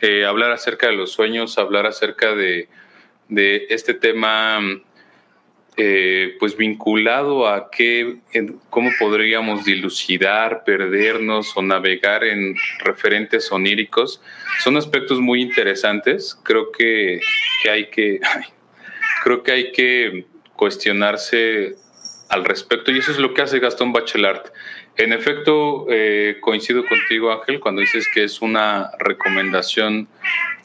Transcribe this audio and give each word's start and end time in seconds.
eh, 0.00 0.24
hablar 0.24 0.52
acerca 0.52 0.88
de 0.88 0.94
los 0.94 1.12
sueños, 1.12 1.58
hablar 1.58 1.86
acerca 1.86 2.34
de, 2.34 2.68
de 3.28 3.66
este 3.70 3.94
tema 3.94 4.60
eh, 5.82 6.36
pues 6.38 6.58
vinculado 6.58 7.48
a 7.48 7.70
qué, 7.70 8.16
cómo 8.68 8.90
podríamos 8.98 9.64
dilucidar, 9.64 10.62
perdernos 10.64 11.56
o 11.56 11.62
navegar 11.62 12.22
en 12.24 12.54
referentes 12.80 13.50
oníricos, 13.50 14.20
son 14.62 14.76
aspectos 14.76 15.20
muy 15.20 15.40
interesantes. 15.40 16.38
Creo 16.42 16.70
que, 16.70 17.20
hay 17.70 17.88
que 17.88 18.20
creo 19.24 19.42
que 19.42 19.52
hay 19.52 19.72
que 19.72 20.26
cuestionarse 20.54 21.76
al 22.28 22.44
respecto 22.44 22.90
y 22.90 22.98
eso 22.98 23.12
es 23.12 23.18
lo 23.18 23.32
que 23.32 23.40
hace 23.40 23.58
Gastón 23.58 23.92
Bachelard. 23.92 24.52
En 24.96 25.12
efecto, 25.12 25.86
eh, 25.88 26.38
coincido 26.40 26.84
contigo, 26.84 27.32
Ángel, 27.32 27.60
cuando 27.60 27.80
dices 27.80 28.06
que 28.12 28.24
es 28.24 28.42
una 28.42 28.90
recomendación 28.98 30.08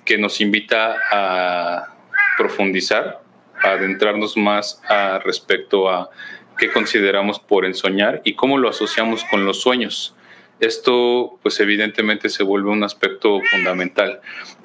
que 0.04 0.18
nos 0.18 0.42
invita 0.42 0.98
a 1.12 1.96
profundizar 2.38 3.26
adentrarnos 3.62 4.38
más 4.38 4.82
a 4.88 5.20
respecto 5.20 5.90
a 5.90 6.10
qué 6.58 6.72
consideramos 6.72 7.40
por 7.40 7.66
ensoñar 7.66 8.22
y 8.24 8.36
cómo 8.36 8.58
lo 8.58 8.70
asociamos 8.70 9.24
con 9.26 9.46
los 9.46 9.62
sueños. 9.62 10.16
Esto, 10.60 11.38
pues 11.42 11.60
evidentemente 11.60 12.30
se 12.30 12.44
vuelve 12.44 12.70
un 12.70 12.84
aspecto 12.84 13.42
fundamental. 13.52 14.22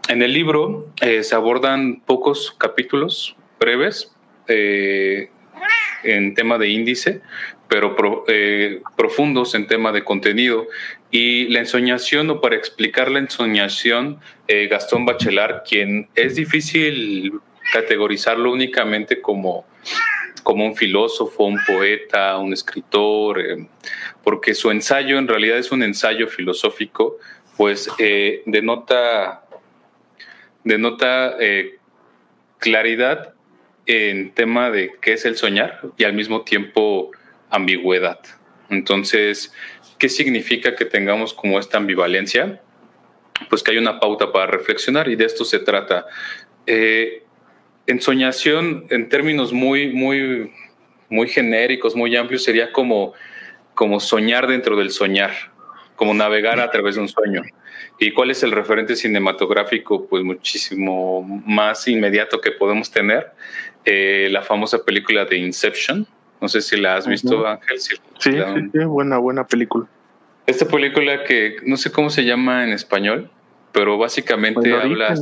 En 0.08 0.22
el 0.22 0.32
libro 0.32 0.88
eh, 1.00 1.24
se 1.24 1.34
abordan 1.34 2.00
pocos 2.00 2.54
capítulos 2.56 3.36
breves 3.58 4.14
eh, 4.46 5.30
en 6.04 6.34
tema 6.34 6.58
de 6.58 6.68
índice, 6.68 7.22
pero 7.70 7.96
eh, 8.28 8.82
profundos 8.96 9.54
en 9.54 9.66
tema 9.66 9.92
de 9.92 10.04
contenido. 10.04 10.66
Y 11.10 11.48
la 11.48 11.60
ensoñación, 11.60 12.28
o 12.28 12.40
para 12.42 12.56
explicar 12.56 13.10
la 13.10 13.20
ensoñación, 13.20 14.20
Gastón 14.68 15.06
Bachelard, 15.06 15.62
quien 15.64 16.08
es 16.14 16.34
difícil 16.34 17.32
categorizarlo 17.72 18.52
únicamente 18.52 19.20
como, 19.20 19.64
como 20.42 20.66
un 20.66 20.76
filósofo, 20.76 21.44
un 21.44 21.58
poeta, 21.66 22.36
un 22.38 22.52
escritor, 22.52 23.40
eh, 23.40 23.66
porque 24.22 24.54
su 24.54 24.70
ensayo 24.70 25.18
en 25.18 25.28
realidad 25.28 25.58
es 25.58 25.72
un 25.72 25.82
ensayo 25.82 26.26
filosófico, 26.26 27.16
pues 27.56 27.88
eh, 27.98 28.42
denota, 28.46 29.44
denota 30.64 31.36
eh, 31.38 31.78
claridad 32.58 33.34
en 33.86 34.32
tema 34.32 34.70
de 34.70 34.92
qué 35.00 35.14
es 35.14 35.24
el 35.24 35.36
soñar 35.36 35.80
y 35.96 36.04
al 36.04 36.12
mismo 36.12 36.42
tiempo 36.42 37.10
ambigüedad. 37.50 38.20
Entonces, 38.68 39.52
¿qué 39.98 40.08
significa 40.08 40.74
que 40.76 40.84
tengamos 40.84 41.34
como 41.34 41.58
esta 41.58 41.78
ambivalencia? 41.78 42.60
Pues 43.48 43.62
que 43.62 43.72
hay 43.72 43.78
una 43.78 43.98
pauta 44.00 44.32
para 44.32 44.46
reflexionar 44.46 45.08
y 45.08 45.16
de 45.16 45.24
esto 45.24 45.44
se 45.44 45.58
trata 45.58 46.06
ensoñación 47.90 48.86
en 48.90 49.08
términos 49.08 49.52
muy, 49.52 49.92
muy, 49.92 50.52
muy 51.08 51.28
genéricos, 51.28 51.96
muy 51.96 52.16
amplios, 52.16 52.44
sería 52.44 52.72
como, 52.72 53.12
como 53.74 54.00
soñar 54.00 54.46
dentro 54.46 54.76
del 54.76 54.90
soñar, 54.90 55.32
como 55.96 56.14
navegar 56.14 56.60
a 56.60 56.70
través 56.70 56.94
de 56.94 57.02
un 57.02 57.08
sueño. 57.08 57.42
¿Y 57.98 58.12
cuál 58.12 58.30
es 58.30 58.42
el 58.42 58.52
referente 58.52 58.96
cinematográfico? 58.96 60.06
Pues 60.06 60.24
muchísimo 60.24 61.22
más 61.44 61.86
inmediato 61.86 62.40
que 62.40 62.52
podemos 62.52 62.90
tener. 62.90 63.32
Eh, 63.84 64.28
la 64.30 64.42
famosa 64.42 64.84
película 64.84 65.24
de 65.24 65.36
Inception. 65.36 66.06
No 66.40 66.48
sé 66.48 66.60
si 66.60 66.76
la 66.76 66.96
has 66.96 67.06
visto, 67.06 67.46
Ángel. 67.46 67.80
sí, 67.80 67.96
sí, 68.18 68.78
buena, 68.84 69.18
buena 69.18 69.46
película. 69.46 69.86
Esta 70.46 70.66
película 70.66 71.24
que 71.24 71.56
no 71.64 71.76
sé 71.76 71.92
cómo 71.92 72.10
se 72.10 72.24
llama 72.24 72.64
en 72.64 72.72
español 72.72 73.30
pero 73.72 73.98
básicamente 73.98 74.74
habla... 74.74 75.14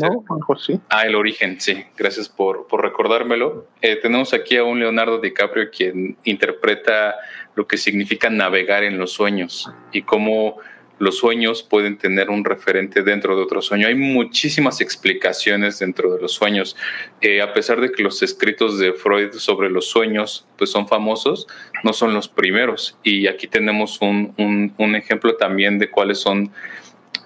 Ah, 0.89 1.07
el 1.07 1.15
origen, 1.15 1.61
sí, 1.61 1.85
gracias 1.97 2.29
por, 2.29 2.67
por 2.67 2.83
recordármelo. 2.83 3.67
Eh, 3.83 3.97
tenemos 3.97 4.33
aquí 4.33 4.57
a 4.57 4.65
un 4.65 4.81
Leonardo 4.81 5.21
DiCaprio 5.21 5.71
quien 5.71 6.17
interpreta 6.25 7.17
lo 7.55 7.67
que 7.67 7.77
significa 7.77 8.31
navegar 8.31 8.85
en 8.85 8.99
los 8.99 9.13
sueños 9.13 9.71
y 9.93 10.03
cómo 10.03 10.57
los 10.99 11.19
sueños 11.19 11.63
pueden 11.63 11.99
tener 11.99 12.31
un 12.31 12.45
referente 12.45 13.03
dentro 13.03 13.37
de 13.37 13.43
otro 13.43 13.63
sueño. 13.63 13.89
Hay 13.89 13.95
muchísimas 13.95 14.81
explicaciones 14.81 15.79
dentro 15.79 16.15
de 16.15 16.21
los 16.21 16.33
sueños. 16.33 16.77
Eh, 17.21 17.41
a 17.41 17.53
pesar 17.53 17.81
de 17.81 17.93
que 17.93 18.03
los 18.03 18.23
escritos 18.23 18.79
de 18.79 18.93
Freud 18.93 19.33
sobre 19.33 19.71
los 19.71 19.89
sueños 19.89 20.47
pues 20.57 20.71
son 20.71 20.89
famosos, 20.89 21.47
no 21.85 21.93
son 21.93 22.15
los 22.15 22.29
primeros. 22.29 22.99
Y 23.03 23.27
aquí 23.27 23.47
tenemos 23.47 24.01
un, 24.01 24.35
un, 24.37 24.97
ejemplo 24.97 25.37
también 25.37 25.79
de 25.79 25.91
cuáles 25.91 26.19
son 26.19 26.51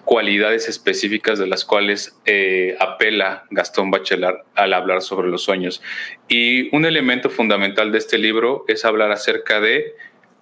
cualidades 0.05 0.69
específicas 0.69 1.39
de 1.39 1.47
las 1.47 1.65
cuales 1.65 2.19
eh, 2.27 2.77
apela 2.81 3.45
Gastón 3.51 3.91
Bachelard 3.91 4.39
al 4.55 4.75
hablar 4.75 5.01
sobre 5.01 5.29
los 5.29 5.43
sueños. 5.43 5.83
Y 6.29 6.75
un 6.75 6.85
elemento 6.85 7.31
fundamental 7.31 7.93
de 7.93 7.99
este 7.99 8.19
libro 8.19 8.65
es 8.69 8.85
hablar 8.85 9.13
acerca 9.13 9.61
de 9.61 9.95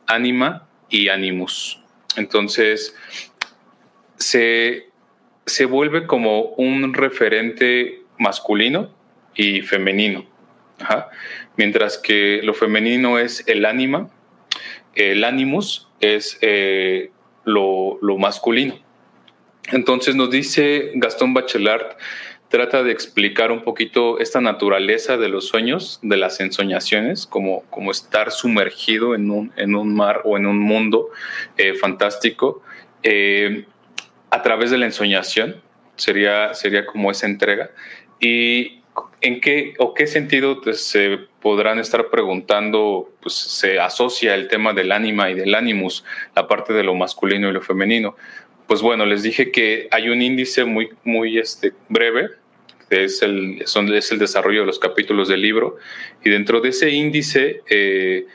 ánima 0.06 0.66
y 0.88 1.08
animus. 1.08 1.79
Entonces, 2.16 2.94
se, 4.16 4.88
se 5.46 5.64
vuelve 5.64 6.06
como 6.06 6.42
un 6.56 6.94
referente 6.94 8.02
masculino 8.18 8.94
y 9.34 9.62
femenino. 9.62 10.26
Mientras 11.56 11.98
que 11.98 12.40
lo 12.42 12.54
femenino 12.54 13.18
es 13.18 13.44
el 13.46 13.64
ánima, 13.64 14.08
el 14.94 15.24
animus 15.24 15.88
es 16.00 16.38
eh, 16.40 17.10
lo, 17.44 17.98
lo 18.02 18.18
masculino. 18.18 18.78
Entonces 19.72 20.14
nos 20.14 20.30
dice 20.30 20.92
Gastón 20.94 21.34
Bachelard, 21.34 21.96
trata 22.50 22.82
de 22.82 22.90
explicar 22.90 23.52
un 23.52 23.62
poquito 23.62 24.18
esta 24.18 24.40
naturaleza 24.40 25.16
de 25.16 25.28
los 25.28 25.46
sueños, 25.46 26.00
de 26.02 26.16
las 26.16 26.40
ensoñaciones, 26.40 27.26
como, 27.26 27.62
como 27.70 27.92
estar 27.92 28.32
sumergido 28.32 29.14
en 29.14 29.30
un, 29.30 29.52
en 29.56 29.76
un 29.76 29.94
mar 29.94 30.22
o 30.24 30.36
en 30.36 30.46
un 30.46 30.58
mundo 30.58 31.10
eh, 31.56 31.74
fantástico 31.74 32.60
eh, 33.04 33.66
a 34.30 34.42
través 34.42 34.72
de 34.72 34.78
la 34.78 34.86
ensoñación, 34.86 35.62
sería, 35.94 36.52
sería 36.52 36.86
como 36.86 37.12
esa 37.12 37.26
entrega. 37.26 37.70
¿Y 38.18 38.80
en 39.20 39.40
qué 39.40 39.74
o 39.78 39.94
qué 39.94 40.08
sentido 40.08 40.60
se 40.72 41.18
podrán 41.40 41.78
estar 41.78 42.10
preguntando, 42.10 43.12
pues 43.22 43.34
se 43.34 43.78
asocia 43.78 44.34
el 44.34 44.48
tema 44.48 44.72
del 44.72 44.90
ánima 44.90 45.30
y 45.30 45.34
del 45.34 45.54
ánimus, 45.54 46.04
la 46.34 46.48
parte 46.48 46.72
de 46.72 46.82
lo 46.82 46.96
masculino 46.96 47.48
y 47.48 47.52
lo 47.52 47.62
femenino? 47.62 48.16
pues 48.70 48.82
bueno, 48.82 49.04
les 49.04 49.24
dije 49.24 49.50
que 49.50 49.88
hay 49.90 50.10
un 50.10 50.22
índice 50.22 50.64
muy, 50.64 50.90
muy 51.02 51.40
este, 51.40 51.72
breve, 51.88 52.28
es 52.90 53.22
el, 53.22 53.62
son, 53.66 53.92
es 53.94 54.10
el 54.10 54.18
desarrollo 54.18 54.60
de 54.60 54.66
los 54.66 54.78
capítulos 54.78 55.28
del 55.28 55.40
libro, 55.40 55.76
y 56.24 56.30
dentro 56.30 56.60
de 56.60 56.70
ese 56.70 56.90
índice 56.90 57.62
eh, 57.70 58.26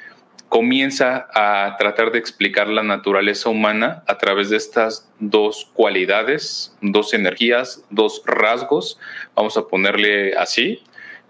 comienza 0.49 1.27
a 1.33 1.75
tratar 1.77 2.11
de 2.11 2.19
explicar 2.19 2.67
la 2.69 2.83
naturaleza 2.83 3.49
humana 3.49 4.03
a 4.07 4.17
través 4.17 4.49
de 4.49 4.57
estas 4.57 5.11
dos 5.19 5.69
cualidades, 5.73 6.75
dos 6.81 7.13
energías, 7.13 7.83
dos 7.89 8.23
rasgos, 8.25 8.99
vamos 9.35 9.57
a 9.57 9.67
ponerle 9.67 10.35
así, 10.35 10.81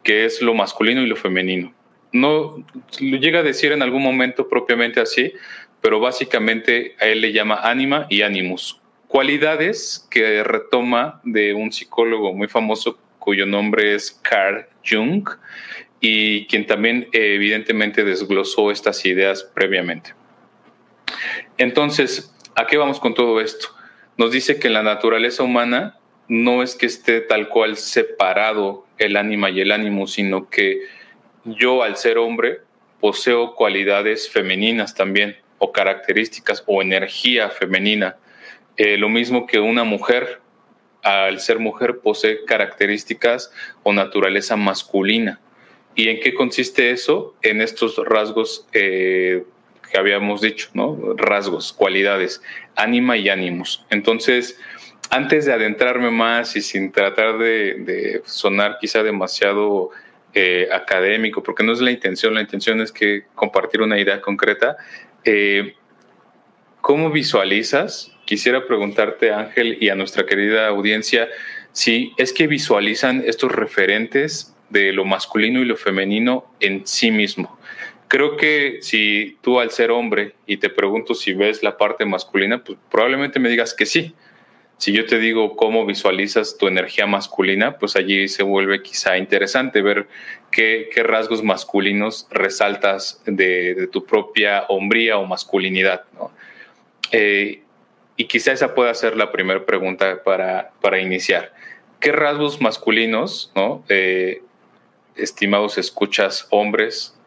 que 0.04 0.26
es 0.26 0.42
lo 0.42 0.54
masculino 0.54 1.02
y 1.02 1.08
lo 1.08 1.16
femenino. 1.16 1.74
No 2.12 2.64
lo 3.00 3.18
llega 3.18 3.40
a 3.40 3.44
decir 3.44 3.72
en 3.72 3.82
algún 3.82 4.04
momento 4.04 4.48
propiamente 4.48 5.02
así, 5.02 5.34
pero 5.82 6.00
básicamente 6.00 6.96
a 7.00 7.06
él 7.06 7.22
le 7.22 7.34
llama 7.34 7.60
ánima 7.64 8.06
y 8.10 8.22
ánimus, 8.22 8.80
cualidades 9.08 10.08
que 10.12 10.44
retoma 10.44 11.22
de 11.24 11.54
un 11.54 11.72
psicólogo 11.72 12.34
muy 12.34 12.48
famoso 12.48 13.00
cuyo 13.26 13.48
nombre 13.48 13.96
es 13.96 14.12
Carl 14.22 14.68
Jung 14.88 15.28
y 16.00 16.46
quien 16.46 16.68
también 16.68 17.10
evidentemente 17.12 18.04
desglosó 18.04 18.70
estas 18.70 19.04
ideas 19.04 19.44
previamente. 19.44 20.14
Entonces, 21.58 22.32
¿a 22.54 22.68
qué 22.68 22.78
vamos 22.78 23.00
con 23.00 23.16
todo 23.16 23.42
esto? 23.42 23.70
Nos 24.16 24.32
dice 24.32 24.60
que 24.60 24.70
la 24.70 24.84
naturaleza 24.84 25.42
humana 25.42 25.98
no 26.28 26.62
es 26.62 26.76
que 26.76 26.86
esté 26.86 27.20
tal 27.22 27.50
cual 27.50 27.78
separado 27.78 28.86
el 29.00 29.18
ánima 29.18 29.50
y 29.50 29.62
el 29.62 29.72
ánimo, 29.72 30.06
sino 30.06 30.48
que 30.48 30.82
yo 31.46 31.82
al 31.82 31.98
ser 31.98 32.20
hombre 32.20 32.60
poseo 33.00 33.56
cualidades 33.56 34.30
femeninas 34.30 34.94
también, 34.94 35.38
o 35.58 35.72
características, 35.72 36.64
o 36.68 36.84
energía 36.84 37.50
femenina. 37.50 38.18
Eh, 38.78 38.98
lo 38.98 39.10
mismo 39.10 39.48
que 39.48 39.60
una 39.60 39.84
mujer, 39.84 40.42
al 41.06 41.40
ser 41.40 41.60
mujer, 41.60 42.00
posee 42.00 42.46
características 42.46 43.52
o 43.84 43.94
naturaleza 43.94 44.56
masculina. 44.56 45.40
¿Y 45.94 46.10
en 46.10 46.20
qué 46.20 46.34
consiste 46.34 46.90
eso? 46.90 47.36
En 47.44 47.62
estos 47.62 47.98
rasgos 48.04 48.68
eh, 48.74 49.44
que 49.92 50.00
habíamos 50.00 50.42
dicho, 50.42 50.70
¿no? 50.74 51.14
Rasgos, 51.16 51.74
cualidades, 51.74 52.42
ánima 52.76 53.18
y 53.18 53.30
ánimos. 53.30 53.86
Entonces, 53.92 54.60
antes 55.12 55.46
de 55.46 55.54
adentrarme 55.54 56.10
más 56.10 56.56
y 56.56 56.62
sin 56.64 56.92
tratar 56.92 57.38
de, 57.38 58.24
sonar 58.26 58.80
quizá 58.82 59.04
demasiado 59.04 59.92
eh, 60.34 60.68
académico, 60.74 61.44
porque 61.44 61.64
no 61.64 61.72
es 61.72 61.82
la 61.82 61.92
intención, 61.92 62.34
la 62.34 62.42
intención 62.42 62.82
es 62.82 62.92
que 62.92 63.26
compartir 63.36 63.84
una 63.84 64.00
idea 64.00 64.22
concreta, 64.22 64.76
¿cómo 66.82 67.12
visualizas 67.12 68.15
Quisiera 68.26 68.66
preguntarte, 68.66 69.32
Ángel, 69.32 69.78
y 69.80 69.90
a 69.90 69.96
nuestra 69.96 70.26
querida 70.26 70.68
audiencia, 70.68 71.30
si 71.72 72.14
es 72.18 72.34
que 72.34 72.48
visualizan 72.48 73.24
estos 73.26 73.52
referentes 73.52 74.56
de 74.70 74.92
lo 74.94 75.06
masculino 75.06 75.62
y 75.62 75.66
lo 75.66 75.78
femenino 75.78 76.46
en 76.60 76.88
sí 76.88 77.12
mismo. 77.12 77.58
Creo 78.08 78.38
que 78.38 78.80
si 78.82 79.38
tú 79.42 79.60
al 79.60 79.72
ser 79.72 79.92
hombre 79.92 80.36
y 80.46 80.58
te 80.58 80.70
pregunto 80.70 81.14
si 81.14 81.34
ves 81.34 81.64
la 81.64 81.78
parte 81.78 82.06
masculina, 82.06 82.64
pues 82.64 82.78
probablemente 82.90 83.40
me 83.40 83.50
digas 83.50 83.74
que 83.74 83.86
sí. 83.86 84.16
Si 84.78 84.92
yo 84.92 85.06
te 85.06 85.20
digo 85.20 85.56
cómo 85.56 85.86
visualizas 85.86 86.58
tu 86.58 86.68
energía 86.68 87.08
masculina, 87.08 87.78
pues 87.78 87.96
allí 87.96 88.28
se 88.28 88.44
vuelve 88.44 88.82
quizá 88.82 89.18
interesante 89.18 89.82
ver 89.82 90.08
qué, 90.52 90.90
rasgos 91.04 91.44
masculinos 91.44 92.28
resaltas 92.30 93.22
de, 93.26 93.88
tu 93.92 94.06
propia 94.06 94.66
hombría 94.68 95.18
o 95.18 95.26
masculinidad. 95.26 96.04
Eh, 97.12 97.62
y 98.18 98.26
quizá 98.26 98.52
esa 98.52 98.74
pueda 98.74 98.94
ser 98.94 99.18
la 99.18 99.32
primera 99.32 99.66
pregunta 99.66 100.24
para, 100.24 100.72
para 100.82 101.00
iniciar. 101.00 101.54
¿Qué 102.00 102.12
rasgos 102.12 102.62
masculinos, 102.62 103.52
¿no? 103.56 103.84
Eh, 103.90 104.42
estimados 105.16 105.78
escuchas 105.78 106.48
hombres, 106.52 107.18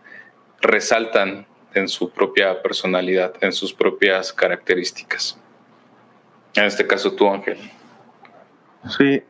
resaltan 0.60 1.46
en 1.74 1.88
su 1.88 2.10
propia 2.10 2.62
personalidad, 2.62 3.34
en 3.40 3.52
sus 3.52 3.72
propias 3.72 4.32
características? 4.32 5.38
En 6.54 6.64
este 6.64 6.86
caso 6.86 7.12
tú, 7.12 7.28
Ángel. 7.28 7.58
Sí, 8.96 9.22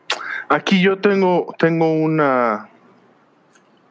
aquí 0.48 0.80
yo 0.80 0.98
tengo, 0.98 1.54
tengo 1.58 1.92
una, 1.92 2.68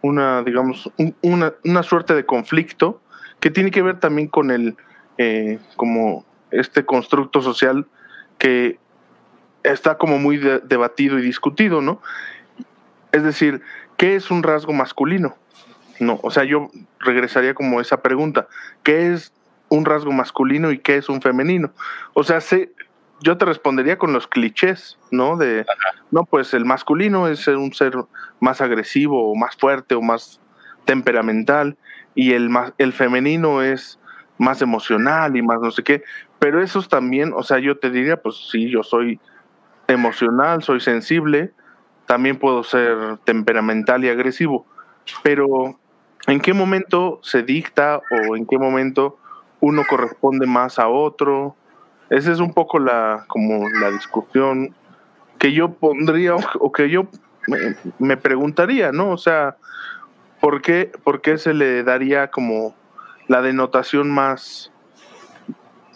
una 0.02 0.44
digamos, 0.44 0.90
una, 1.22 1.54
una, 1.64 1.84
suerte 1.84 2.14
de 2.14 2.26
conflicto 2.26 3.02
que 3.40 3.52
tiene 3.52 3.72
que 3.72 3.82
ver 3.82 4.00
también 4.00 4.28
con 4.28 4.52
el, 4.52 4.78
eh, 5.18 5.60
como 5.76 6.27
este 6.52 6.86
constructo 6.86 7.42
social 7.42 7.86
que 8.38 8.80
está 9.64 9.98
como 9.98 10.18
muy 10.18 10.38
debatido 10.38 11.20
y 11.20 11.22
discutido, 11.22 11.82
¿no? 11.82 12.02
Es 13.12 13.24
decir, 13.24 13.62
¿qué 13.98 14.16
es 14.16 14.32
un 14.32 14.44
rasgo 14.44 14.74
masculino? 14.74 15.36
No, 16.00 16.20
o 16.24 16.32
sea, 16.32 16.44
yo 16.44 16.70
regresaría 17.00 17.54
como 17.54 17.82
esa 17.82 18.02
pregunta, 18.02 18.48
¿qué 18.84 19.14
es 19.14 19.34
un 19.70 19.86
rasgo 19.86 20.12
masculino 20.12 20.72
y 20.72 20.80
qué 20.80 20.98
es 20.98 21.10
un 21.10 21.22
femenino? 21.22 21.72
O 22.14 22.24
sea, 22.24 22.40
sé, 22.40 22.72
yo 23.22 23.38
te 23.38 23.46
respondería 23.46 23.98
con 23.98 24.14
los 24.14 24.28
clichés, 24.28 24.98
¿no? 25.12 25.38
De, 25.38 25.66
no, 26.12 26.24
pues 26.26 26.54
el 26.54 26.66
masculino 26.66 27.28
es 27.28 27.48
un 27.48 27.74
ser 27.74 27.96
más 28.40 28.62
agresivo 28.62 29.32
o 29.32 29.36
más 29.36 29.56
fuerte 29.56 29.96
o 29.96 30.02
más 30.02 30.40
temperamental 30.86 31.78
y 32.16 32.34
el, 32.34 32.50
el 32.78 32.94
femenino 32.94 33.62
es 33.62 34.00
más 34.38 34.62
emocional 34.62 35.36
y 35.36 35.42
más 35.42 35.60
no 35.62 35.72
sé 35.72 35.84
qué. 35.84 36.04
Pero 36.40 36.62
esos 36.62 36.88
también, 36.88 37.34
o 37.36 37.44
sea, 37.44 37.60
yo 37.60 37.78
te 37.78 37.90
diría, 37.90 38.18
pues 38.18 38.36
sí, 38.52 38.70
yo 38.70 38.84
soy 38.84 39.20
emocional, 39.88 40.64
soy 40.64 40.80
sensible, 40.80 41.52
también 42.06 42.38
puedo 42.38 42.64
ser 42.64 43.18
temperamental 43.24 44.04
y 44.04 44.10
agresivo, 44.10 44.66
pero 45.24 45.78
¿en 46.28 46.40
qué 46.40 46.54
momento 46.54 47.20
se 47.24 47.44
dicta 47.44 48.02
o 48.12 48.36
en 48.36 48.46
qué 48.46 48.58
momento 48.58 49.18
uno 49.60 49.84
corresponde 49.90 50.46
más 50.46 50.80
a 50.80 50.88
otro? 50.88 51.56
Esa 52.10 52.32
es 52.32 52.40
un 52.40 52.54
poco 52.54 52.80
la 52.80 53.26
como 53.28 53.68
la 53.70 53.92
discusión 53.92 54.74
que 55.38 55.54
yo 55.54 55.74
pondría 55.74 56.36
o 56.36 56.72
que 56.72 56.90
yo 56.90 57.08
me, 58.00 58.18
preguntaría, 58.18 58.92
¿no? 58.92 59.12
O 59.12 59.18
sea, 59.18 59.58
¿por 60.40 60.62
qué, 60.62 60.92
¿por 61.04 61.22
qué 61.22 61.38
se 61.38 61.54
le 61.54 61.84
daría 61.84 62.30
como 62.30 62.76
la 63.28 63.42
denotación 63.42 64.10
más 64.10 64.72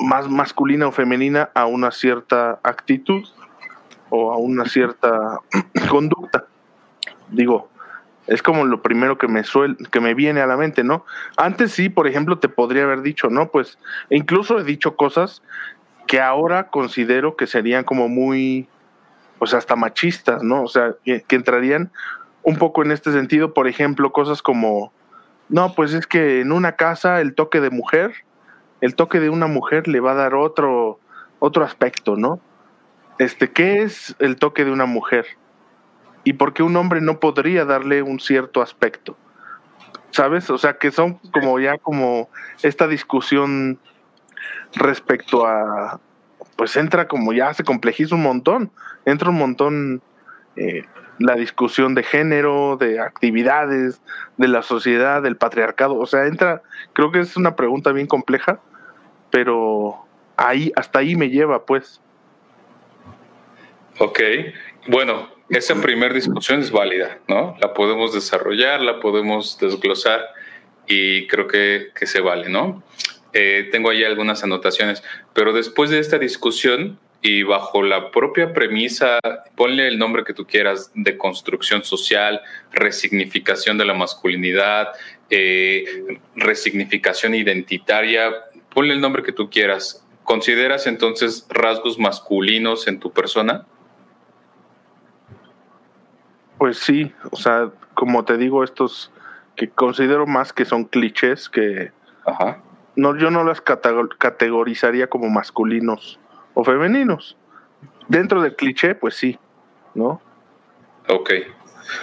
más 0.02 0.30
masculina 0.30 0.88
o 0.88 0.92
femenina 0.92 1.50
a 1.54 1.66
una 1.66 1.92
cierta 1.92 2.60
actitud 2.64 3.24
o 4.10 4.32
a 4.34 4.38
una 4.38 4.66
cierta 4.66 5.40
conducta. 5.90 6.46
Digo, 7.30 7.70
es 8.28 8.42
como 8.42 8.66
lo 8.66 8.82
primero 8.82 9.18
que 9.18 9.28
me 9.28 9.44
suel, 9.44 9.78
que 9.92 10.00
me 10.00 10.14
viene 10.14 10.42
a 10.42 10.48
la 10.48 10.58
mente, 10.58 10.84
¿no? 10.84 11.06
Antes 11.38 11.72
sí, 11.72 11.90
por 11.90 12.08
ejemplo, 12.08 12.40
te 12.40 12.50
podría 12.50 12.84
haber 12.84 13.02
dicho, 13.02 13.30
¿no? 13.30 13.50
Pues 13.50 13.78
incluso 14.10 14.60
he 14.60 14.64
dicho 14.64 14.96
cosas 14.96 15.42
que 16.08 16.20
ahora 16.20 16.68
considero 16.68 17.36
que 17.36 17.48
serían 17.48 17.84
como 17.84 18.10
muy, 18.10 18.68
pues 19.40 19.54
hasta 19.54 19.76
machistas, 19.76 20.44
¿no? 20.44 20.64
O 20.64 20.68
sea, 20.68 20.96
que, 21.04 21.22
que 21.22 21.36
entrarían 21.36 21.92
un 22.44 22.58
poco 22.58 22.84
en 22.84 22.92
este 22.92 23.12
sentido, 23.12 23.54
por 23.54 23.68
ejemplo, 23.68 24.12
cosas 24.12 24.42
como, 24.42 24.92
no, 25.48 25.74
pues 25.74 25.94
es 25.94 26.08
que 26.08 26.42
en 26.42 26.52
una 26.52 26.74
casa 26.74 27.22
el 27.22 27.34
toque 27.34 27.62
de 27.62 27.70
mujer 27.70 28.14
el 28.82 28.96
toque 28.96 29.20
de 29.20 29.30
una 29.30 29.48
mujer 29.48 29.88
le 29.88 30.00
va 30.00 30.12
a 30.12 30.16
dar 30.16 30.34
otro, 30.34 31.00
otro 31.40 31.64
aspecto, 31.64 32.16
¿no? 32.18 32.40
Este, 33.20 33.52
¿qué 33.52 33.84
es 33.84 34.16
el 34.20 34.36
toque 34.36 34.66
de 34.66 34.72
una 34.72 34.88
mujer? 34.88 35.26
¿Y 36.24 36.34
por 36.34 36.54
qué 36.54 36.64
un 36.64 36.76
hombre 36.76 37.02
no 37.02 37.20
podría 37.20 37.66
darle 37.66 38.02
un 38.02 38.20
cierto 38.20 38.62
aspecto? 38.62 39.16
¿Sabes? 40.10 40.50
O 40.50 40.58
sea, 40.58 40.78
que 40.78 40.92
son 40.92 41.20
como 41.32 41.60
ya 41.60 41.78
como 41.78 42.30
esta 42.64 42.88
discusión 42.88 43.80
respecto 44.74 45.46
a, 45.46 46.00
pues 46.56 46.76
entra 46.76 47.08
como 47.08 47.34
ya 47.34 47.54
se 47.54 47.64
complejiza 47.64 48.16
un 48.16 48.24
montón, 48.24 48.72
entra 49.06 49.30
un 49.30 49.38
montón 49.38 50.02
eh, 50.56 50.84
la 51.20 51.36
discusión 51.36 51.94
de 51.94 52.04
género, 52.04 52.78
de 52.78 53.00
actividades, 53.00 54.02
de 54.38 54.48
la 54.48 54.64
sociedad, 54.64 55.22
del 55.22 55.38
patriarcado, 55.38 55.96
o 55.96 56.06
sea, 56.08 56.26
entra, 56.26 56.64
creo 56.94 57.12
que 57.12 57.20
es 57.20 57.38
una 57.38 57.56
pregunta 57.56 57.92
bien 57.92 58.08
compleja 58.08 58.60
pero 59.32 60.06
ahí, 60.38 60.72
hasta 60.76 61.00
ahí 61.00 61.16
me 61.16 61.30
lleva, 61.30 61.66
pues. 61.66 62.02
Ok, 63.98 64.20
bueno, 64.88 65.30
esa 65.50 65.76
primera 65.82 66.14
discusión 66.14 66.60
es 66.60 66.72
válida, 66.72 67.20
¿no? 67.28 67.56
La 67.60 67.74
podemos 67.74 68.14
desarrollar, 68.14 68.82
la 68.82 69.00
podemos 69.00 69.58
desglosar 69.60 70.22
y 70.88 71.28
creo 71.28 71.48
que, 71.48 71.92
se 72.04 72.22
vale, 72.22 72.50
¿no? 72.50 72.84
Eh, 73.34 73.70
tengo 73.72 73.90
ahí 73.90 74.04
algunas 74.04 74.44
anotaciones, 74.44 75.04
pero 75.34 75.54
después 75.54 75.90
de 75.90 76.00
esta 76.00 76.18
discusión 76.18 77.00
y 77.22 77.44
bajo 77.44 77.84
la 77.84 78.12
propia 78.12 78.52
premisa, 78.54 79.20
ponle 79.56 79.88
el 79.88 80.00
nombre 80.00 80.24
que 80.24 80.34
tú 80.34 80.48
quieras, 80.48 80.92
de 80.96 81.18
construcción 81.18 81.84
social, 81.84 82.42
resignificación 82.72 83.78
de 83.78 83.86
la 83.86 83.94
masculinidad, 83.94 84.90
eh, 85.30 85.86
resignificación 86.36 87.36
identitaria, 87.36 88.34
ponle 88.74 88.94
el 88.94 89.02
nombre 89.02 89.24
que 89.24 89.32
tú 89.32 89.50
quieras. 89.50 90.06
¿Consideras 90.24 90.88
entonces 90.88 91.46
rasgos 91.50 92.00
masculinos 92.00 92.88
en 92.88 93.00
tu 93.00 93.12
persona? 93.12 93.66
Pues 96.58 96.78
sí, 96.78 97.12
o 97.32 97.36
sea, 97.36 97.72
como 97.94 98.24
te 98.24 98.38
digo, 98.38 98.64
estos 98.64 99.12
que 99.56 99.70
considero 99.70 100.28
más 100.28 100.54
que 100.54 100.66
son 100.66 100.86
clichés 100.86 101.50
que 101.50 101.92
Ajá. 102.26 102.62
no 102.96 103.18
yo 103.18 103.32
no 103.32 103.44
las 103.44 103.62
categorizaría 103.62 105.08
como 105.08 105.30
masculinos 105.30 106.20
o 106.54 106.64
femeninos. 106.64 107.36
Dentro 108.08 108.42
del 108.42 108.56
cliché, 108.56 108.96
pues 108.96 109.16
sí, 109.16 109.40
¿no? 109.96 110.22
Ok. 111.10 111.32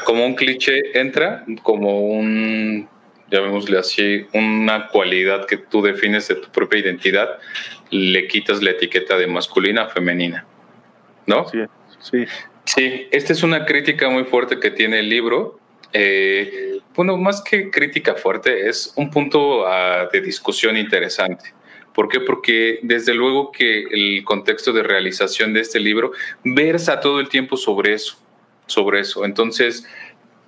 Como 0.05 0.27
un 0.27 0.35
cliché 0.35 0.99
entra 1.01 1.45
como 1.63 2.01
un 2.01 2.89
llamémosle 3.31 3.79
así, 3.79 4.27
una 4.33 4.89
cualidad 4.89 5.47
que 5.47 5.57
tú 5.57 5.83
defines 5.83 6.29
de 6.29 6.37
tu 6.37 6.49
propia 6.51 6.81
identidad, 6.81 7.39
le 7.91 8.27
quitas 8.29 8.63
la 8.63 8.71
etiqueta 8.71 9.17
de 9.17 9.27
masculina 9.27 9.83
a 9.83 9.89
femenina, 9.89 10.47
¿no? 11.27 11.49
Sí, 11.49 11.59
sí. 12.01 12.25
Sí, 12.65 13.09
esta 13.13 13.33
es 13.33 13.43
una 13.43 13.65
crítica 13.65 14.11
muy 14.11 14.25
fuerte 14.25 14.61
que 14.61 14.71
tiene 14.71 14.99
el 14.99 15.09
libro. 15.09 15.59
Eh, 15.95 16.81
bueno, 16.95 17.17
más 17.17 17.41
que 17.41 17.71
crítica 17.71 18.15
fuerte, 18.15 18.69
es 18.69 18.93
un 18.97 19.11
punto 19.11 19.67
ah, 19.67 20.07
de 20.13 20.21
discusión 20.21 20.77
interesante. 20.77 21.55
¿Por 21.95 22.09
qué? 22.09 22.21
Porque 22.21 22.79
desde 22.83 23.15
luego 23.15 23.53
que 23.53 23.85
el 23.91 24.23
contexto 24.23 24.73
de 24.73 24.83
realización 24.83 25.55
de 25.55 25.61
este 25.61 25.81
libro 25.81 26.13
versa 26.45 27.01
todo 27.01 27.21
el 27.21 27.31
tiempo 27.31 27.57
sobre 27.57 27.95
eso, 27.95 28.19
sobre 28.67 29.01
eso. 29.01 29.25
Entonces, 29.25 29.89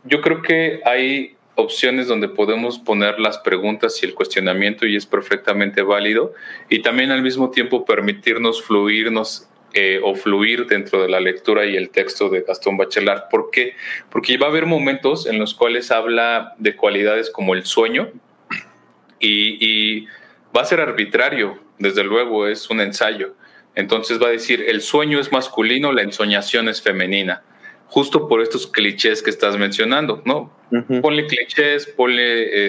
yo 0.04 0.20
creo 0.20 0.42
que 0.42 0.80
hay 0.84 1.37
opciones 1.60 2.08
donde 2.08 2.28
podemos 2.28 2.78
poner 2.78 3.20
las 3.20 3.38
preguntas 3.38 4.02
y 4.02 4.06
el 4.06 4.14
cuestionamiento 4.14 4.86
y 4.86 4.96
es 4.96 5.06
perfectamente 5.06 5.82
válido 5.82 6.34
y 6.68 6.80
también 6.80 7.10
al 7.10 7.22
mismo 7.22 7.50
tiempo 7.50 7.84
permitirnos 7.84 8.62
fluirnos 8.62 9.48
eh, 9.72 10.00
o 10.02 10.14
fluir 10.14 10.66
dentro 10.66 11.02
de 11.02 11.08
la 11.08 11.20
lectura 11.20 11.64
y 11.64 11.76
el 11.76 11.90
texto 11.90 12.28
de 12.28 12.42
Gastón 12.42 12.76
Bachelard. 12.76 13.28
¿Por 13.30 13.50
qué? 13.50 13.74
Porque 14.10 14.36
va 14.36 14.46
a 14.46 14.50
haber 14.50 14.66
momentos 14.66 15.26
en 15.26 15.38
los 15.38 15.54
cuales 15.54 15.90
habla 15.90 16.54
de 16.58 16.74
cualidades 16.74 17.30
como 17.30 17.54
el 17.54 17.64
sueño 17.64 18.10
y, 19.20 19.58
y 19.64 20.06
va 20.56 20.62
a 20.62 20.64
ser 20.64 20.80
arbitrario, 20.80 21.60
desde 21.78 22.02
luego 22.02 22.48
es 22.48 22.68
un 22.70 22.80
ensayo. 22.80 23.34
Entonces 23.76 24.20
va 24.20 24.26
a 24.26 24.30
decir, 24.30 24.64
el 24.66 24.80
sueño 24.80 25.20
es 25.20 25.30
masculino, 25.30 25.92
la 25.92 26.02
ensoñación 26.02 26.68
es 26.68 26.82
femenina 26.82 27.44
justo 27.90 28.28
por 28.28 28.40
estos 28.40 28.66
clichés 28.66 29.23
que 29.23 29.30
estás 29.30 29.56
mencionando, 29.59 30.23
¿no? 30.25 30.52
Ponle 31.02 31.26
clichés, 31.26 31.87
ponle 31.87 32.68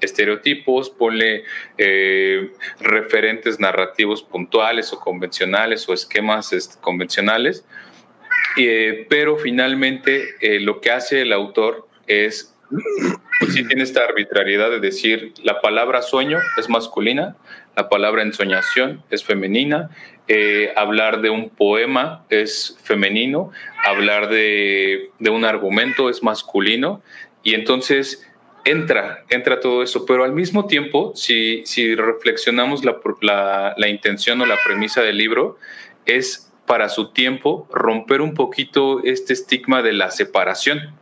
estereotipos, 0.00 0.90
ponle 0.90 1.44
eh, 1.78 2.52
referentes 2.80 3.58
narrativos 3.58 4.22
puntuales 4.22 4.92
o 4.92 5.00
convencionales 5.00 5.88
o 5.88 5.94
esquemas 5.94 6.52
este, 6.52 6.80
convencionales 6.80 7.64
eh, 8.56 9.06
pero 9.08 9.36
finalmente 9.36 10.34
eh, 10.40 10.60
lo 10.60 10.80
que 10.80 10.90
hace 10.90 11.22
el 11.22 11.32
autor 11.32 11.88
es, 12.06 12.54
pues 13.40 13.54
sí 13.54 13.66
tiene 13.66 13.82
esta 13.82 14.04
arbitrariedad 14.04 14.70
de 14.70 14.80
decir, 14.80 15.32
la 15.42 15.60
palabra 15.60 16.02
sueño 16.02 16.38
es 16.58 16.68
masculina, 16.68 17.36
la 17.76 17.88
palabra 17.88 18.22
ensoñación 18.22 19.02
es 19.10 19.24
femenina, 19.24 19.90
eh, 20.34 20.72
hablar 20.76 21.20
de 21.20 21.28
un 21.28 21.50
poema 21.50 22.24
es 22.30 22.78
femenino, 22.82 23.50
hablar 23.84 24.30
de, 24.30 25.10
de 25.18 25.28
un 25.28 25.44
argumento 25.44 26.08
es 26.08 26.22
masculino, 26.22 27.02
y 27.42 27.52
entonces 27.52 28.26
entra, 28.64 29.26
entra 29.28 29.60
todo 29.60 29.82
eso, 29.82 30.06
pero 30.06 30.24
al 30.24 30.32
mismo 30.32 30.66
tiempo, 30.66 31.12
si, 31.14 31.60
si 31.66 31.94
reflexionamos 31.94 32.82
la, 32.82 32.96
la, 33.20 33.74
la, 33.76 33.88
intención 33.88 34.40
o 34.40 34.46
la 34.46 34.56
premisa 34.64 35.02
del 35.02 35.18
libro, 35.18 35.58
es 36.06 36.50
para 36.64 36.88
su 36.88 37.12
tiempo 37.12 37.68
romper 37.70 38.22
un 38.22 38.32
poquito 38.32 39.04
este 39.04 39.34
estigma 39.34 39.82
de 39.82 39.92
la 39.92 40.10
separación. 40.10 40.94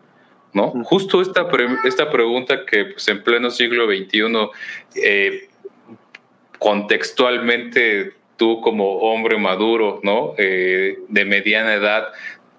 ¿no? 0.55 0.73
Justo 0.83 1.23
esta, 1.23 1.47
esta 1.85 2.11
pregunta 2.11 2.67
que 2.67 2.87
pues, 2.87 3.07
en 3.07 3.23
pleno 3.23 3.53
siglo 3.53 3.87
XXI, 3.87 4.51
eh, 4.97 5.49
contextualmente 6.59 8.19
tú 8.41 8.63
como 8.63 9.01
hombre 9.01 9.37
maduro, 9.37 10.01
¿no? 10.03 10.33
Eh, 10.39 11.01
de 11.09 11.25
mediana 11.27 11.75
edad, 11.75 12.09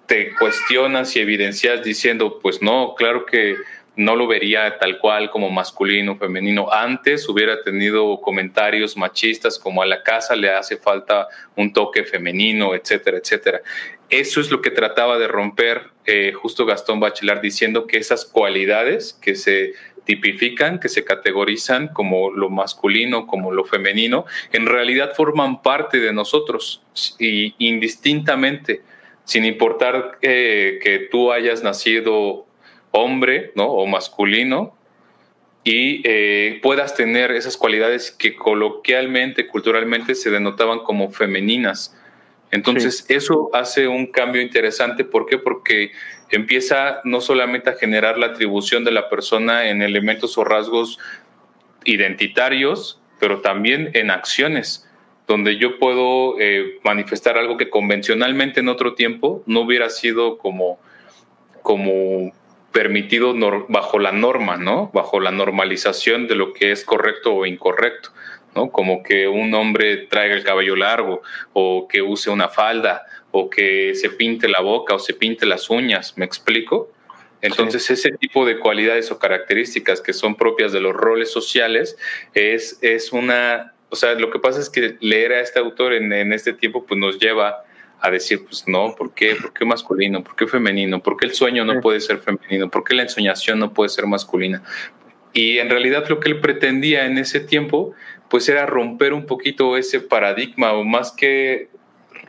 te 0.06 0.32
cuestionas 0.36 1.16
y 1.16 1.22
evidencias 1.22 1.84
diciendo, 1.84 2.38
pues 2.40 2.62
no, 2.62 2.94
claro 2.96 3.26
que 3.26 3.56
no 3.96 4.16
lo 4.16 4.28
vería 4.28 4.78
tal 4.78 5.00
cual 5.00 5.32
como 5.32 5.50
masculino, 5.50 6.18
femenino. 6.18 6.72
Antes 6.72 7.28
hubiera 7.28 7.64
tenido 7.64 8.22
comentarios 8.22 8.96
machistas 8.96 9.58
como 9.58 9.82
a 9.82 9.88
la 9.88 10.04
casa 10.04 10.36
le 10.36 10.52
hace 10.52 10.78
falta 10.78 11.28
un 11.56 11.74
toque 11.74 12.04
femenino, 12.04 12.76
etcétera, 12.76 13.18
etcétera. 13.18 13.62
Eso 14.08 14.40
es 14.40 14.52
lo 14.52 14.62
que 14.62 14.70
trataba 14.70 15.18
de 15.18 15.28
romper 15.28 15.90
eh, 16.06 16.32
justo 16.34 16.68
Gastón 16.68 17.00
Bachelard 17.00 17.42
diciendo 17.42 17.88
que 17.88 17.98
esas 17.98 18.26
cualidades 18.26 19.18
que 19.20 19.34
se 19.34 19.74
tipifican, 20.12 20.78
que 20.78 20.90
se 20.90 21.06
categorizan 21.06 21.88
como 21.88 22.32
lo 22.32 22.50
masculino, 22.50 23.28
como 23.28 23.54
lo 23.54 23.64
femenino, 23.64 24.26
en 24.52 24.66
realidad 24.66 25.14
forman 25.16 25.62
parte 25.62 26.02
de 26.02 26.12
nosotros 26.12 26.84
y 27.18 27.56
indistintamente, 27.60 28.82
sin 29.24 29.46
importar 29.46 30.18
eh, 30.22 30.80
que 30.84 31.08
tú 31.10 31.32
hayas 31.32 31.64
nacido 31.64 32.46
hombre 32.92 33.54
¿no? 33.56 33.68
o 33.68 33.88
masculino 33.88 34.76
y 35.64 36.02
eh, 36.04 36.60
puedas 36.62 36.94
tener 36.96 37.32
esas 37.32 37.56
cualidades 37.56 38.12
que 38.12 38.36
coloquialmente, 38.36 39.48
culturalmente 39.48 40.14
se 40.14 40.30
denotaban 40.30 40.80
como 40.80 41.10
femeninas. 41.10 41.96
Entonces, 42.52 43.06
eso 43.08 43.50
hace 43.54 43.88
un 43.88 44.08
cambio 44.08 44.42
interesante. 44.42 45.06
¿Por 45.06 45.26
qué? 45.26 45.38
Porque 45.38 45.92
empieza 46.30 47.02
no 47.06 47.22
solamente 47.22 47.70
a 47.70 47.76
generar 47.76 48.18
la 48.18 48.28
atribución 48.28 48.84
de 48.84 48.92
la 48.92 49.10
persona 49.10 49.70
en 49.70 49.82
elementos 49.82 50.38
o 50.38 50.44
rasgos 50.44 51.00
identitarios, 51.86 53.00
pero 53.20 53.40
también 53.40 53.92
en 53.94 54.12
acciones, 54.12 54.88
donde 55.28 55.58
yo 55.58 55.80
puedo 55.80 56.40
eh, 56.40 56.80
manifestar 56.84 57.38
algo 57.38 57.58
que 57.58 57.70
convencionalmente 57.70 58.60
en 58.60 58.70
otro 58.70 58.96
tiempo 58.96 59.44
no 59.46 59.62
hubiera 59.62 59.90
sido 59.90 60.38
como, 60.38 60.80
como 61.62 62.34
permitido 62.72 63.34
bajo 63.70 64.00
la 64.00 64.12
norma, 64.12 64.58
¿no? 64.58 64.90
Bajo 64.94 65.20
la 65.20 65.32
normalización 65.32 66.28
de 66.28 66.36
lo 66.36 66.54
que 66.54 66.72
es 66.72 66.84
correcto 66.84 67.34
o 67.34 67.46
incorrecto, 67.46 68.12
¿no? 68.56 68.72
Como 68.72 69.04
que 69.04 69.28
un 69.28 69.54
hombre 69.54 70.08
traiga 70.08 70.36
el 70.36 70.44
cabello 70.44 70.76
largo 70.76 71.22
o 71.54 71.88
que 71.88 72.02
use 72.02 72.30
una 72.30 72.50
falda 72.50 73.04
o 73.32 73.50
que 73.50 73.96
se 73.96 74.10
pinte 74.10 74.48
la 74.48 74.62
boca 74.62 74.96
o 74.96 75.00
se 75.00 75.14
pinte 75.14 75.46
las 75.46 75.70
uñas, 75.70 76.18
¿me 76.18 76.26
explico? 76.26 76.92
Entonces, 77.42 77.90
ese 77.90 78.12
tipo 78.12 78.46
de 78.46 78.60
cualidades 78.60 79.10
o 79.12 79.18
características 79.18 80.00
que 80.00 80.14
son 80.14 80.36
propias 80.36 80.72
de 80.72 80.80
los 80.80 80.94
roles 80.94 81.32
sociales 81.32 81.98
es, 82.36 82.78
es 82.82 83.12
una, 83.12 83.74
o 83.90 83.96
sea, 83.96 84.14
lo 84.14 84.30
que 84.30 84.38
pasa 84.38 84.60
es 84.60 84.70
que 84.70 84.98
leer 85.00 85.34
a 85.34 85.40
este 85.42 85.60
autor 85.60 85.94
en, 85.94 86.14
en 86.14 86.34
este 86.34 86.54
tiempo 86.54 86.86
pues 86.86 87.00
nos 87.00 87.18
lleva 87.18 87.64
a 88.00 88.10
decir, 88.10 88.44
pues 88.46 88.68
no, 88.68 88.96
¿por 88.96 89.14
qué? 89.14 89.36
¿Por 89.36 89.54
qué 89.54 89.64
masculino? 89.64 90.24
¿Por 90.24 90.36
qué 90.36 90.48
femenino? 90.48 91.02
¿Por 91.02 91.18
qué 91.18 91.28
el 91.28 91.34
sueño 91.34 91.64
no 91.64 91.80
puede 91.82 92.00
ser 92.00 92.18
femenino? 92.18 92.70
¿Por 92.70 92.84
qué 92.84 92.96
la 92.96 93.04
ensoñación 93.04 93.60
no 93.60 93.74
puede 93.74 93.90
ser 93.90 94.08
masculina? 94.08 94.64
Y 95.34 95.60
en 95.60 95.70
realidad 95.70 96.08
lo 96.10 96.20
que 96.20 96.30
él 96.30 96.42
pretendía 96.42 97.06
en 97.06 97.18
ese 97.18 97.40
tiempo, 97.40 97.94
pues 98.32 98.50
era 98.50 98.66
romper 98.66 99.14
un 99.14 99.28
poquito 99.28 99.78
ese 99.78 100.00
paradigma, 100.00 100.72
o 100.72 100.84
más 100.84 101.12
que 101.12 101.70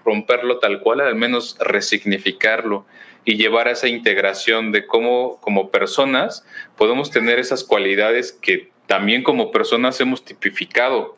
romperlo 0.05 0.59
tal 0.59 0.81
cual, 0.81 1.01
al 1.01 1.15
menos 1.15 1.57
resignificarlo 1.61 2.85
y 3.25 3.37
llevar 3.37 3.69
a 3.69 3.71
esa 3.71 3.87
integración 3.87 4.73
de 4.73 4.85
cómo 4.85 5.39
como 5.41 5.71
personas 5.71 6.45
podemos 6.77 7.13
tener 7.13 7.39
esas 7.39 7.63
cualidades 7.63 8.33
que 8.33 8.73
también 8.87 9.23
como 9.23 9.53
personas 9.53 10.01
hemos 10.01 10.25
tipificado 10.25 11.15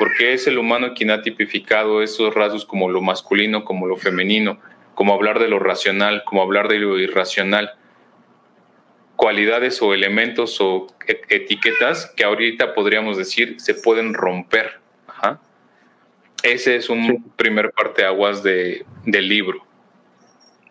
porque 0.00 0.32
es 0.32 0.46
el 0.46 0.56
humano 0.56 0.94
quien 0.94 1.10
ha 1.10 1.20
tipificado 1.20 2.02
esos 2.02 2.32
rasgos 2.32 2.64
como 2.64 2.88
lo 2.88 3.02
masculino, 3.02 3.66
como 3.66 3.86
lo 3.86 3.98
femenino, 3.98 4.58
como 4.94 5.12
hablar 5.12 5.38
de 5.38 5.48
lo 5.48 5.58
racional, 5.58 6.22
como 6.24 6.40
hablar 6.40 6.68
de 6.68 6.78
lo 6.78 6.98
irracional. 6.98 7.72
Cualidades 9.20 9.82
o 9.82 9.92
elementos 9.92 10.58
o 10.62 10.86
e-, 11.06 11.20
etiquetas 11.28 12.10
que 12.16 12.24
ahorita 12.24 12.72
podríamos 12.72 13.18
decir 13.18 13.60
se 13.60 13.74
pueden 13.74 14.14
romper. 14.14 14.80
Ese 16.42 16.76
es 16.76 16.88
un 16.88 17.30
primer 17.36 17.70
parteaguas 17.72 18.42
de, 18.42 18.86
del 19.04 19.28
libro. 19.28 19.62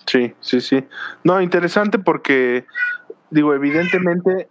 Sí, 0.08 0.34
sí, 0.42 0.62
sí. 0.62 0.84
No, 1.24 1.40
interesante 1.42 2.00
porque, 2.00 2.66
digo, 3.30 3.54
evidentemente, 3.54 4.48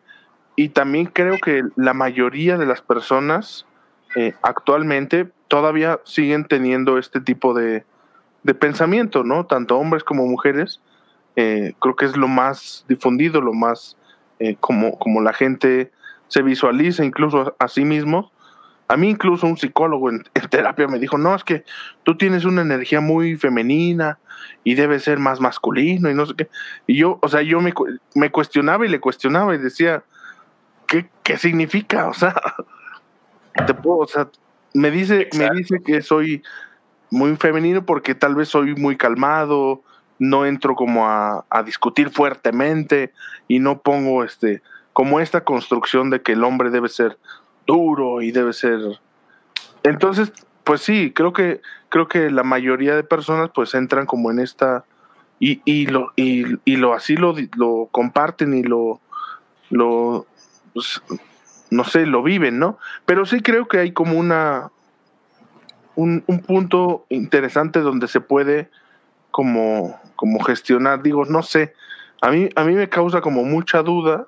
y 0.55 0.69
también 0.69 1.07
creo 1.07 1.39
que 1.39 1.65
la 1.75 1.93
mayoría 1.93 2.57
de 2.57 2.67
las 2.67 2.83
personas 2.83 3.67
eh, 4.15 4.35
actualmente 4.43 5.29
todavía 5.49 6.01
siguen 6.05 6.45
teniendo 6.45 6.99
este 6.99 7.21
tipo 7.21 7.53
de, 7.53 7.85
pensamiento, 8.61 9.25
¿no? 9.25 9.47
Tanto 9.47 9.77
hombres 9.77 10.05
como 10.05 10.25
mujeres. 10.27 10.81
Eh, 11.41 11.75
creo 11.79 11.95
que 11.95 12.05
es 12.05 12.17
lo 12.17 12.27
más 12.27 12.85
difundido, 12.89 13.41
lo 13.41 13.53
más 13.53 13.97
eh, 14.41 14.57
como, 14.59 14.99
como 14.99 15.21
la 15.21 15.33
gente 15.33 15.93
se 16.27 16.43
visualiza 16.43 17.05
incluso 17.05 17.55
a, 17.61 17.69
sí 17.69 17.85
mismo. 17.85 18.33
A 18.89 18.97
mí 18.97 19.09
incluso 19.09 19.47
un 19.47 19.57
psicólogo 19.57 20.11
en, 20.11 20.25
terapia 20.51 20.89
me 20.89 20.99
dijo, 20.99 21.17
no, 21.17 21.37
es 21.37 21.45
que 21.45 21.63
tú 22.03 22.17
tienes 22.17 22.45
una 22.45 22.63
energía 22.63 23.01
muy 23.01 23.37
femenina 23.37 24.19
y 24.65 24.75
debe 24.75 24.99
ser 24.99 25.21
más 25.21 25.41
masculino 25.41 26.11
y 26.11 26.15
no 26.15 26.27
sé 26.27 26.35
qué. 26.37 26.49
Y 26.89 26.97
yo, 26.97 27.21
o 27.23 27.29
sea, 27.29 27.43
yo 27.43 27.61
me, 27.61 27.73
me 28.17 28.33
cuestionaba 28.33 28.85
y 28.85 28.89
le 28.89 28.99
cuestionaba 28.99 29.55
y 29.55 29.59
decía, 29.59 30.03
¿qué, 30.89 31.09
qué 31.23 31.39
significa? 31.39 32.09
O 32.09 32.15
sea, 32.15 32.35
te 33.65 33.75
puedo, 33.75 33.99
o 33.99 34.09
sea, 34.09 34.29
me 34.75 34.91
dice, 34.91 35.29
me 35.39 35.49
dice 35.51 35.81
que 35.85 36.03
soy 36.03 36.43
muy 37.11 37.37
femenino 37.37 37.87
porque 37.87 38.17
tal 38.17 38.35
vez 38.35 38.49
soy 38.49 38.75
muy 38.75 38.97
calmado, 38.97 39.85
no 40.19 40.47
entro 40.47 40.75
como 40.75 41.07
a, 41.07 41.45
discutir 41.65 42.11
fuertemente 42.11 43.13
y 43.47 43.59
no 43.59 43.81
pongo 43.81 44.25
este 44.25 44.63
como 44.93 45.21
esta 45.21 45.45
construcción 45.45 46.11
de 46.11 46.23
que 46.23 46.33
el 46.33 46.45
hombre 46.45 46.71
debe 46.71 46.89
ser 46.89 47.19
duro 47.67 48.23
y 48.23 48.33
debe 48.33 48.53
ser 48.53 48.81
entonces 49.83 50.33
pues 50.65 50.81
sí 50.81 51.13
creo 51.15 51.33
que 51.33 51.61
creo 51.89 52.09
que 52.09 52.31
la 52.31 52.43
mayoría 52.43 52.97
de 52.97 53.05
personas 53.05 53.51
pues 53.55 53.75
entran 53.75 54.07
como 54.07 54.31
en 54.31 54.41
esta 54.41 54.85
y, 55.39 55.63
y 55.65 55.87
lo 55.87 56.13
y, 56.17 56.59
y 56.65 56.77
lo 56.77 56.95
así 56.95 57.17
lo, 57.17 57.35
lo 57.57 57.89
comparten 57.93 58.55
y 58.55 58.63
lo 58.63 59.01
lo 59.71 60.27
pues, 60.73 61.03
no 61.71 61.85
sé, 61.85 62.07
lo 62.07 62.23
viven, 62.23 62.59
¿no? 62.59 62.79
Pero 63.05 63.27
sí 63.27 63.41
creo 63.41 63.69
que 63.69 63.79
hay 63.79 63.93
como 63.93 64.19
una, 64.19 64.71
un, 65.97 66.23
punto 66.47 67.05
interesante 67.09 67.81
donde 67.81 68.09
se 68.09 68.21
puede 68.21 68.71
como, 69.31 70.01
como 70.19 70.43
gestionar, 70.43 71.01
digo, 71.01 71.25
no 71.27 71.45
sé, 71.45 71.75
a 72.21 72.33
mí, 72.33 72.49
a 72.57 72.65
mí 72.65 72.75
me 72.75 72.89
causa 72.89 73.21
como 73.21 73.45
mucha 73.45 73.85
duda 73.85 74.27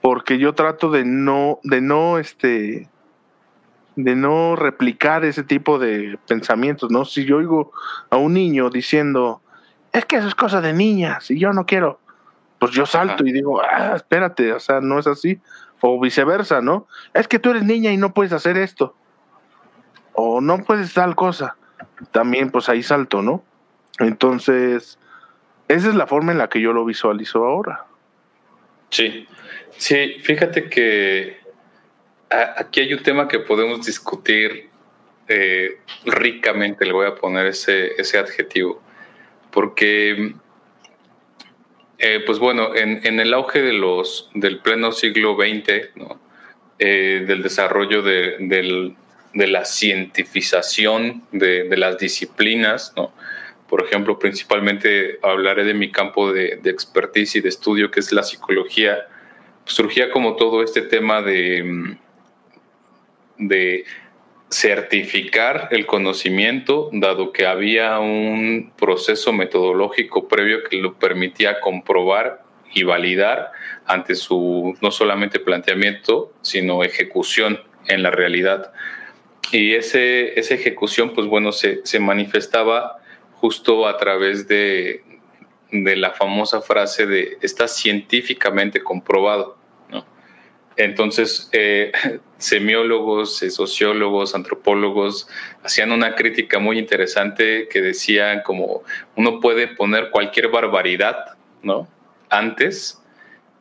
porque 0.00 0.38
yo 0.38 0.54
trato 0.54 0.88
de 0.88 1.04
no, 1.04 1.58
de 1.64 1.80
no, 1.80 2.18
este, 2.18 2.88
de 3.96 4.14
no 4.14 4.54
replicar 4.54 5.24
ese 5.24 5.42
tipo 5.42 5.80
de 5.80 6.16
pensamientos, 6.28 6.92
¿no? 6.92 7.04
Si 7.04 7.24
yo 7.24 7.38
oigo 7.38 7.72
a 8.08 8.18
un 8.18 8.34
niño 8.34 8.70
diciendo, 8.70 9.42
es 9.92 10.04
que 10.04 10.14
eso 10.14 10.28
es 10.28 10.36
cosa 10.36 10.60
de 10.60 10.72
niñas 10.72 11.28
y 11.28 11.40
yo 11.40 11.52
no 11.52 11.66
quiero, 11.66 11.98
pues 12.60 12.70
yo 12.70 12.86
salto 12.86 13.26
y 13.26 13.32
digo, 13.32 13.60
ah, 13.62 13.94
espérate, 13.96 14.52
o 14.52 14.60
sea, 14.60 14.80
no 14.80 15.00
es 15.00 15.08
así 15.08 15.40
o 15.80 16.00
viceversa, 16.00 16.60
¿no? 16.60 16.86
Es 17.14 17.26
que 17.26 17.40
tú 17.40 17.50
eres 17.50 17.64
niña 17.64 17.90
y 17.90 17.96
no 17.96 18.14
puedes 18.14 18.32
hacer 18.32 18.56
esto, 18.56 18.94
o 20.12 20.40
no 20.40 20.58
puedes 20.58 20.94
tal 20.94 21.16
cosa, 21.16 21.56
también 22.12 22.52
pues 22.52 22.68
ahí 22.68 22.84
salto, 22.84 23.22
¿no? 23.22 23.42
Entonces, 23.98 24.98
esa 25.68 25.88
es 25.88 25.94
la 25.94 26.06
forma 26.06 26.32
en 26.32 26.38
la 26.38 26.48
que 26.48 26.60
yo 26.60 26.72
lo 26.72 26.84
visualizo 26.84 27.44
ahora. 27.44 27.86
Sí, 28.90 29.26
sí, 29.76 30.16
fíjate 30.22 30.68
que 30.68 31.38
aquí 32.56 32.80
hay 32.80 32.94
un 32.94 33.02
tema 33.02 33.28
que 33.28 33.38
podemos 33.38 33.84
discutir 33.84 34.68
eh, 35.28 35.78
ricamente, 36.04 36.84
le 36.84 36.92
voy 36.92 37.06
a 37.06 37.14
poner 37.14 37.46
ese, 37.46 37.92
ese 37.96 38.18
adjetivo, 38.18 38.82
porque, 39.50 40.34
eh, 41.98 42.22
pues 42.26 42.38
bueno, 42.38 42.74
en, 42.74 43.20
el 43.20 43.32
auge 43.32 43.62
de 43.62 43.72
los, 43.72 44.30
del 44.34 44.58
pleno 44.58 44.92
siglo 44.92 45.36
XX, 45.36 45.90
eh, 46.78 47.24
del 47.26 47.42
desarrollo 47.42 48.02
de, 48.02 48.94
la 49.32 49.64
cientificación 49.64 51.22
de, 51.32 51.76
las 51.76 51.98
disciplinas, 51.98 52.92
¿no? 52.96 53.12
Por 53.74 53.84
ejemplo, 53.84 54.20
principalmente 54.20 55.18
hablaré 55.20 55.64
de 55.64 55.74
mi 55.74 55.90
campo 55.90 56.32
de, 56.32 56.60
expertise 56.66 57.34
y 57.34 57.40
de 57.40 57.48
estudio, 57.48 57.90
que 57.90 57.98
es 57.98 58.12
la 58.12 58.22
psicología, 58.22 59.08
pues 59.64 59.74
surgía 59.74 60.12
como 60.12 60.36
todo 60.36 60.62
este 60.62 60.80
tema 60.80 61.22
de, 61.22 61.96
de 63.36 63.84
certificar 64.48 65.70
el 65.72 65.86
conocimiento, 65.86 66.88
dado 66.92 67.32
que 67.32 67.46
había 67.46 67.98
un 67.98 68.72
proceso 68.78 69.32
metodológico 69.32 70.28
previo 70.28 70.62
que 70.62 70.76
lo 70.76 70.94
permitía 70.96 71.58
comprobar 71.58 72.44
y 72.72 72.84
validar 72.84 73.50
ante 73.86 74.14
su 74.14 74.78
no 74.82 74.92
solamente 74.92 75.40
planteamiento, 75.40 76.32
sino 76.42 76.84
ejecución 76.84 77.60
en 77.88 78.04
la 78.04 78.12
realidad. 78.12 78.72
Y 79.50 79.74
ese, 79.74 80.38
esa 80.38 80.54
ejecución, 80.54 81.12
pues 81.12 81.26
bueno, 81.26 81.50
se, 81.50 81.84
se 81.84 81.98
manifestaba 81.98 83.00
justo 83.36 83.86
a 83.86 83.96
través 83.96 84.48
de, 84.48 85.02
de 85.70 85.96
la 85.96 86.12
famosa 86.12 86.60
frase 86.60 87.06
de 87.06 87.38
está 87.40 87.68
científicamente 87.68 88.82
comprobado. 88.82 89.56
Entonces, 90.76 91.48
eh, 91.52 91.92
semiólogos, 92.38 93.42
eh, 93.42 93.50
sociólogos, 93.50 94.34
antropólogos 94.34 95.28
hacían 95.62 95.92
una 95.92 96.14
crítica 96.14 96.58
muy 96.58 96.78
interesante 96.78 97.68
que 97.68 97.80
decían 97.80 98.42
como 98.44 98.82
uno 99.16 99.40
puede 99.40 99.68
poner 99.68 100.10
cualquier 100.10 100.48
barbaridad, 100.48 101.36
¿no? 101.62 101.88
Antes 102.28 103.00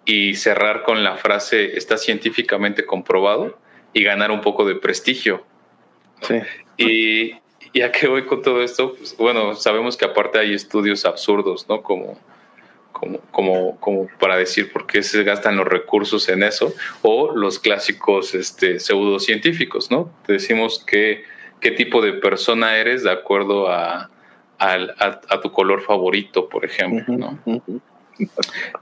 y 0.06 0.36
cerrar 0.36 0.84
con 0.84 1.03
la 1.03 1.15
frase 1.15 1.77
está 1.77 1.98
científicamente 1.98 2.86
comprobado 2.86 3.58
y 3.94 4.03
ganar 4.03 4.32
un 4.32 4.42
poco 4.42 4.65
de 4.65 4.75
prestigio. 4.75 5.46
Sí. 6.22 6.36
Y, 6.77 7.43
¿Y 7.74 7.82
a 7.82 7.92
qué 7.92 8.08
voy 8.08 8.25
con 8.25 8.42
todo 8.42 8.62
esto? 8.62 8.94
Pues, 8.96 9.18
bueno, 9.18 9.56
sabemos 9.56 9.98
que 9.98 10.06
aparte 10.06 10.39
hay 10.39 10.53
estudios 10.53 11.06
absurdos, 11.06 11.68
¿no? 11.68 11.82
Como 11.82 12.18
como, 12.94 13.20
como, 13.32 13.80
como 13.80 14.08
para 14.20 14.38
decir 14.38 14.72
por 14.72 14.88
qué 14.88 15.03
se 15.03 15.24
gastan 15.24 15.58
los 15.58 15.68
recursos 15.68 16.30
en 16.30 16.44
eso, 16.44 16.74
o 17.01 17.36
los 17.36 17.60
clásicos 17.60 18.34
este, 18.34 18.80
pseudocientíficos, 18.80 19.92
¿no? 19.92 20.13
Te 20.25 20.34
decimos 20.34 20.84
que, 20.86 21.24
qué 21.60 21.72
tipo 21.72 22.01
de 22.01 22.13
persona 22.13 22.77
eres 22.77 23.03
de 23.03 23.12
acuerdo 23.12 23.70
a, 23.70 24.10
a, 24.60 25.42
tu 25.42 25.51
color 25.51 25.82
favorito, 25.82 26.48
por 26.48 26.63
ejemplo, 26.63 27.18
¿no? 27.18 27.39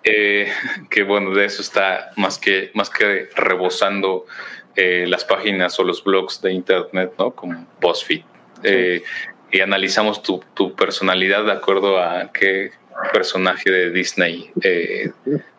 Eh, 0.03 0.51
que 0.89 1.03
bueno, 1.03 1.33
de 1.33 1.45
eso 1.45 1.62
está 1.62 2.12
más 2.17 2.38
que, 2.38 2.69
más 2.74 2.89
que 2.89 3.29
rebosando 3.33 4.25
eh, 4.75 5.05
las 5.07 5.24
páginas 5.24 5.79
o 5.79 5.83
los 5.83 6.03
blogs 6.03 6.41
de 6.41 6.51
internet, 6.51 7.13
¿no? 7.17 7.31
Como 7.31 7.65
BuzzFeed. 7.79 8.24
Eh, 8.63 9.03
y 9.51 9.60
analizamos 9.60 10.24
tu, 10.24 10.41
tu, 10.53 10.75
personalidad 10.75 11.44
de 11.44 11.51
acuerdo 11.51 12.00
a 12.00 12.32
qué, 12.32 12.72
personaje 13.12 13.72
de 13.72 13.89
Disney 13.89 14.51
eh, 14.62 15.12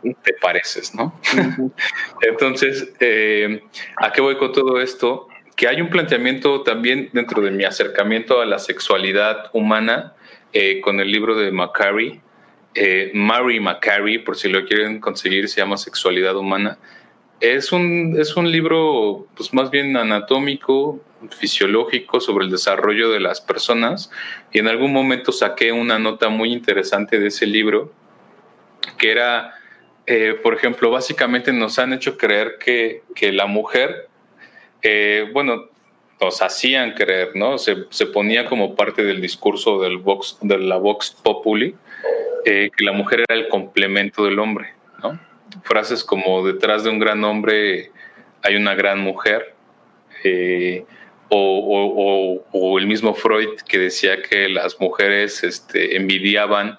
te 0.03 0.33
pareces, 0.41 0.95
¿no? 0.95 1.19
Entonces, 2.23 2.93
eh, 3.01 3.63
¿a 3.97 4.13
qué 4.13 4.21
voy 4.21 4.37
con 4.37 4.53
todo 4.53 4.81
esto? 4.81 5.29
Que 5.57 5.69
hay 5.69 5.81
un 5.81 5.91
planteamiento 5.91 6.63
también 6.63 7.11
dentro 7.13 7.43
de 7.43 7.51
mi 7.51 7.65
acercamiento 7.65 8.41
a 8.41 8.47
la 8.47 8.59
sexualidad 8.59 9.51
humana 9.53 10.15
con 10.83 11.01
el 11.01 11.11
libro 11.11 11.35
de 11.35 11.51
Macari, 11.51 12.21
Mary 13.15 13.59
Macari, 13.59 14.19
por 14.19 14.37
si 14.37 14.49
lo 14.49 14.65
quieren 14.67 15.01
conseguir, 15.01 15.49
se 15.49 15.61
llama 15.61 15.79
Sexualidad 15.79 16.37
Humana. 16.37 16.79
Es 17.43 17.73
un, 17.73 18.15
es 18.21 18.37
un 18.37 18.53
libro 18.53 19.27
pues, 19.35 19.53
más 19.53 19.69
bien 19.69 19.97
anatómico, 19.97 21.01
fisiológico 21.31 22.21
sobre 22.21 22.45
el 22.45 22.53
desarrollo 22.53 23.11
de 23.11 23.19
las 23.19 23.41
personas 23.41 24.13
y 24.53 24.61
en 24.61 24.69
algún 24.69 24.93
momento 24.93 25.33
saqué 25.33 25.73
una 25.73 25.99
nota 25.99 26.29
muy 26.29 26.53
interesante 26.53 27.19
de 27.19 27.27
ese 27.27 27.47
libro 27.47 27.93
que 28.97 29.11
era, 29.11 29.55
eh, 30.07 30.39
por 30.41 30.55
ejemplo, 30.55 30.93
básicamente 30.93 31.53
nos 31.53 31.81
han 31.81 31.93
hecho 31.93 32.17
creer 32.17 32.59
que, 32.61 33.03
que 33.13 33.33
la 33.33 33.47
mujer, 33.47 34.09
eh, 34.81 35.29
bueno, 35.33 35.65
nos 36.21 36.43
hacían 36.43 36.93
creer, 36.93 37.35
¿no? 37.35 37.59
Se, 37.59 37.87
se, 37.91 38.07
ponía 38.07 38.47
como 38.47 38.77
parte 38.77 39.03
del 39.03 39.21
discurso 39.21 39.81
del 39.81 39.97
Vox, 39.99 40.39
de 40.43 40.59
la 40.59 40.77
Vox 40.77 41.11
Populi, 41.11 41.75
eh, 42.45 42.71
que 42.77 42.85
la 42.85 42.93
mujer 42.93 43.25
era 43.29 43.37
el 43.37 43.49
complemento 43.49 44.25
del 44.25 44.39
hombre, 44.39 44.75
¿no? 45.03 45.32
Frases 45.63 46.05
como 46.05 46.45
detrás 46.47 46.85
de 46.85 46.91
un 46.91 46.99
gran 46.99 47.23
hombre 47.25 47.91
hay 48.43 48.57
una 48.57 48.75
gran 48.75 49.01
mujer, 49.01 49.55
eh, 50.25 50.85
o, 51.35 52.79
el 52.79 52.87
mismo 52.87 53.15
Freud 53.15 53.61
que 53.67 53.79
decía 53.79 54.21
que 54.23 54.49
las 54.49 54.81
mujeres 54.81 55.43
este, 55.45 55.97
envidiaban 55.97 56.79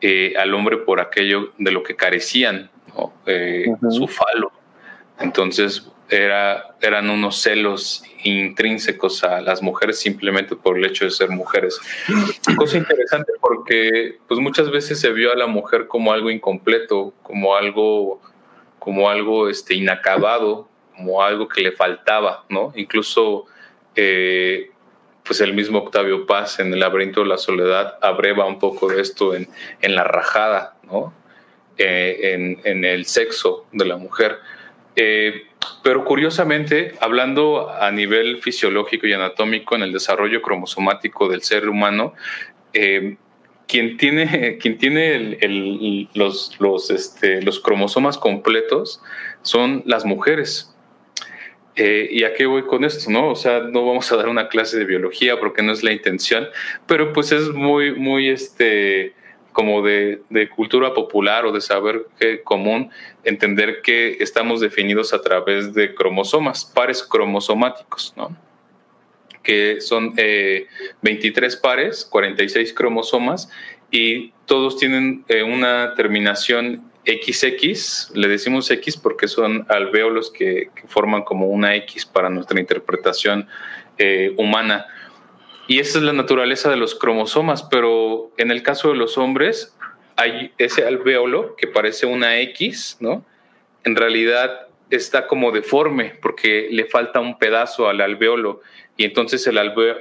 eh, 0.00 0.34
al 0.38 0.54
hombre 0.54 0.78
por 0.78 1.00
aquello 1.00 1.52
de 1.58 1.72
lo 1.72 1.82
que 1.82 1.96
carecían, 1.96 2.70
eh, 3.26 3.66
su 3.90 4.06
falo. 4.06 4.52
Entonces 5.18 5.90
era, 6.08 6.74
eran 6.80 7.10
unos 7.10 7.40
celos 7.40 8.02
intrínsecos 8.24 9.24
a 9.24 9.40
las 9.40 9.62
mujeres 9.62 10.00
simplemente 10.00 10.56
por 10.56 10.78
el 10.78 10.84
hecho 10.84 11.04
de 11.04 11.10
ser 11.10 11.30
mujeres. 11.30 11.80
Cosa 12.56 12.78
interesante 12.78 13.32
porque 13.40 14.18
pues 14.26 14.40
muchas 14.40 14.70
veces 14.70 15.00
se 15.00 15.12
vio 15.12 15.32
a 15.32 15.36
la 15.36 15.46
mujer 15.46 15.86
como 15.86 16.12
algo 16.12 16.30
incompleto, 16.30 17.12
como 17.22 17.56
algo, 17.56 18.20
como 18.78 19.08
algo 19.10 19.48
este, 19.48 19.74
inacabado, 19.74 20.68
como 20.96 21.22
algo 21.22 21.48
que 21.48 21.60
le 21.60 21.72
faltaba, 21.72 22.44
¿no? 22.48 22.72
Incluso 22.74 23.46
eh, 23.94 24.70
pues 25.24 25.40
el 25.40 25.52
mismo 25.52 25.78
Octavio 25.78 26.26
Paz 26.26 26.58
en 26.58 26.72
El 26.72 26.80
laberinto 26.80 27.20
de 27.20 27.26
la 27.26 27.38
soledad 27.38 27.98
abreva 28.00 28.46
un 28.46 28.58
poco 28.58 28.88
de 28.88 29.00
esto 29.00 29.34
en, 29.34 29.48
en 29.82 29.94
la 29.94 30.04
rajada, 30.04 30.76
¿no? 30.84 31.12
Eh, 31.78 32.58
en, 32.64 32.84
el 32.84 33.06
sexo 33.06 33.66
de 33.70 33.84
la 33.84 33.96
mujer. 33.96 34.38
Eh, 35.00 35.44
pero 35.84 36.04
curiosamente, 36.04 36.94
hablando 37.00 37.70
a 37.70 37.90
nivel 37.92 38.38
fisiológico 38.38 39.06
y 39.06 39.12
anatómico 39.12 39.76
en 39.76 39.82
el 39.82 39.92
desarrollo 39.92 40.42
cromosomático 40.42 41.28
del 41.28 41.42
ser 41.42 41.68
humano, 41.68 42.14
quien 43.68 43.96
tiene, 43.96 44.58
quien 44.60 44.78
tiene 44.78 45.38
los, 46.14 46.56
los, 46.58 46.90
este, 46.90 47.40
los 47.42 47.60
cromosomas 47.60 48.18
completos 48.18 49.00
son 49.42 49.84
las 49.86 50.04
mujeres. 50.04 50.74
Eh, 51.76 52.08
¿Y 52.10 52.24
a 52.24 52.34
qué 52.34 52.46
voy 52.46 52.62
con 52.62 52.84
esto? 52.84 53.08
¿no? 53.08 53.30
O 53.30 53.36
sea, 53.36 53.60
no 53.60 53.86
vamos 53.86 54.10
a 54.10 54.16
dar 54.16 54.28
una 54.28 54.48
clase 54.48 54.78
de 54.78 54.84
biología 54.84 55.38
porque 55.38 55.62
no 55.62 55.70
es 55.70 55.84
la 55.84 55.92
intención, 55.92 56.48
pero 56.88 57.12
pues 57.12 57.30
es 57.30 57.50
muy, 57.50 57.94
muy 57.94 58.30
este, 58.30 59.14
como 59.58 59.82
de, 59.82 60.22
cultura 60.54 60.94
popular 60.94 61.44
o 61.44 61.50
de 61.50 61.60
saber 61.60 62.06
común 62.44 62.92
entender 63.24 63.82
que 63.82 64.18
estamos 64.20 64.60
definidos 64.60 65.12
a 65.12 65.20
través 65.20 65.74
de 65.74 65.96
cromosomas, 65.96 66.64
pares 66.64 67.02
cromosomáticos, 67.02 68.14
¿no? 68.16 68.36
que 69.42 69.80
son 69.80 70.14
23 70.14 71.54
eh, 71.54 71.58
pares, 71.60 72.04
46 72.04 72.72
cromosomas, 72.72 73.50
y 73.90 74.30
todos 74.46 74.78
tienen 74.78 75.24
eh, 75.26 75.42
una 75.42 75.94
terminación 75.96 76.84
XX, 77.04 78.12
le 78.14 78.28
decimos 78.28 78.70
X 78.70 78.96
porque 78.96 79.26
son 79.26 79.66
alvéolos 79.68 80.30
que, 80.30 80.70
forman 80.86 81.24
como 81.24 81.48
una 81.48 81.74
X 81.74 82.06
para 82.06 82.30
nuestra 82.30 82.60
interpretación 82.60 83.48
eh, 83.98 84.32
humana. 84.36 84.86
Y 85.68 85.80
esa 85.80 85.98
es 85.98 86.04
la 86.04 86.14
naturaleza 86.14 86.70
de 86.70 86.76
los 86.76 86.94
cromosomas, 86.94 87.62
pero 87.62 88.32
en 88.38 88.50
el 88.50 88.62
caso 88.62 88.88
de 88.88 88.96
los 88.96 89.18
hombres 89.18 89.76
hay 90.16 90.52
ese 90.58 90.84
alvéolo 90.84 91.54
que 91.56 91.66
parece 91.66 92.06
una 92.06 92.40
X, 92.40 92.96
¿no? 93.00 93.24
En 93.84 93.94
realidad 93.94 94.66
está 94.90 95.26
como 95.26 95.52
deforme 95.52 96.14
porque 96.22 96.68
le 96.72 96.86
falta 96.86 97.20
un 97.20 97.38
pedazo 97.38 97.88
al 97.88 98.00
alvéolo 98.00 98.62
y 98.96 99.04
entonces 99.04 99.46
el, 99.46 99.58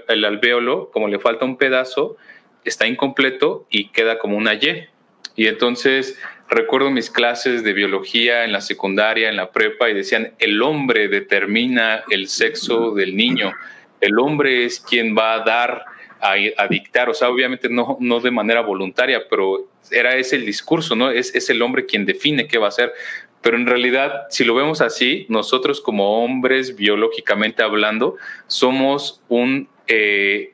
el 0.08 0.26
alvéolo, 0.26 0.90
como 0.92 1.10
le 1.10 1.20
falta 1.20 1.46
un 1.46 1.58
pedazo, 1.58 2.18
está 2.64 2.88
incompleto 2.88 3.68
y 3.70 3.90
queda 3.90 4.18
como 4.20 4.38
una 4.38 4.56
Y. 4.56 4.88
Y 5.36 5.48
entonces 5.48 6.20
recuerdo 6.50 6.90
mis 6.90 7.12
clases 7.12 7.64
de 7.64 7.74
biología 7.74 8.44
en 8.44 8.52
la 8.52 8.62
secundaria, 8.62 9.30
en 9.30 9.36
la 9.36 9.52
prepa, 9.52 9.90
y 9.90 9.94
decían, 9.94 10.34
el 10.40 10.62
hombre 10.64 11.10
determina 11.10 12.04
el 12.10 12.28
sexo 12.28 12.92
del 12.92 13.16
niño, 13.16 13.54
el 14.02 14.20
hombre 14.20 14.66
es 14.66 14.80
quien 14.80 15.16
va 15.18 15.36
a 15.36 15.40
dar, 15.40 15.86
a, 16.20 16.68
dictar, 16.68 17.10
o 17.10 17.14
sea, 17.14 17.30
obviamente 17.30 17.70
no, 17.70 17.98
no 18.00 18.20
de 18.20 18.32
manera 18.32 18.62
voluntaria, 18.62 19.24
pero 19.30 19.68
era 19.92 20.16
ese 20.16 20.36
el 20.36 20.46
discurso, 20.46 20.96
¿no? 20.96 21.12
Es, 21.12 21.34
es 21.36 21.50
el 21.50 21.62
hombre 21.62 21.86
quien 21.86 22.06
define 22.06 22.48
qué 22.48 22.58
va 22.58 22.66
a 22.66 22.70
hacer. 22.70 22.94
Pero 23.42 23.58
en 23.58 23.68
realidad, 23.68 24.24
si 24.30 24.44
lo 24.44 24.56
vemos 24.56 24.82
así, 24.82 25.26
nosotros 25.30 25.80
como 25.80 26.24
hombres, 26.24 26.76
biológicamente 26.76 27.64
hablando, 27.64 28.16
somos 28.48 29.22
un... 29.28 29.70
Eh, 29.88 30.54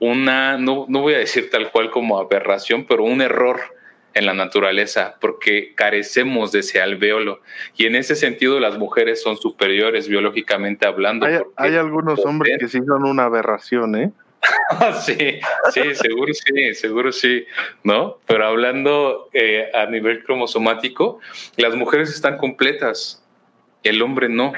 una, 0.00 0.56
no, 0.58 0.86
no 0.88 1.00
voy 1.00 1.14
a 1.14 1.18
decir 1.18 1.50
tal 1.50 1.72
cual 1.72 1.90
como 1.90 2.18
aberración, 2.18 2.86
pero 2.86 3.02
un 3.02 3.20
error 3.20 3.60
en 4.18 4.26
la 4.26 4.34
naturaleza, 4.34 5.16
porque 5.20 5.74
carecemos 5.76 6.50
de 6.50 6.60
ese 6.60 6.82
alveolo. 6.82 7.40
Y 7.76 7.86
en 7.86 7.94
ese 7.94 8.16
sentido 8.16 8.58
las 8.58 8.76
mujeres 8.76 9.22
son 9.22 9.36
superiores 9.36 10.08
biológicamente 10.08 10.86
hablando. 10.86 11.26
Hay, 11.56 11.76
algunos 11.76 12.18
hombres 12.26 12.58
que 12.58 12.66
sí 12.66 12.80
son 12.84 13.04
una 13.04 13.24
aberración, 13.24 13.94
¿eh? 13.94 14.10
sí, 15.04 15.40
sí, 15.72 15.94
seguro 15.94 16.34
sí, 16.34 16.74
seguro 16.74 17.12
sí, 17.12 17.46
¿no? 17.84 18.18
Pero 18.26 18.46
hablando 18.46 19.28
eh, 19.32 19.70
a 19.72 19.86
nivel 19.86 20.24
cromosomático, 20.24 21.20
las 21.56 21.76
mujeres 21.76 22.10
están 22.10 22.38
completas, 22.38 23.24
el 23.84 24.02
hombre 24.02 24.28
no. 24.28 24.52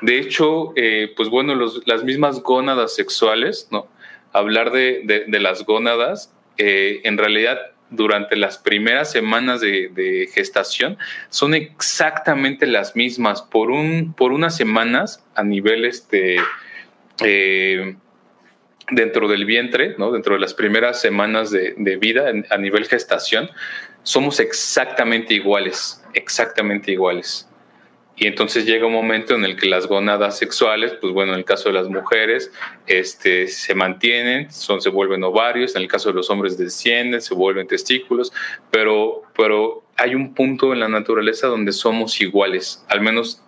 De 0.00 0.18
hecho, 0.18 0.72
eh, 0.76 1.12
pues 1.16 1.28
bueno, 1.28 1.56
las 1.86 2.04
mismas 2.04 2.40
gónadas 2.40 2.94
sexuales, 2.94 3.68
¿no? 3.72 3.88
Hablar 4.32 4.70
de, 4.70 5.24
las 5.28 5.64
gónadas, 5.64 6.32
eh, 6.56 7.00
en 7.02 7.18
realidad 7.18 7.58
durante 7.90 8.36
las 8.36 8.58
primeras 8.58 9.10
semanas 9.10 9.60
de, 9.60 10.28
gestación 10.32 10.98
son 11.28 11.54
exactamente 11.54 12.66
las 12.66 12.96
mismas. 12.96 13.42
Por, 13.42 13.70
un, 13.70 14.14
por 14.14 14.32
unas 14.32 14.56
semanas 14.56 15.24
a 15.34 15.42
nivel 15.44 15.84
este, 15.84 16.36
eh, 17.22 17.96
dentro 18.90 19.28
del 19.28 19.44
vientre, 19.44 19.94
¿no? 19.98 20.12
dentro 20.12 20.34
de 20.34 20.40
las 20.40 20.54
primeras 20.54 21.00
semanas 21.00 21.50
de, 21.50 21.96
vida 22.00 22.30
a 22.50 22.58
nivel 22.58 22.86
gestación, 22.86 23.50
somos 24.02 24.38
exactamente 24.40 25.34
iguales, 25.34 26.04
exactamente 26.14 26.92
iguales. 26.92 27.48
Y 28.18 28.26
entonces 28.26 28.64
llega 28.64 28.86
un 28.86 28.94
momento 28.94 29.34
en 29.34 29.44
el 29.44 29.56
que 29.56 29.66
las 29.66 29.86
gónadas 29.86 30.38
sexuales, 30.38 30.94
pues 31.00 31.12
bueno, 31.12 31.34
en 31.34 31.38
el 31.38 31.44
caso 31.44 31.68
de 31.68 31.74
las 31.74 31.88
mujeres, 31.88 32.50
este, 32.86 33.46
se 33.46 33.74
mantienen, 33.74 34.50
son, 34.50 34.80
se 34.80 34.88
vuelven 34.88 35.22
ovarios, 35.22 35.76
en 35.76 35.82
el 35.82 35.88
caso 35.88 36.08
de 36.08 36.14
los 36.14 36.30
hombres 36.30 36.56
descienden, 36.56 37.20
se 37.20 37.34
vuelven 37.34 37.66
testículos, 37.66 38.32
pero, 38.70 39.22
pero 39.36 39.82
hay 39.96 40.14
un 40.14 40.32
punto 40.34 40.72
en 40.72 40.80
la 40.80 40.88
naturaleza 40.88 41.46
donde 41.46 41.72
somos 41.72 42.18
iguales, 42.22 42.84
al 42.88 43.02
menos 43.02 43.42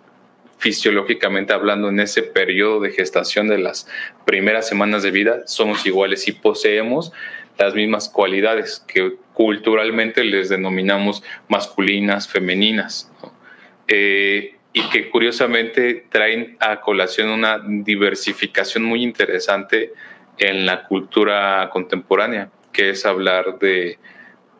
fisiológicamente 0.59 1.53
hablando, 1.53 1.89
en 1.89 1.99
ese 1.99 2.21
periodo 2.21 2.81
de 2.81 2.91
gestación 2.91 3.47
de 3.47 3.57
las 3.57 3.87
primeras 4.25 4.67
semanas 4.67 5.01
de 5.01 5.09
vida, 5.09 5.47
somos 5.47 5.83
iguales 5.87 6.27
y 6.27 6.33
poseemos 6.33 7.11
las 7.57 7.73
mismas 7.73 8.07
cualidades 8.07 8.83
que 8.87 9.15
culturalmente 9.33 10.23
les 10.23 10.49
denominamos 10.49 11.23
masculinas, 11.47 12.27
femeninas. 12.27 13.11
Eh, 13.87 14.58
y 14.79 14.89
que 14.89 15.09
curiosamente 15.09 16.05
traen 16.09 16.55
a 16.59 16.79
colación 16.79 17.29
una 17.29 17.59
diversificación 17.59 18.83
muy 18.83 19.03
interesante 19.03 19.91
en 20.37 20.65
la 20.65 20.85
cultura 20.85 21.69
contemporánea, 21.71 22.49
que 22.71 22.91
es 22.91 23.05
hablar 23.05 23.59
de, 23.59 23.99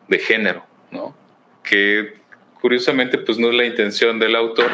de 0.08 0.18
género, 0.18 0.66
¿no? 0.90 1.16
que 1.62 2.14
curiosamente 2.60 3.16
pues 3.18 3.38
no 3.38 3.48
es 3.48 3.54
la 3.54 3.64
intención 3.64 4.18
del 4.18 4.36
autor, 4.36 4.70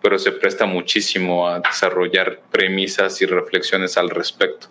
pero 0.00 0.18
se 0.18 0.32
presta 0.32 0.64
muchísimo 0.64 1.48
a 1.48 1.60
desarrollar 1.60 2.40
premisas 2.50 3.20
y 3.20 3.26
reflexiones 3.26 3.98
al 3.98 4.08
respecto. 4.08 4.68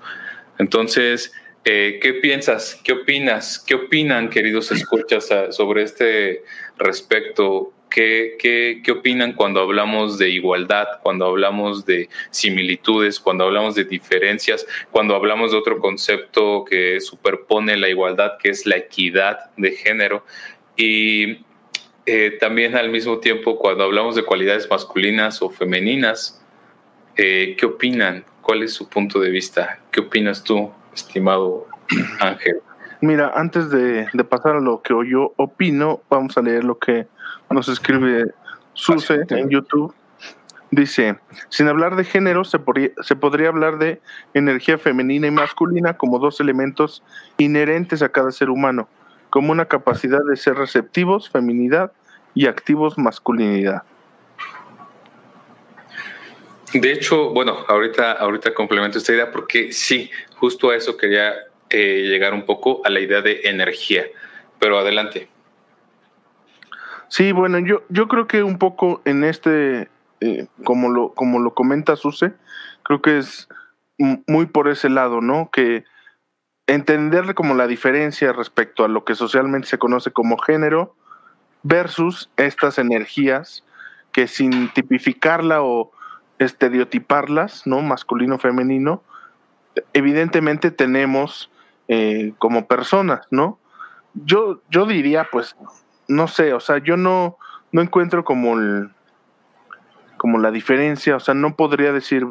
Entonces, 0.58 1.32
eh, 1.66 2.00
¿qué 2.02 2.14
piensas? 2.14 2.80
¿Qué 2.84 2.94
opinas? 2.94 3.60
¿Qué 3.60 3.76
opinan, 3.76 4.30
queridos 4.30 4.72
escuchas, 4.72 5.30
sobre 5.52 5.84
este 5.84 6.44
respecto? 6.78 7.74
¿Qué, 7.90 8.84
opinan 8.92 9.34
cuando 9.34 9.62
hablamos 9.62 10.18
de 10.18 10.30
igualdad, 10.30 10.88
cuando 11.02 11.26
hablamos 11.26 11.86
de 11.86 12.10
similitudes, 12.30 13.20
cuando 13.20 13.46
hablamos 13.46 13.76
de 13.76 13.86
diferencias, 13.86 14.68
cuando 14.92 15.16
hablamos 15.16 15.52
de 15.52 15.58
otro 15.58 15.80
concepto 15.80 16.66
que 16.66 17.00
superpone 17.00 17.78
la 17.78 17.90
igualdad, 17.90 18.34
que 18.42 18.50
es 18.50 18.66
la 18.66 18.78
equidad 18.78 19.52
de 19.56 19.72
género? 19.72 20.26
Y 20.76 21.46
eh, 22.06 22.38
también 22.40 22.76
al 22.76 22.90
mismo 22.90 23.20
tiempo, 23.20 23.58
cuando 23.58 23.84
hablamos 23.84 24.16
de 24.16 24.24
cualidades 24.24 24.70
masculinas 24.70 25.42
o 25.42 25.50
femeninas, 25.50 26.44
eh, 27.16 27.56
¿qué 27.58 27.66
opinan? 27.66 28.26
¿Cuál 28.42 28.64
es 28.64 28.74
su 28.74 28.88
punto 28.88 29.20
de 29.20 29.30
vista? 29.30 29.80
¿Qué 29.92 30.02
opinas 30.02 30.44
tú, 30.44 30.72
estimado 30.94 31.68
Ángel? 32.20 32.62
Mira, 33.02 33.32
antes 33.36 33.70
de, 33.70 34.08
de 34.12 34.24
pasar 34.24 34.56
a 34.56 34.60
lo 34.60 34.82
que 34.82 34.94
yo 35.10 35.34
opino, 35.38 36.02
vamos 36.10 36.38
a 36.38 36.42
leer 36.42 36.64
lo 36.64 36.80
que 36.80 37.08
nos 37.50 37.70
escribe 37.70 38.34
Suse 38.74 39.22
en 39.30 39.50
YouTube. 39.50 39.94
Dice, 40.70 41.18
sin 41.50 41.68
hablar 41.70 41.96
de 41.96 42.04
género, 42.04 42.44
se, 42.44 42.60
se 43.02 43.16
podría 43.16 43.48
hablar 43.48 43.78
de 43.78 44.02
energía 44.34 44.78
femenina 44.78 45.28
y 45.28 45.32
masculina 45.32 45.96
como 45.96 46.20
dos 46.20 46.42
elementos 46.42 47.04
inherentes 47.38 48.02
a 48.02 48.10
cada 48.10 48.32
ser 48.32 48.50
humano, 48.50 48.90
como 49.30 49.54
una 49.54 49.66
capacidad 49.66 50.20
de 50.30 50.36
ser 50.36 50.56
receptivos, 50.56 51.30
feminidad, 51.30 51.94
y 52.38 52.46
activos, 52.46 53.00
masculinidad. 53.00 53.82
De 56.72 56.92
hecho, 56.92 57.32
bueno, 57.32 57.66
ahorita, 57.68 58.12
ahorita 58.12 58.54
complemento 58.54 59.00
esta 59.00 59.12
idea 59.12 59.32
porque 59.32 59.74
sí, 59.74 60.12
justo 60.36 60.70
a 60.70 60.76
eso 60.76 60.98
quería 60.98 61.34
eh, 61.72 62.04
llegar 62.04 62.36
un 62.36 62.46
poco 62.46 62.82
a 62.86 62.92
la 62.92 63.00
idea 63.00 63.22
de 63.22 63.42
energía. 63.46 64.06
Pero 64.60 64.78
adelante. 64.78 65.30
Sí, 67.10 67.32
bueno, 67.32 67.60
yo, 67.60 67.84
yo 67.90 68.08
creo 68.08 68.28
que 68.28 68.44
un 68.44 68.58
poco 68.58 69.02
en 69.06 69.24
este, 69.24 69.90
eh, 70.22 70.48
como, 70.64 70.90
lo, 70.90 71.14
como 71.14 71.40
lo 71.40 71.54
comenta 71.54 71.96
Suse, 71.96 72.34
creo 72.84 73.02
que 73.02 73.18
es 73.20 73.48
muy 73.98 74.46
por 74.46 74.68
ese 74.68 74.90
lado, 74.90 75.22
¿no? 75.22 75.50
Que 75.52 75.84
entender 76.68 77.34
como 77.34 77.56
la 77.56 77.68
diferencia 77.68 78.34
respecto 78.34 78.84
a 78.84 78.88
lo 78.88 79.06
que 79.06 79.16
socialmente 79.16 79.68
se 79.68 79.80
conoce 79.80 80.12
como 80.12 80.38
género 80.38 80.96
versus 81.64 82.30
estas 82.38 82.78
energías 82.78 83.64
que 84.12 84.28
sin 84.28 84.72
tipificarla 84.74 85.62
o 85.62 85.92
estereotiparlas, 86.40 87.66
¿no? 87.66 87.82
Masculino, 87.82 88.38
femenino, 88.38 89.04
evidentemente 89.94 90.72
tenemos 90.72 91.50
eh, 91.88 92.34
como 92.38 92.68
personas, 92.68 93.28
¿no? 93.32 93.60
Yo, 94.14 94.62
yo 94.70 94.86
diría, 94.86 95.28
pues, 95.32 95.56
no 96.08 96.28
sé, 96.28 96.54
o 96.54 96.60
sea, 96.60 96.78
yo 96.78 96.98
no, 96.98 97.38
no 97.72 97.82
encuentro 97.82 98.24
como 98.24 98.58
el, 98.58 98.90
como 100.18 100.40
la 100.40 100.52
diferencia, 100.52 101.16
o 101.16 101.20
sea, 101.20 101.34
no 101.34 101.56
podría 101.56 101.94
decir, 101.94 102.26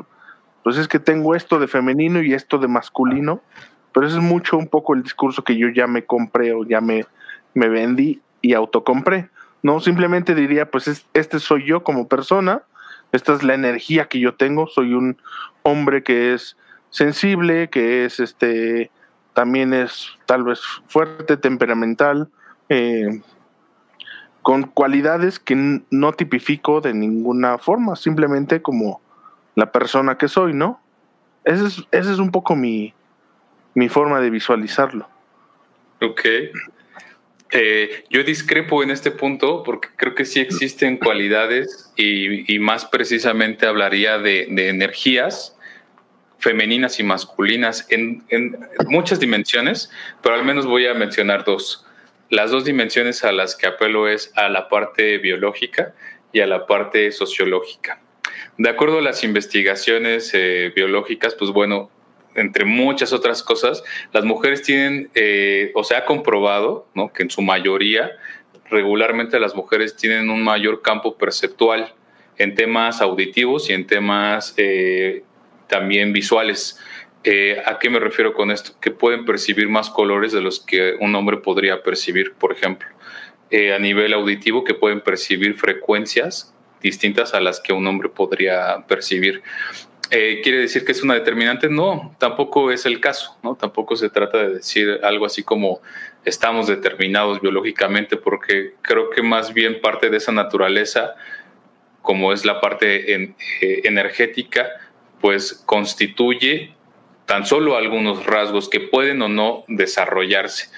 pues 0.62 0.76
es 0.76 0.88
que 0.88 0.98
tengo 0.98 1.34
esto 1.34 1.58
de 1.58 1.68
femenino 1.68 2.22
y 2.22 2.34
esto 2.34 2.58
de 2.58 2.68
masculino, 2.68 3.40
pero 3.92 4.06
eso 4.06 4.18
es 4.18 4.22
mucho 4.22 4.56
un 4.58 4.68
poco 4.68 4.94
el 4.94 5.02
discurso 5.02 5.44
que 5.44 5.56
yo 5.56 5.68
ya 5.68 5.86
me 5.86 6.04
compré 6.04 6.52
o 6.52 6.64
ya 6.64 6.80
me, 6.80 7.06
me 7.54 7.68
vendí 7.68 8.20
y 8.42 8.54
autocompré, 8.54 9.30
¿no? 9.62 9.80
Simplemente 9.80 10.34
diría, 10.34 10.70
pues 10.70 11.06
este 11.14 11.38
soy 11.38 11.64
yo 11.64 11.82
como 11.82 12.08
persona, 12.08 12.62
esta 13.12 13.32
es 13.34 13.42
la 13.42 13.54
energía 13.54 14.08
que 14.08 14.20
yo 14.20 14.34
tengo, 14.34 14.66
soy 14.66 14.92
un 14.92 15.16
hombre 15.62 16.02
que 16.02 16.34
es 16.34 16.56
sensible, 16.90 17.70
que 17.70 18.04
es 18.04 18.20
este, 18.20 18.90
también 19.32 19.72
es 19.72 20.08
tal 20.26 20.44
vez 20.44 20.60
fuerte, 20.88 21.36
temperamental, 21.36 22.28
eh, 22.68 23.22
con 24.46 24.62
cualidades 24.62 25.40
que 25.40 25.80
no 25.90 26.12
tipifico 26.12 26.80
de 26.80 26.94
ninguna 26.94 27.58
forma, 27.58 27.96
simplemente 27.96 28.62
como 28.62 29.02
la 29.56 29.72
persona 29.72 30.18
que 30.18 30.28
soy, 30.28 30.52
¿no? 30.54 30.80
Esa 31.44 31.66
es, 31.66 31.82
ese 31.90 32.12
es 32.12 32.20
un 32.20 32.30
poco 32.30 32.54
mi, 32.54 32.94
mi 33.74 33.88
forma 33.88 34.20
de 34.20 34.30
visualizarlo. 34.30 35.08
Ok. 36.00 36.20
Eh, 37.50 38.04
yo 38.08 38.22
discrepo 38.22 38.84
en 38.84 38.92
este 38.92 39.10
punto 39.10 39.64
porque 39.64 39.88
creo 39.96 40.14
que 40.14 40.24
sí 40.24 40.38
existen 40.38 40.98
cualidades 40.98 41.92
y, 41.96 42.56
más 42.60 42.84
precisamente 42.84 43.66
hablaría 43.66 44.18
de, 44.18 44.44
energías 44.68 45.58
femeninas 46.38 47.00
y 47.00 47.02
masculinas 47.02 47.84
en, 47.90 48.22
en, 48.28 48.56
muchas 48.86 49.18
dimensiones, 49.18 49.90
pero 50.22 50.36
al 50.36 50.44
menos 50.44 50.66
voy 50.66 50.86
a 50.86 50.94
mencionar 50.94 51.42
dos 51.44 51.84
las 52.30 52.50
dos 52.50 52.64
dimensiones 52.64 53.24
a 53.24 53.32
las 53.32 53.56
que 53.56 53.66
apelo 53.66 54.08
es 54.08 54.32
a 54.36 54.48
la 54.48 54.68
parte 54.68 55.18
biológica 55.18 55.94
y 56.32 56.40
a 56.40 56.46
la 56.46 56.66
parte 56.66 57.12
sociológica. 57.12 58.00
De 58.58 58.68
acuerdo 58.68 58.98
a 58.98 59.02
las 59.02 59.22
investigaciones 59.22 60.30
eh, 60.34 60.72
biológicas, 60.74 61.34
pues 61.34 61.50
bueno, 61.50 61.90
entre 62.34 62.64
muchas 62.64 63.12
otras 63.12 63.42
cosas, 63.42 63.82
las 64.12 64.24
mujeres 64.24 64.62
tienen, 64.62 65.10
eh, 65.14 65.72
o 65.74 65.84
se 65.84 65.94
ha 65.94 66.04
comprobado, 66.04 66.86
¿no? 66.94 67.12
que 67.12 67.22
en 67.22 67.30
su 67.30 67.42
mayoría, 67.42 68.12
regularmente 68.68 69.38
las 69.40 69.54
mujeres 69.54 69.96
tienen 69.96 70.30
un 70.30 70.42
mayor 70.42 70.82
campo 70.82 71.16
perceptual 71.16 71.94
en 72.38 72.54
temas 72.54 73.00
auditivos 73.00 73.70
y 73.70 73.72
en 73.72 73.86
temas 73.86 74.54
eh, 74.56 75.24
también 75.68 76.12
visuales. 76.12 76.78
Eh, 77.28 77.60
¿A 77.66 77.80
qué 77.80 77.90
me 77.90 77.98
refiero 77.98 78.34
con 78.34 78.52
esto? 78.52 78.78
Que 78.80 78.92
pueden 78.92 79.24
percibir 79.24 79.68
más 79.68 79.90
colores 79.90 80.30
de 80.30 80.40
los 80.40 80.60
que 80.60 80.94
un 81.00 81.12
hombre 81.16 81.38
podría 81.38 81.82
percibir, 81.82 82.34
por 82.34 82.52
ejemplo. 82.52 82.88
Eh, 83.50 83.74
a 83.74 83.80
nivel 83.80 84.12
auditivo, 84.12 84.62
que 84.62 84.74
pueden 84.74 85.00
percibir 85.00 85.56
frecuencias 85.56 86.54
distintas 86.80 87.34
a 87.34 87.40
las 87.40 87.60
que 87.60 87.72
un 87.72 87.84
hombre 87.88 88.08
podría 88.08 88.84
percibir. 88.86 89.42
eh, 90.12 90.40
quiere 90.44 90.58
decir 90.58 90.84
que 90.84 90.92
es 90.92 91.02
una 91.02 91.14
determinante. 91.14 91.68
No, 91.68 92.14
tampoco 92.20 92.70
es 92.70 92.86
el 92.86 93.00
caso, 93.00 93.36
¿no? 93.42 93.56
Tampoco 93.56 93.96
se 93.96 94.08
trata 94.08 94.38
de 94.38 94.54
decir 94.54 95.00
algo 95.02 95.26
así 95.26 95.42
como 95.42 95.80
estamos 96.24 96.68
determinados 96.68 97.40
biológicamente, 97.40 98.16
porque 98.16 98.74
creo 98.82 99.10
que 99.10 99.22
más 99.22 99.52
bien 99.52 99.80
parte 99.80 100.10
de 100.10 100.18
esa 100.18 100.30
naturaleza, 100.30 101.16
como 102.02 102.32
es 102.32 102.44
la 102.44 102.60
parte 102.60 103.14
eh, 103.14 103.34
energética, 103.82 104.68
pues 105.20 105.54
constituye 105.66 106.75
tan 107.26 107.44
solo 107.44 107.76
algunos 107.76 108.24
rasgos 108.24 108.68
que 108.68 108.80
pueden 108.80 109.20
o 109.22 109.28
no 109.28 109.64
desarrollarse. 109.68 110.70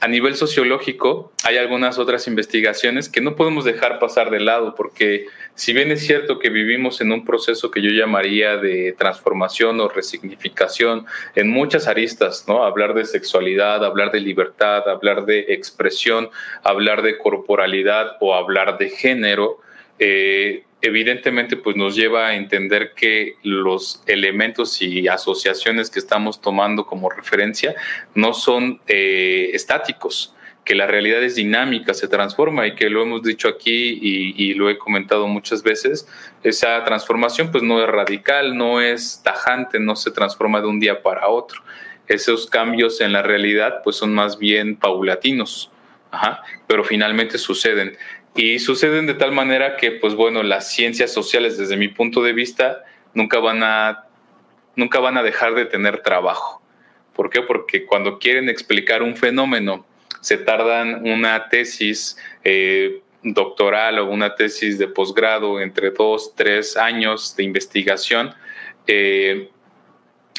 A 0.00 0.08
nivel 0.08 0.34
sociológico, 0.36 1.32
hay 1.44 1.56
algunas 1.56 1.98
otras 1.98 2.26
investigaciones 2.26 3.08
que 3.08 3.22
no 3.22 3.36
podemos 3.36 3.64
dejar 3.64 3.98
pasar 3.98 4.30
de 4.30 4.40
lado, 4.40 4.74
porque 4.74 5.26
si 5.54 5.72
bien 5.72 5.90
es 5.92 6.06
cierto 6.06 6.38
que 6.38 6.50
vivimos 6.50 7.00
en 7.00 7.10
un 7.10 7.24
proceso 7.24 7.70
que 7.70 7.80
yo 7.80 7.90
llamaría 7.90 8.58
de 8.58 8.94
transformación 8.98 9.80
o 9.80 9.88
resignificación 9.88 11.06
en 11.36 11.48
muchas 11.48 11.86
aristas, 11.86 12.44
¿no? 12.46 12.64
Hablar 12.64 12.92
de 12.92 13.06
sexualidad, 13.06 13.82
hablar 13.82 14.10
de 14.10 14.20
libertad, 14.20 14.86
hablar 14.88 15.24
de 15.24 15.46
expresión, 15.54 16.28
hablar 16.64 17.00
de 17.00 17.16
corporalidad 17.16 18.16
o 18.20 18.34
hablar 18.34 18.76
de 18.76 18.90
género, 18.90 19.60
eh, 19.98 20.64
evidentemente 20.86 21.56
pues 21.56 21.76
nos 21.76 21.96
lleva 21.96 22.28
a 22.28 22.34
entender 22.36 22.92
que 22.94 23.36
los 23.42 24.02
elementos 24.06 24.82
y 24.82 25.08
asociaciones 25.08 25.88
que 25.88 25.98
estamos 25.98 26.40
tomando 26.40 26.84
como 26.84 27.08
referencia 27.08 27.74
no 28.14 28.34
son 28.34 28.80
eh, 28.86 29.50
estáticos, 29.54 30.34
que 30.64 30.74
la 30.74 30.86
realidad 30.86 31.22
es 31.22 31.36
dinámica, 31.36 31.94
se 31.94 32.06
transforma 32.08 32.66
y 32.66 32.74
que 32.74 32.90
lo 32.90 33.02
hemos 33.02 33.22
dicho 33.22 33.48
aquí 33.48 33.98
y, 34.00 34.54
lo 34.54 34.68
he 34.68 34.78
comentado 34.78 35.26
muchas 35.26 35.62
veces, 35.62 36.06
esa 36.42 36.82
transformación 36.84 37.50
pues 37.50 37.62
no 37.62 37.82
es 37.82 37.88
radical, 37.88 38.56
no 38.56 38.80
es 38.80 39.22
tajante, 39.22 39.80
no 39.80 39.96
se 39.96 40.10
transforma 40.10 40.60
de 40.60 40.66
un 40.66 40.80
día 40.80 41.02
para 41.02 41.28
otro. 41.28 41.62
Esos 42.06 42.46
cambios 42.46 43.00
en 43.00 43.12
la 43.12 43.22
realidad 43.22 43.80
pues 43.82 43.96
son 43.96 44.14
más 44.14 44.38
bien 44.38 44.76
paulatinos, 44.76 45.70
pero 46.66 46.84
finalmente 46.84 47.38
suceden. 47.38 47.96
Y 48.34 48.58
suceden 48.58 49.06
de 49.06 49.14
tal 49.14 49.32
manera 49.32 49.76
que, 49.76 49.92
pues 49.92 50.14
bueno, 50.14 50.42
las 50.42 50.72
ciencias 50.72 51.12
sociales, 51.12 51.56
desde 51.56 51.76
mi 51.76 51.88
punto 51.88 52.22
de 52.22 52.32
vista, 52.32 52.84
nunca 53.14 53.38
van 53.38 53.62
a, 53.62 54.06
nunca 54.74 54.98
van 54.98 55.16
a 55.16 55.22
dejar 55.22 55.54
de 55.54 55.66
tener 55.66 56.02
trabajo. 56.02 56.60
¿Por 57.14 57.30
qué? 57.30 57.42
Porque 57.42 57.86
cuando 57.86 58.18
quieren 58.18 58.48
explicar 58.48 59.02
un 59.02 59.16
fenómeno, 59.16 59.86
se 60.20 60.36
tardan 60.36 61.06
una 61.06 61.48
tesis 61.48 62.16
eh, 62.42 63.02
doctoral 63.22 63.98
o 64.00 64.10
una 64.10 64.34
tesis 64.34 64.78
de 64.78 64.88
posgrado 64.88 65.60
entre 65.60 65.90
dos, 65.90 66.34
tres 66.34 66.76
años 66.76 67.36
de 67.36 67.44
investigación. 67.44 68.34
Eh, 68.86 69.50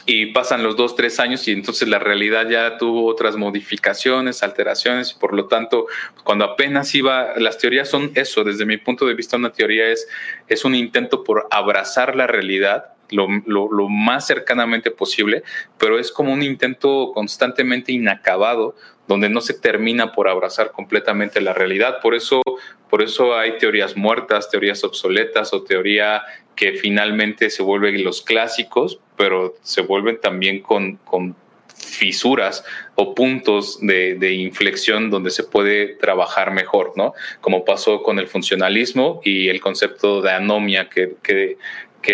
y 0.06 0.28
pasan 0.28 0.64
los 0.64 0.76
dos, 0.76 0.96
tres 0.96 1.20
años 1.20 1.48
y 1.48 1.52
entonces 1.52 1.88
la 1.88 2.00
realidad 2.00 2.48
ya 2.48 2.78
tuvo 2.78 3.08
otras 3.08 3.36
modificaciones, 3.36 4.44
alteraciones 4.44 5.12
y 5.12 5.20
por 5.20 5.34
lo 5.34 5.48
tanto, 5.48 5.88
cuando 6.24 6.46
apenas 6.46 6.94
iba, 6.94 7.34
las 7.38 7.58
teorías 7.58 7.90
son 7.90 8.12
eso, 8.16 8.44
desde 8.44 8.66
mi 8.66 8.78
punto 8.78 9.06
de 9.08 9.16
vista 9.16 9.38
una 9.38 9.52
teoría 9.52 9.88
es, 9.88 10.08
es 10.48 10.64
un 10.64 10.76
intento 10.76 11.24
por 11.24 11.48
abrazar 11.50 12.16
la 12.16 12.28
realidad 12.28 12.92
lo, 13.12 13.28
lo, 13.46 13.90
más 13.90 14.26
cercanamente 14.26 14.92
posible, 14.92 15.44
pero 15.78 16.00
es 16.00 16.12
como 16.12 16.34
un 16.34 16.44
intento 16.44 17.12
constantemente 17.14 17.92
inacabado 17.92 18.76
donde 19.08 19.30
no 19.30 19.42
se 19.42 19.54
termina 19.54 20.12
por 20.12 20.28
abrazar 20.28 20.72
completamente 20.72 21.40
la 21.40 21.54
realidad. 21.54 22.00
Por 22.02 22.16
eso, 22.16 22.42
por 22.90 23.04
eso 23.04 23.38
hay 23.38 23.58
teorías 23.58 23.96
muertas, 23.96 24.50
teorías 24.50 24.84
obsoletas 24.84 25.54
o 25.54 25.64
teoría 25.64 26.24
que 26.56 26.74
finalmente 26.74 27.50
se 27.50 27.64
vuelven 27.64 28.04
los 28.04 28.22
clásicos, 28.22 29.00
pero 29.18 29.56
se 29.62 29.82
vuelven 29.82 30.20
también 30.20 30.62
con, 30.62 30.98
con 30.98 31.36
fisuras 31.76 32.64
o 32.96 33.14
puntos 33.14 33.80
de, 33.82 34.16
de, 34.16 34.34
inflexión 34.34 35.10
donde 35.10 35.30
se 35.30 35.44
puede 35.44 35.96
trabajar 35.96 36.52
mejor, 36.52 36.94
¿no? 36.96 37.14
Como 37.42 37.66
pasó 37.66 38.02
con 38.02 38.20
el 38.20 38.28
funcionalismo 38.28 39.22
y 39.24 39.50
el 39.50 39.62
concepto 39.62 40.22
de 40.22 40.32
anomia 40.32 40.90
que, 40.90 41.16
que, 41.22 41.58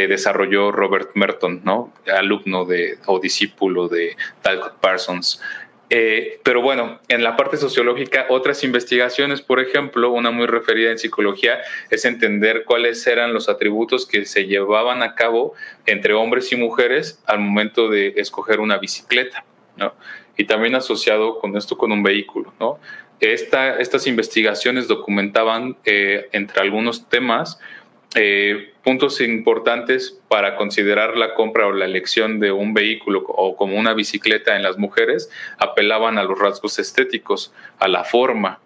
desarrolló 0.07 0.71
Robert 0.71 1.11
Merton, 1.15 1.61
¿no? 1.65 1.93
Alumno 2.07 2.63
de, 2.63 2.97
o 3.07 3.19
discípulo 3.19 3.89
de 3.89 4.15
Talcott 4.41 4.79
Parsons. 4.79 5.41
Eh, 5.93 6.39
pero 6.43 6.61
bueno, 6.61 7.01
en 7.09 7.21
la 7.21 7.35
parte 7.35 7.57
sociológica, 7.57 8.25
otras 8.29 8.63
investigaciones, 8.63 9.41
por 9.41 9.59
ejemplo, 9.59 10.09
una 10.13 10.31
muy 10.31 10.47
referida 10.47 10.89
en 10.89 10.97
psicología, 10.97 11.59
es 11.89 12.05
entender 12.05 12.63
cuáles 12.63 13.05
eran 13.07 13.33
los 13.33 13.49
atributos 13.49 14.05
que 14.05 14.25
se 14.25 14.45
llevaban 14.45 15.03
a 15.03 15.15
cabo 15.15 15.53
entre 15.85 16.13
hombres 16.13 16.49
y 16.53 16.55
mujeres 16.55 17.21
al 17.25 17.39
momento 17.39 17.89
de 17.89 18.13
escoger 18.15 18.61
una 18.61 18.77
bicicleta, 18.77 19.43
¿no? 19.75 19.93
Y 20.37 20.45
también 20.45 20.75
asociado 20.75 21.39
con 21.39 21.57
esto 21.57 21.77
con 21.77 21.91
un 21.91 22.03
vehículo, 22.03 22.53
¿no? 22.57 22.79
estas 23.19 24.07
investigaciones 24.07 24.87
documentaban, 24.87 25.77
eh, 25.85 26.27
entre 26.31 26.59
algunos 26.61 27.07
temas, 27.07 27.59
eh, 28.15 28.73
puntos 28.83 29.21
importantes 29.21 30.19
para 30.27 30.57
considerar 30.57 31.15
la 31.15 31.33
compra 31.33 31.67
o 31.67 31.71
la 31.71 31.85
elección 31.85 32.39
de 32.39 32.51
un 32.51 32.73
vehículo 32.73 33.23
o 33.25 33.55
como 33.55 33.77
una 33.77 33.93
bicicleta 33.93 34.55
en 34.57 34.63
las 34.63 34.77
mujeres 34.77 35.29
apelaban 35.57 36.17
a 36.17 36.23
los 36.23 36.37
rasgos 36.37 36.77
estéticos, 36.77 37.53
a 37.79 37.87
la 37.87 38.03
forma, 38.03 38.59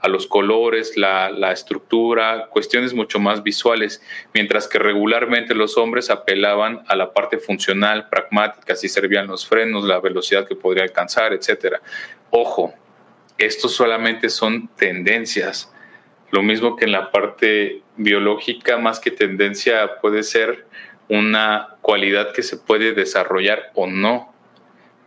a 0.00 0.08
los 0.08 0.26
colores, 0.26 0.96
la, 0.96 1.50
estructura, 1.52 2.46
cuestiones 2.50 2.94
mucho 2.94 3.18
más 3.18 3.42
visuales, 3.42 4.00
mientras 4.32 4.68
que 4.68 4.78
regularmente 4.78 5.54
los 5.54 5.76
hombres 5.76 6.08
apelaban 6.10 6.84
a 6.86 6.94
la 6.94 7.12
parte 7.12 7.38
funcional, 7.38 8.08
pragmática, 8.08 8.76
si 8.76 8.88
servían 8.88 9.26
los 9.26 9.46
frenos, 9.46 9.84
la 9.84 9.98
velocidad 9.98 10.46
que 10.46 10.54
podría 10.54 10.84
alcanzar, 10.84 11.32
etc. 11.32 11.78
Ojo, 12.30 12.74
estos 13.38 13.74
solamente 13.74 14.28
son 14.28 14.68
tendencias 14.76 15.72
lo 16.30 16.42
mismo 16.42 16.76
que 16.76 16.84
en 16.84 16.92
la 16.92 17.10
parte 17.10 17.82
biológica, 17.96 18.76
más 18.78 19.00
que 19.00 19.10
tendencia, 19.10 19.98
puede 20.00 20.22
ser 20.22 20.66
una 21.08 21.76
cualidad 21.80 22.32
que 22.32 22.42
se 22.42 22.58
puede 22.58 22.92
desarrollar 22.92 23.70
o 23.74 23.86
no. 23.86 24.32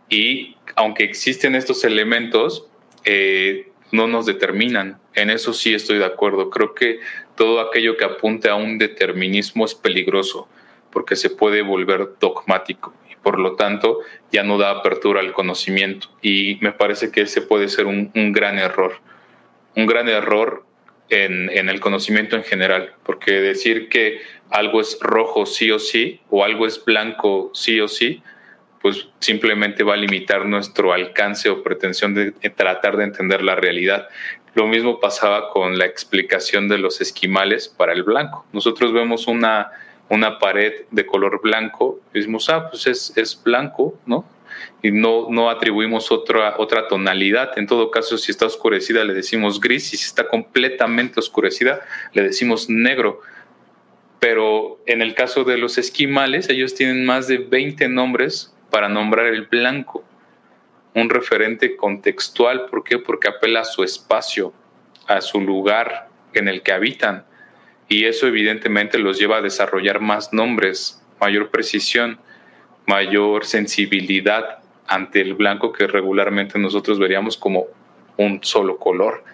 Y 0.08 0.56
aunque 0.74 1.04
existen 1.04 1.54
estos 1.54 1.84
elementos, 1.84 2.66
eh, 3.04 3.70
no 3.92 4.08
nos 4.08 4.26
determinan. 4.26 4.98
En 5.14 5.30
eso 5.30 5.52
sí 5.52 5.74
estoy 5.74 5.98
de 5.98 6.04
acuerdo. 6.04 6.50
Creo 6.50 6.74
que 6.74 7.00
todo 7.36 7.60
aquello 7.60 7.96
que 7.96 8.04
apunte 8.04 8.48
a 8.48 8.56
un 8.56 8.78
determinismo 8.78 9.64
es 9.64 9.74
peligroso 9.74 10.48
porque 10.90 11.16
se 11.16 11.30
puede 11.30 11.62
volver 11.62 12.14
dogmático 12.20 12.92
y 13.10 13.16
por 13.16 13.38
lo 13.38 13.54
tanto 13.54 14.00
ya 14.30 14.42
no 14.42 14.58
da 14.58 14.70
apertura 14.70 15.20
al 15.20 15.32
conocimiento. 15.32 16.08
Y 16.20 16.58
me 16.60 16.72
parece 16.72 17.10
que 17.10 17.22
ese 17.22 17.42
puede 17.42 17.68
ser 17.68 17.86
un, 17.86 18.10
un 18.14 18.32
gran 18.32 18.58
error. 18.58 18.94
Un 19.76 19.86
gran 19.86 20.08
error 20.08 20.66
en, 21.12 21.68
el 21.68 21.80
conocimiento 21.80 22.36
en 22.36 22.44
general, 22.44 22.94
porque 23.04 23.32
decir 23.32 23.88
que 23.88 24.20
algo 24.50 24.80
es 24.80 24.98
rojo 25.00 25.46
sí 25.46 25.70
o 25.70 25.78
sí 25.78 26.20
o 26.30 26.44
algo 26.44 26.66
es 26.66 26.84
blanco 26.84 27.50
sí 27.54 27.80
o 27.80 27.88
sí, 27.88 28.22
pues 28.80 29.08
simplemente 29.20 29.84
va 29.84 29.94
a 29.94 29.96
limitar 29.96 30.44
nuestro 30.44 30.92
alcance 30.92 31.48
o 31.48 31.62
pretensión 31.62 32.14
de 32.14 32.32
tratar 32.50 32.96
de 32.96 33.04
entender 33.04 33.42
la 33.42 33.54
realidad. 33.54 34.08
Lo 34.54 34.66
mismo 34.66 35.00
pasaba 35.00 35.50
con 35.50 35.78
la 35.78 35.86
explicación 35.86 36.68
de 36.68 36.78
los 36.78 37.00
esquimales 37.00 37.68
para 37.68 37.92
el 37.92 38.02
blanco. 38.02 38.44
Nosotros 38.52 38.92
vemos 38.92 39.26
una, 39.26 39.70
una 40.10 40.38
pared 40.38 40.72
de 40.90 41.06
color 41.06 41.40
blanco 41.40 42.00
y 42.12 42.18
decimos, 42.18 42.50
ah, 42.50 42.68
pues 42.68 42.86
es, 42.86 43.16
es 43.16 43.40
blanco, 43.42 43.98
¿no? 44.04 44.26
Y 44.82 44.90
no, 44.90 45.28
no 45.30 45.50
atribuimos 45.50 46.10
otra, 46.10 46.56
otra 46.58 46.88
tonalidad. 46.88 47.56
En 47.58 47.66
todo 47.66 47.90
caso, 47.90 48.18
si 48.18 48.30
está 48.30 48.46
oscurecida 48.46 49.04
le 49.04 49.14
decimos 49.14 49.60
gris 49.60 49.92
y 49.94 49.96
si 49.96 50.06
está 50.06 50.28
completamente 50.28 51.20
oscurecida 51.20 51.80
le 52.12 52.22
decimos 52.22 52.68
negro. 52.68 53.20
Pero 54.18 54.80
en 54.86 55.02
el 55.02 55.14
caso 55.14 55.44
de 55.44 55.58
los 55.58 55.78
esquimales, 55.78 56.48
ellos 56.48 56.74
tienen 56.74 57.04
más 57.04 57.26
de 57.26 57.38
20 57.38 57.88
nombres 57.88 58.54
para 58.70 58.88
nombrar 58.88 59.26
el 59.26 59.46
blanco. 59.46 60.04
Un 60.94 61.10
referente 61.10 61.76
contextual, 61.76 62.66
¿por 62.66 62.84
qué? 62.84 62.98
Porque 62.98 63.28
apela 63.28 63.60
a 63.60 63.64
su 63.64 63.82
espacio, 63.82 64.52
a 65.06 65.20
su 65.20 65.40
lugar 65.40 66.08
en 66.34 66.48
el 66.48 66.62
que 66.62 66.72
habitan. 66.72 67.24
Y 67.88 68.04
eso 68.04 68.26
evidentemente 68.26 68.98
los 68.98 69.18
lleva 69.18 69.38
a 69.38 69.42
desarrollar 69.42 70.00
más 70.00 70.32
nombres, 70.32 71.02
mayor 71.20 71.50
precisión 71.50 72.20
mayor 72.86 73.44
sensibilidad 73.44 74.58
ante 74.86 75.20
el 75.20 75.34
blanco 75.34 75.72
que 75.72 75.86
regularmente 75.86 76.58
nosotros 76.58 76.98
veríamos 76.98 77.36
como 77.36 77.66
un 78.16 78.40
solo 78.42 78.78
color. 78.78 79.24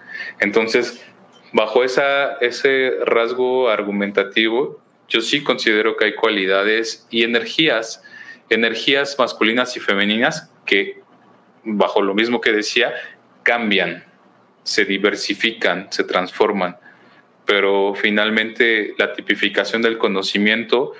Entonces, 0.40 1.04
bajo 1.52 1.82
esa, 1.84 2.34
ese 2.36 2.92
rasgo 3.04 3.68
argumentativo, 3.68 4.80
yo 5.08 5.20
sí 5.20 5.42
considero 5.42 5.96
que 5.96 6.06
hay 6.06 6.14
cualidades 6.14 7.06
y 7.10 7.24
energías, 7.24 8.02
energías 8.50 9.16
masculinas 9.18 9.76
y 9.76 9.80
femeninas 9.80 10.50
que, 10.66 11.00
bajo 11.64 12.02
lo 12.02 12.14
mismo 12.14 12.40
que 12.40 12.52
decía, 12.52 12.92
cambian, 13.42 14.04
se 14.62 14.84
diversifican, 14.84 15.88
se 15.90 16.04
transforman. 16.04 16.76
Pero 17.46 17.94
finalmente 17.94 18.94
la 18.98 19.14
tipificación 19.14 19.80
del 19.80 19.96
conocimiento 19.96 20.92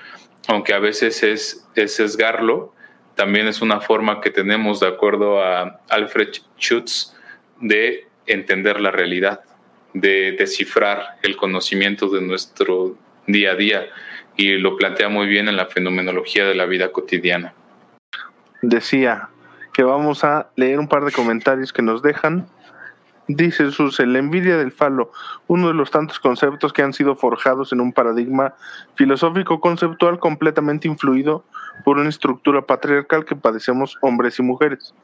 aunque 0.47 0.73
a 0.73 0.79
veces 0.79 1.23
es, 1.23 1.67
es 1.75 1.95
sesgarlo, 1.95 2.73
también 3.15 3.47
es 3.47 3.61
una 3.61 3.81
forma 3.81 4.21
que 4.21 4.29
tenemos, 4.29 4.79
de 4.79 4.87
acuerdo 4.87 5.43
a 5.43 5.81
Alfred 5.89 6.29
Schutz, 6.57 7.15
de 7.59 8.07
entender 8.25 8.79
la 8.79 8.91
realidad, 8.91 9.41
de 9.93 10.33
descifrar 10.33 11.17
el 11.21 11.35
conocimiento 11.35 12.07
de 12.09 12.21
nuestro 12.21 12.95
día 13.27 13.51
a 13.51 13.55
día. 13.55 13.87
Y 14.37 14.53
lo 14.53 14.77
plantea 14.77 15.09
muy 15.09 15.27
bien 15.27 15.49
en 15.49 15.57
la 15.57 15.65
fenomenología 15.65 16.45
de 16.45 16.55
la 16.55 16.65
vida 16.65 16.91
cotidiana. 16.93 17.53
Decía 18.61 19.29
que 19.73 19.83
vamos 19.83 20.23
a 20.23 20.49
leer 20.55 20.79
un 20.79 20.87
par 20.87 21.03
de 21.03 21.11
comentarios 21.11 21.73
que 21.73 21.81
nos 21.81 22.01
dejan 22.01 22.47
Dice 23.31 23.69
Suse, 23.69 24.07
la 24.07 24.17
envidia 24.17 24.57
del 24.57 24.71
falo, 24.71 25.11
uno 25.45 25.67
de 25.67 25.75
los 25.75 25.91
tantos 25.91 26.19
conceptos 26.19 26.73
que 26.73 26.81
han 26.81 26.93
sido 26.93 27.15
forjados 27.15 27.71
en 27.71 27.79
un 27.79 27.93
paradigma 27.93 28.55
filosófico 28.95 29.59
conceptual 29.61 30.17
completamente 30.17 30.87
influido 30.87 31.43
por 31.85 31.99
una 31.99 32.09
estructura 32.09 32.63
patriarcal 32.63 33.25
que 33.25 33.35
padecemos 33.35 33.99
hombres 34.01 34.39
y 34.39 34.41
mujeres. 34.41 34.95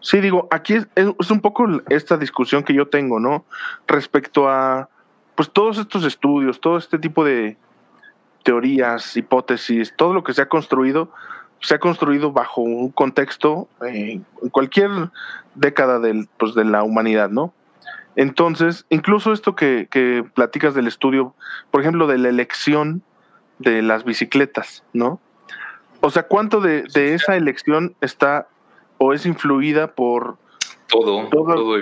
Sí, 0.00 0.20
digo, 0.20 0.48
aquí 0.50 0.78
es, 0.96 1.30
un 1.30 1.40
poco 1.40 1.68
esta 1.90 2.16
discusión 2.16 2.64
que 2.64 2.74
yo 2.74 2.88
tengo, 2.88 3.20
¿no? 3.20 3.44
Respecto 3.86 4.48
a, 4.48 4.88
pues 5.36 5.48
todos 5.48 5.78
estos 5.78 6.04
estudios, 6.04 6.60
todo 6.60 6.76
este 6.76 6.98
tipo 6.98 7.24
de 7.24 7.56
teorías, 8.42 9.16
hipótesis, 9.16 9.94
todo 9.96 10.12
lo 10.12 10.24
que 10.24 10.32
se 10.32 10.42
ha 10.42 10.48
construido, 10.48 11.12
se 11.60 11.76
ha 11.76 11.78
construido 11.78 12.32
bajo 12.32 12.62
un 12.62 12.90
contexto 12.90 13.68
eh, 13.86 14.20
en 14.42 14.48
cualquier 14.48 14.90
década 15.54 16.00
del, 16.00 16.28
pues, 16.36 16.56
de 16.56 16.64
la 16.64 16.82
humanidad, 16.82 17.30
¿no? 17.30 17.54
Entonces, 18.16 18.86
incluso 18.88 19.32
esto 19.32 19.54
que, 19.54 19.88
que 19.90 20.24
platicas 20.34 20.74
del 20.74 20.86
estudio, 20.86 21.34
por 21.70 21.80
ejemplo, 21.80 22.06
de 22.06 22.18
la 22.18 22.28
elección 22.28 23.02
de 23.58 23.82
las 23.82 24.04
bicicletas, 24.04 24.84
¿no? 24.92 25.20
O 26.00 26.10
sea, 26.10 26.24
¿cuánto 26.24 26.60
de, 26.60 26.84
esa 26.94 27.36
elección 27.36 27.94
está 28.00 28.48
o 28.98 29.12
es 29.12 29.26
influida 29.26 29.94
por 29.94 30.38
todo, 30.88 31.28
todo, 31.28 31.76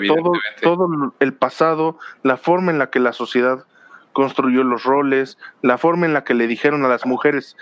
todo, 0.61 1.15
el 1.21 1.33
pasado, 1.33 1.99
la 2.23 2.37
forma 2.37 2.71
en 2.73 2.79
la 2.79 2.91
que 2.91 3.01
la 3.01 3.13
sociedad 3.13 3.65
construyó 4.13 4.65
los 4.65 4.83
roles, 4.83 5.39
la 5.63 5.79
forma 5.79 6.05
en 6.05 6.13
la 6.13 6.25
que 6.25 6.35
le 6.35 6.47
dijeron 6.47 6.85
a 6.85 6.89
las 6.89 7.07
mujeres, 7.07 7.57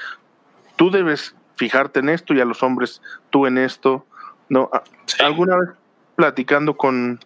tú 0.76 0.90
debes 0.90 1.36
fijarte 1.56 2.00
en 2.00 2.08
esto 2.08 2.34
y 2.34 2.40
a 2.40 2.44
los 2.44 2.62
hombres 2.62 3.02
tú 3.30 3.46
en 3.46 3.58
esto, 3.58 4.04
¿no? 4.48 4.70
Alguna 5.20 5.56
vez 5.56 5.68
platicando 6.16 6.76
con, 6.76 7.20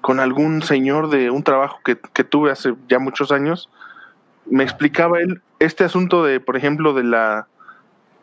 con 0.00 0.20
algún 0.20 0.62
señor 0.62 1.10
de 1.10 1.30
un 1.30 1.42
trabajo 1.42 1.80
que, 1.84 1.96
tuve 2.24 2.50
hace 2.50 2.74
ya 2.88 2.98
muchos 2.98 3.32
años, 3.32 3.68
me 4.46 4.64
explicaba 4.64 5.20
él 5.20 5.42
este 5.58 5.84
asunto 5.84 6.24
de, 6.24 6.40
por 6.40 6.56
ejemplo, 6.56 6.94
de 6.94 7.04
la 7.04 7.46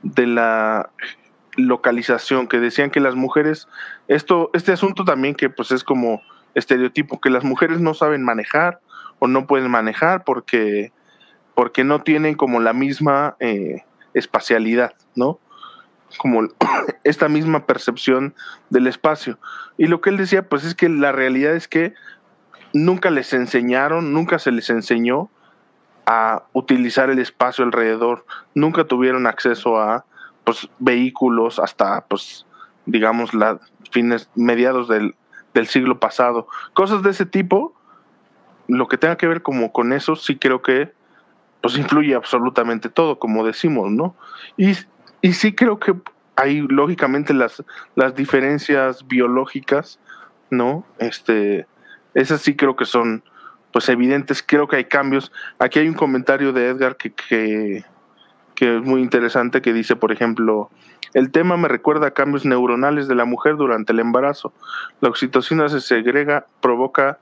de 0.03 0.27
la 0.27 0.89
localización, 1.55 2.47
que 2.47 2.59
decían 2.59 2.91
que 2.91 2.99
las 2.99 3.15
mujeres, 3.15 3.67
esto, 4.07 4.51
este 4.53 4.71
asunto 4.71 5.03
también 5.05 5.35
que 5.35 5.49
pues 5.49 5.71
es 5.71 5.83
como 5.83 6.21
estereotipo, 6.53 7.19
que 7.19 7.29
las 7.29 7.43
mujeres 7.43 7.81
no 7.81 7.93
saben 7.93 8.23
manejar 8.23 8.79
o 9.19 9.27
no 9.27 9.47
pueden 9.47 9.69
manejar 9.69 10.23
porque, 10.23 10.91
porque 11.55 11.83
no 11.83 12.03
tienen 12.03 12.35
como 12.35 12.59
la 12.59 12.73
misma 12.73 13.35
eh, 13.39 13.83
espacialidad, 14.13 14.93
¿no? 15.15 15.39
Como 16.17 16.47
esta 17.03 17.27
misma 17.27 17.65
percepción 17.65 18.33
del 18.69 18.87
espacio. 18.87 19.37
Y 19.77 19.87
lo 19.87 20.01
que 20.01 20.09
él 20.09 20.17
decía, 20.17 20.47
pues 20.47 20.63
es 20.63 20.75
que 20.75 20.89
la 20.89 21.11
realidad 21.11 21.55
es 21.55 21.67
que 21.67 21.93
nunca 22.73 23.09
les 23.09 23.33
enseñaron, 23.33 24.13
nunca 24.13 24.39
se 24.39 24.51
les 24.51 24.69
enseñó 24.69 25.29
a 26.05 26.43
utilizar 26.53 27.09
el 27.09 27.19
espacio 27.19 27.65
alrededor, 27.65 28.25
nunca 28.55 28.85
tuvieron 28.85 29.27
acceso 29.27 29.79
a 29.79 30.05
pues, 30.45 30.69
vehículos 30.79 31.59
hasta, 31.59 32.05
pues, 32.05 32.45
digamos, 32.85 33.33
la 33.33 33.59
fines 33.91 34.29
mediados 34.35 34.87
del, 34.87 35.15
del 35.53 35.67
siglo 35.67 35.99
pasado. 35.99 36.47
Cosas 36.73 37.03
de 37.03 37.11
ese 37.11 37.25
tipo, 37.25 37.73
lo 38.67 38.87
que 38.87 38.97
tenga 38.97 39.17
que 39.17 39.27
ver 39.27 39.41
como 39.41 39.71
con 39.71 39.93
eso, 39.93 40.15
sí 40.15 40.37
creo 40.37 40.61
que 40.61 40.95
pues 41.61 41.77
influye 41.77 42.15
absolutamente 42.15 42.89
todo, 42.89 43.19
como 43.19 43.45
decimos, 43.45 43.91
¿no? 43.91 44.15
Y 44.57 44.73
y 45.21 45.33
sí 45.33 45.53
creo 45.53 45.79
que 45.79 45.95
hay 46.35 46.61
lógicamente 46.61 47.33
las, 47.33 47.63
las 47.95 48.15
diferencias 48.15 49.07
biológicas, 49.07 49.99
¿no? 50.49 50.85
Este, 50.99 51.65
esas 52.13 52.41
sí 52.41 52.55
creo 52.55 52.75
que 52.75 52.85
son 52.85 53.23
pues 53.71 53.89
evidentes, 53.89 54.43
creo 54.45 54.67
que 54.67 54.77
hay 54.77 54.85
cambios. 54.85 55.31
Aquí 55.59 55.79
hay 55.79 55.87
un 55.87 55.95
comentario 55.95 56.53
de 56.53 56.69
Edgar 56.69 56.95
que, 56.95 57.11
que, 57.11 57.83
que 58.55 58.77
es 58.77 58.83
muy 58.83 59.01
interesante 59.01 59.61
que 59.61 59.73
dice, 59.73 59.95
por 59.95 60.11
ejemplo, 60.11 60.69
el 61.13 61.31
tema 61.31 61.57
me 61.57 61.67
recuerda 61.67 62.07
a 62.07 62.11
cambios 62.11 62.45
neuronales 62.45 63.07
de 63.07 63.15
la 63.15 63.25
mujer 63.25 63.55
durante 63.55 63.93
el 63.93 63.99
embarazo. 63.99 64.53
La 65.01 65.09
oxitocina 65.09 65.69
se 65.69 65.81
segrega, 65.81 66.45
provoca 66.61 67.19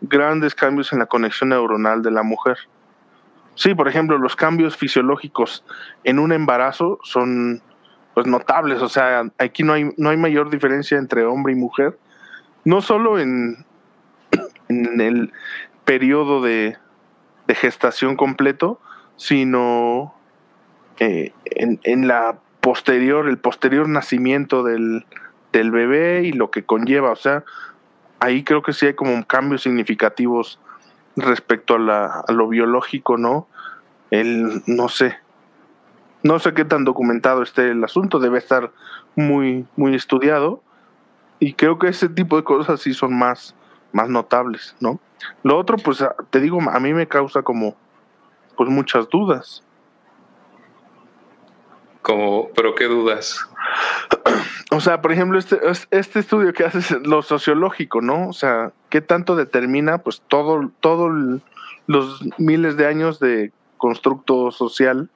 grandes 0.00 0.54
cambios 0.54 0.92
en 0.92 1.00
la 1.00 1.06
conexión 1.06 1.50
neuronal 1.50 2.02
de 2.02 2.10
la 2.10 2.22
mujer. 2.22 2.58
Sí, 3.58 3.74
por 3.74 3.88
ejemplo, 3.88 4.18
los 4.18 4.36
cambios 4.36 4.76
fisiológicos 4.76 5.64
en 6.04 6.20
un 6.20 6.30
embarazo 6.30 7.00
son 7.02 7.60
pues 8.14 8.24
notables, 8.24 8.80
o 8.82 8.88
sea, 8.88 9.24
aquí 9.36 9.64
no 9.64 9.72
hay 9.72 9.90
no 9.96 10.10
hay 10.10 10.16
mayor 10.16 10.48
diferencia 10.48 10.96
entre 10.96 11.24
hombre 11.24 11.54
y 11.54 11.56
mujer, 11.56 11.98
no 12.64 12.80
solo 12.82 13.18
en, 13.18 13.66
en 14.68 15.00
el 15.00 15.32
periodo 15.84 16.40
de, 16.40 16.76
gestación 17.48 18.14
completo, 18.14 18.80
sino 19.16 20.14
eh, 21.00 21.32
en, 21.44 21.80
en, 21.82 22.06
la 22.06 22.38
posterior, 22.60 23.28
el 23.28 23.38
posterior 23.38 23.88
nacimiento 23.88 24.62
del, 24.62 25.04
del 25.52 25.72
bebé 25.72 26.22
y 26.22 26.30
lo 26.30 26.52
que 26.52 26.62
conlleva, 26.62 27.10
o 27.10 27.16
sea, 27.16 27.42
ahí 28.20 28.44
creo 28.44 28.62
que 28.62 28.72
sí 28.72 28.86
hay 28.86 28.94
como 28.94 29.26
cambios 29.26 29.62
significativos 29.62 30.60
respecto 31.20 31.74
a, 31.74 31.78
la, 31.78 32.24
a 32.26 32.32
lo 32.32 32.48
biológico, 32.48 33.16
¿no? 33.16 33.46
El, 34.10 34.62
no 34.66 34.88
sé, 34.88 35.16
no 36.22 36.38
sé 36.38 36.54
qué 36.54 36.64
tan 36.64 36.84
documentado 36.84 37.42
esté 37.42 37.70
el 37.70 37.82
asunto, 37.84 38.18
debe 38.18 38.38
estar 38.38 38.72
muy, 39.14 39.66
muy 39.76 39.94
estudiado 39.94 40.62
y 41.38 41.54
creo 41.54 41.78
que 41.78 41.88
ese 41.88 42.08
tipo 42.08 42.36
de 42.36 42.44
cosas 42.44 42.80
sí 42.80 42.92
son 42.92 43.16
más, 43.16 43.54
más 43.92 44.08
notables, 44.08 44.74
¿no? 44.80 44.98
Lo 45.42 45.58
otro, 45.58 45.76
pues 45.76 46.04
te 46.30 46.40
digo, 46.40 46.58
a 46.60 46.80
mí 46.80 46.92
me 46.92 47.06
causa 47.06 47.42
como, 47.42 47.76
pues 48.56 48.68
muchas 48.68 49.08
dudas. 49.08 49.62
Como, 52.02 52.48
pero 52.54 52.74
qué 52.74 52.84
dudas. 52.84 53.48
O 54.70 54.80
sea, 54.80 55.00
por 55.00 55.12
ejemplo, 55.12 55.38
este, 55.38 55.58
este 55.90 56.18
estudio 56.18 56.52
que 56.52 56.62
haces, 56.64 56.90
lo 57.02 57.22
sociológico, 57.22 58.02
¿no? 58.02 58.28
O 58.28 58.34
sea, 58.34 58.72
¿qué 58.90 59.00
tanto 59.00 59.34
determina 59.34 59.98
pues 59.98 60.22
todo, 60.28 60.70
todo 60.80 61.10
los 61.86 62.22
miles 62.36 62.76
de 62.76 62.86
años 62.86 63.18
de 63.18 63.50
constructo 63.78 64.50
social 64.50 65.08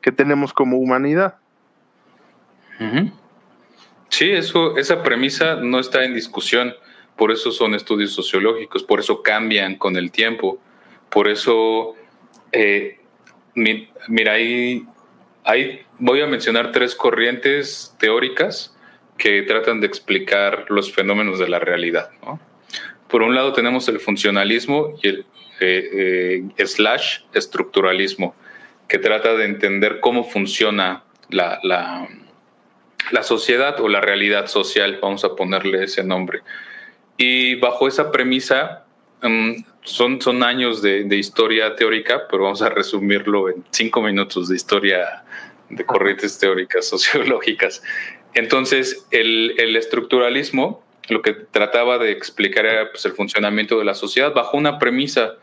que 0.00 0.12
tenemos 0.12 0.52
como 0.52 0.78
humanidad? 0.78 1.34
Sí, 4.08 4.30
eso, 4.30 4.76
esa 4.76 5.02
premisa 5.02 5.56
no 5.56 5.80
está 5.80 6.04
en 6.04 6.14
discusión, 6.14 6.74
por 7.16 7.30
eso 7.30 7.50
son 7.50 7.74
estudios 7.74 8.12
sociológicos, 8.12 8.82
por 8.84 9.00
eso 9.00 9.22
cambian 9.22 9.76
con 9.76 9.96
el 9.96 10.10
tiempo, 10.10 10.58
por 11.10 11.28
eso, 11.28 11.94
eh, 12.52 13.00
mira, 13.54 14.38
ahí 15.44 15.82
voy 15.98 16.20
a 16.20 16.26
mencionar 16.26 16.72
tres 16.72 16.94
corrientes 16.94 17.94
teóricas 17.98 18.76
que 19.18 19.42
tratan 19.42 19.80
de 19.80 19.86
explicar 19.86 20.66
los 20.68 20.92
fenómenos 20.92 21.38
de 21.38 21.48
la 21.48 21.58
realidad. 21.58 22.10
Por 23.08 23.22
un 23.22 23.34
lado 23.34 23.52
tenemos 23.52 23.88
el 23.88 24.00
funcionalismo 24.00 24.94
y 25.02 25.08
el 25.08 25.26
eh, 25.62 26.42
eh, 26.56 26.66
slash 26.66 27.18
estructuralismo, 27.34 28.34
que 28.88 28.98
trata 28.98 29.34
de 29.34 29.44
entender 29.44 30.00
cómo 30.00 30.24
funciona 30.24 31.04
la, 31.28 31.60
la, 31.62 33.22
sociedad 33.22 33.78
o 33.80 33.88
la 33.88 34.00
realidad 34.00 34.46
social, 34.46 34.98
vamos 35.02 35.22
a 35.24 35.36
ponerle 35.36 35.84
ese 35.84 36.02
nombre. 36.02 36.40
Y 37.18 37.56
bajo 37.56 37.88
esa 37.88 38.10
premisa, 38.10 38.79
mm, 39.22 39.64
son, 39.82 40.20
son 40.20 40.42
años 40.42 40.82
de, 40.82 41.04
de, 41.04 41.16
historia 41.16 41.74
teórica, 41.76 42.26
pero 42.30 42.44
vamos 42.44 42.62
a 42.62 42.68
resumirlo 42.68 43.48
en 43.48 43.64
cinco 43.70 44.02
minutos 44.02 44.48
de 44.48 44.56
historia 44.56 45.24
de 45.70 45.86
corrientes 45.86 46.38
teóricas 46.38 46.86
sociológicas. 46.88 47.82
Entonces, 48.34 49.06
el, 49.10 49.76
estructuralismo 49.76 50.84
lo 51.08 51.22
que 51.22 51.32
trataba 51.32 51.98
de 51.98 52.12
explicar 52.12 52.66
era 52.66 52.90
pues, 52.92 53.04
el 53.04 53.12
funcionamiento 53.12 53.78
de 53.78 53.84
la 53.84 53.94
sociedad 53.94 54.32
bajo 54.32 54.56
una 54.56 54.78
premisa 54.78 55.34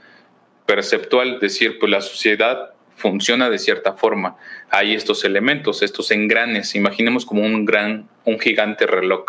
perceptual, 0.66 1.40
decir, 1.40 1.78
pues 1.80 1.92
la 1.92 2.02
sociedad 2.02 2.74
funciona 2.96 3.50
de 3.50 3.60
cierta 3.60 3.94
forma. 3.94 4.38
Hay 4.70 4.94
estos 4.94 5.26
elementos, 5.26 5.84
estos 5.84 6.12
engranes, 6.12 6.76
imaginemos 6.76 7.26
como 7.26 7.44
un 7.44 7.66
gran, 7.66 8.08
un 8.24 8.40
gigante 8.40 8.88
reloj. 8.88 9.26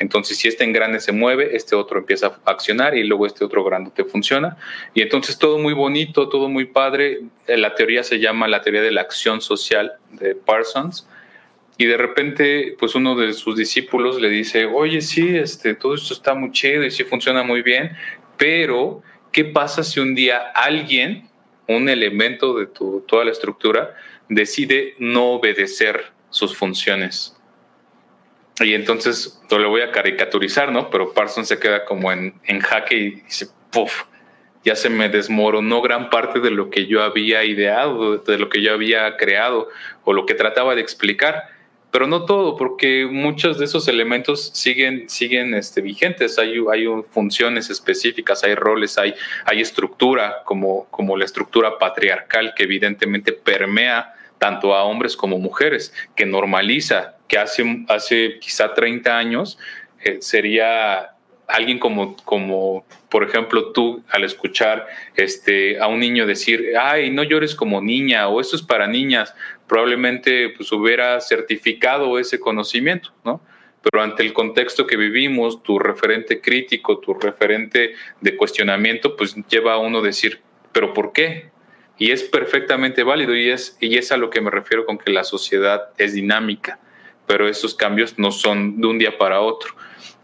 Entonces, 0.00 0.38
si 0.38 0.48
este 0.48 0.64
engrane 0.64 0.98
se 0.98 1.12
mueve, 1.12 1.54
este 1.54 1.76
otro 1.76 1.98
empieza 1.98 2.40
a 2.46 2.50
accionar 2.50 2.96
y 2.96 3.04
luego 3.04 3.26
este 3.26 3.44
otro 3.44 3.62
te 3.94 4.04
funciona. 4.04 4.56
Y 4.94 5.02
entonces 5.02 5.38
todo 5.38 5.58
muy 5.58 5.74
bonito, 5.74 6.30
todo 6.30 6.48
muy 6.48 6.64
padre. 6.64 7.20
Eh, 7.46 7.58
la 7.58 7.74
teoría 7.74 8.02
se 8.02 8.18
llama 8.18 8.48
la 8.48 8.62
teoría 8.62 8.80
de 8.80 8.92
la 8.92 9.02
acción 9.02 9.42
social 9.42 9.92
de 10.12 10.34
Parsons. 10.34 11.06
Y 11.76 11.84
de 11.84 11.98
repente, 11.98 12.76
pues 12.78 12.94
uno 12.94 13.14
de 13.14 13.34
sus 13.34 13.56
discípulos 13.56 14.18
le 14.22 14.30
dice, 14.30 14.64
oye, 14.64 15.02
sí, 15.02 15.36
este, 15.36 15.74
todo 15.74 15.94
esto 15.94 16.14
está 16.14 16.32
muy 16.32 16.50
chido 16.50 16.82
y 16.82 16.90
sí 16.90 17.04
funciona 17.04 17.42
muy 17.42 17.60
bien, 17.60 17.92
pero 18.38 19.02
¿qué 19.32 19.44
pasa 19.44 19.84
si 19.84 20.00
un 20.00 20.14
día 20.14 20.38
alguien, 20.54 21.28
un 21.68 21.90
elemento 21.90 22.56
de 22.56 22.66
tu, 22.66 23.04
toda 23.06 23.26
la 23.26 23.32
estructura, 23.32 23.94
decide 24.30 24.94
no 24.98 25.32
obedecer 25.32 26.06
sus 26.30 26.56
funciones? 26.56 27.36
Y 28.60 28.74
entonces, 28.74 29.40
lo 29.50 29.70
voy 29.70 29.80
a 29.80 29.90
caricaturizar, 29.90 30.70
¿no? 30.70 30.90
Pero 30.90 31.12
Parsons 31.12 31.48
se 31.48 31.58
queda 31.58 31.84
como 31.84 32.12
en, 32.12 32.34
en 32.44 32.60
jaque 32.60 32.96
y 32.96 33.10
dice, 33.22 33.48
puff, 33.70 34.04
ya 34.64 34.76
se 34.76 34.90
me 34.90 35.08
desmoronó 35.08 35.80
gran 35.80 36.10
parte 36.10 36.40
de 36.40 36.50
lo 36.50 36.68
que 36.68 36.86
yo 36.86 37.02
había 37.02 37.44
ideado, 37.44 38.18
de 38.18 38.38
lo 38.38 38.48
que 38.50 38.60
yo 38.62 38.72
había 38.72 39.16
creado 39.16 39.68
o 40.04 40.12
lo 40.12 40.26
que 40.26 40.34
trataba 40.34 40.74
de 40.74 40.82
explicar. 40.82 41.44
Pero 41.90 42.06
no 42.06 42.24
todo, 42.24 42.56
porque 42.56 43.08
muchos 43.10 43.58
de 43.58 43.64
esos 43.64 43.88
elementos 43.88 44.50
siguen, 44.54 45.08
siguen 45.08 45.54
este, 45.54 45.80
vigentes. 45.80 46.38
Hay, 46.38 46.54
hay 46.70 46.86
funciones 47.10 47.68
específicas, 47.68 48.44
hay 48.44 48.54
roles, 48.54 48.96
hay, 48.96 49.14
hay 49.44 49.60
estructura, 49.60 50.42
como, 50.44 50.84
como 50.90 51.16
la 51.16 51.24
estructura 51.24 51.78
patriarcal 51.78 52.52
que 52.54 52.62
evidentemente 52.62 53.32
permea 53.32 54.14
tanto 54.40 54.74
a 54.74 54.84
hombres 54.84 55.16
como 55.16 55.38
mujeres, 55.38 55.92
que 56.16 56.24
normaliza, 56.24 57.18
que 57.28 57.38
hace, 57.38 57.84
hace 57.88 58.38
quizá 58.40 58.72
30 58.72 59.16
años 59.16 59.58
eh, 60.02 60.16
sería 60.20 61.10
alguien 61.46 61.78
como, 61.78 62.16
como, 62.24 62.86
por 63.10 63.22
ejemplo, 63.22 63.72
tú 63.72 64.02
al 64.08 64.24
escuchar 64.24 64.86
este, 65.14 65.78
a 65.78 65.88
un 65.88 66.00
niño 66.00 66.26
decir, 66.26 66.72
ay, 66.80 67.10
no 67.10 67.22
llores 67.22 67.54
como 67.54 67.82
niña 67.82 68.28
o 68.28 68.40
eso 68.40 68.56
es 68.56 68.62
para 68.62 68.86
niñas, 68.86 69.34
probablemente 69.68 70.48
pues 70.56 70.72
hubiera 70.72 71.20
certificado 71.20 72.18
ese 72.18 72.40
conocimiento, 72.40 73.12
¿no? 73.24 73.42
Pero 73.82 74.02
ante 74.02 74.22
el 74.22 74.32
contexto 74.32 74.86
que 74.86 74.96
vivimos, 74.96 75.62
tu 75.62 75.78
referente 75.78 76.40
crítico, 76.40 76.98
tu 76.98 77.12
referente 77.12 77.94
de 78.22 78.36
cuestionamiento, 78.36 79.16
pues 79.16 79.34
lleva 79.48 79.74
a 79.74 79.78
uno 79.78 79.98
a 79.98 80.02
decir, 80.02 80.40
¿pero 80.72 80.94
por 80.94 81.12
qué? 81.12 81.49
Y 82.00 82.12
es 82.12 82.22
perfectamente 82.22 83.02
válido 83.02 83.36
y 83.36 83.50
es, 83.50 83.76
y 83.78 83.98
es 83.98 84.10
a 84.10 84.16
lo 84.16 84.30
que 84.30 84.40
me 84.40 84.50
refiero 84.50 84.86
con 84.86 84.96
que 84.96 85.12
la 85.12 85.22
sociedad 85.22 85.90
es 85.98 86.14
dinámica, 86.14 86.78
pero 87.26 87.46
esos 87.46 87.74
cambios 87.74 88.18
no 88.18 88.32
son 88.32 88.80
de 88.80 88.86
un 88.86 88.98
día 88.98 89.18
para 89.18 89.42
otro. 89.42 89.74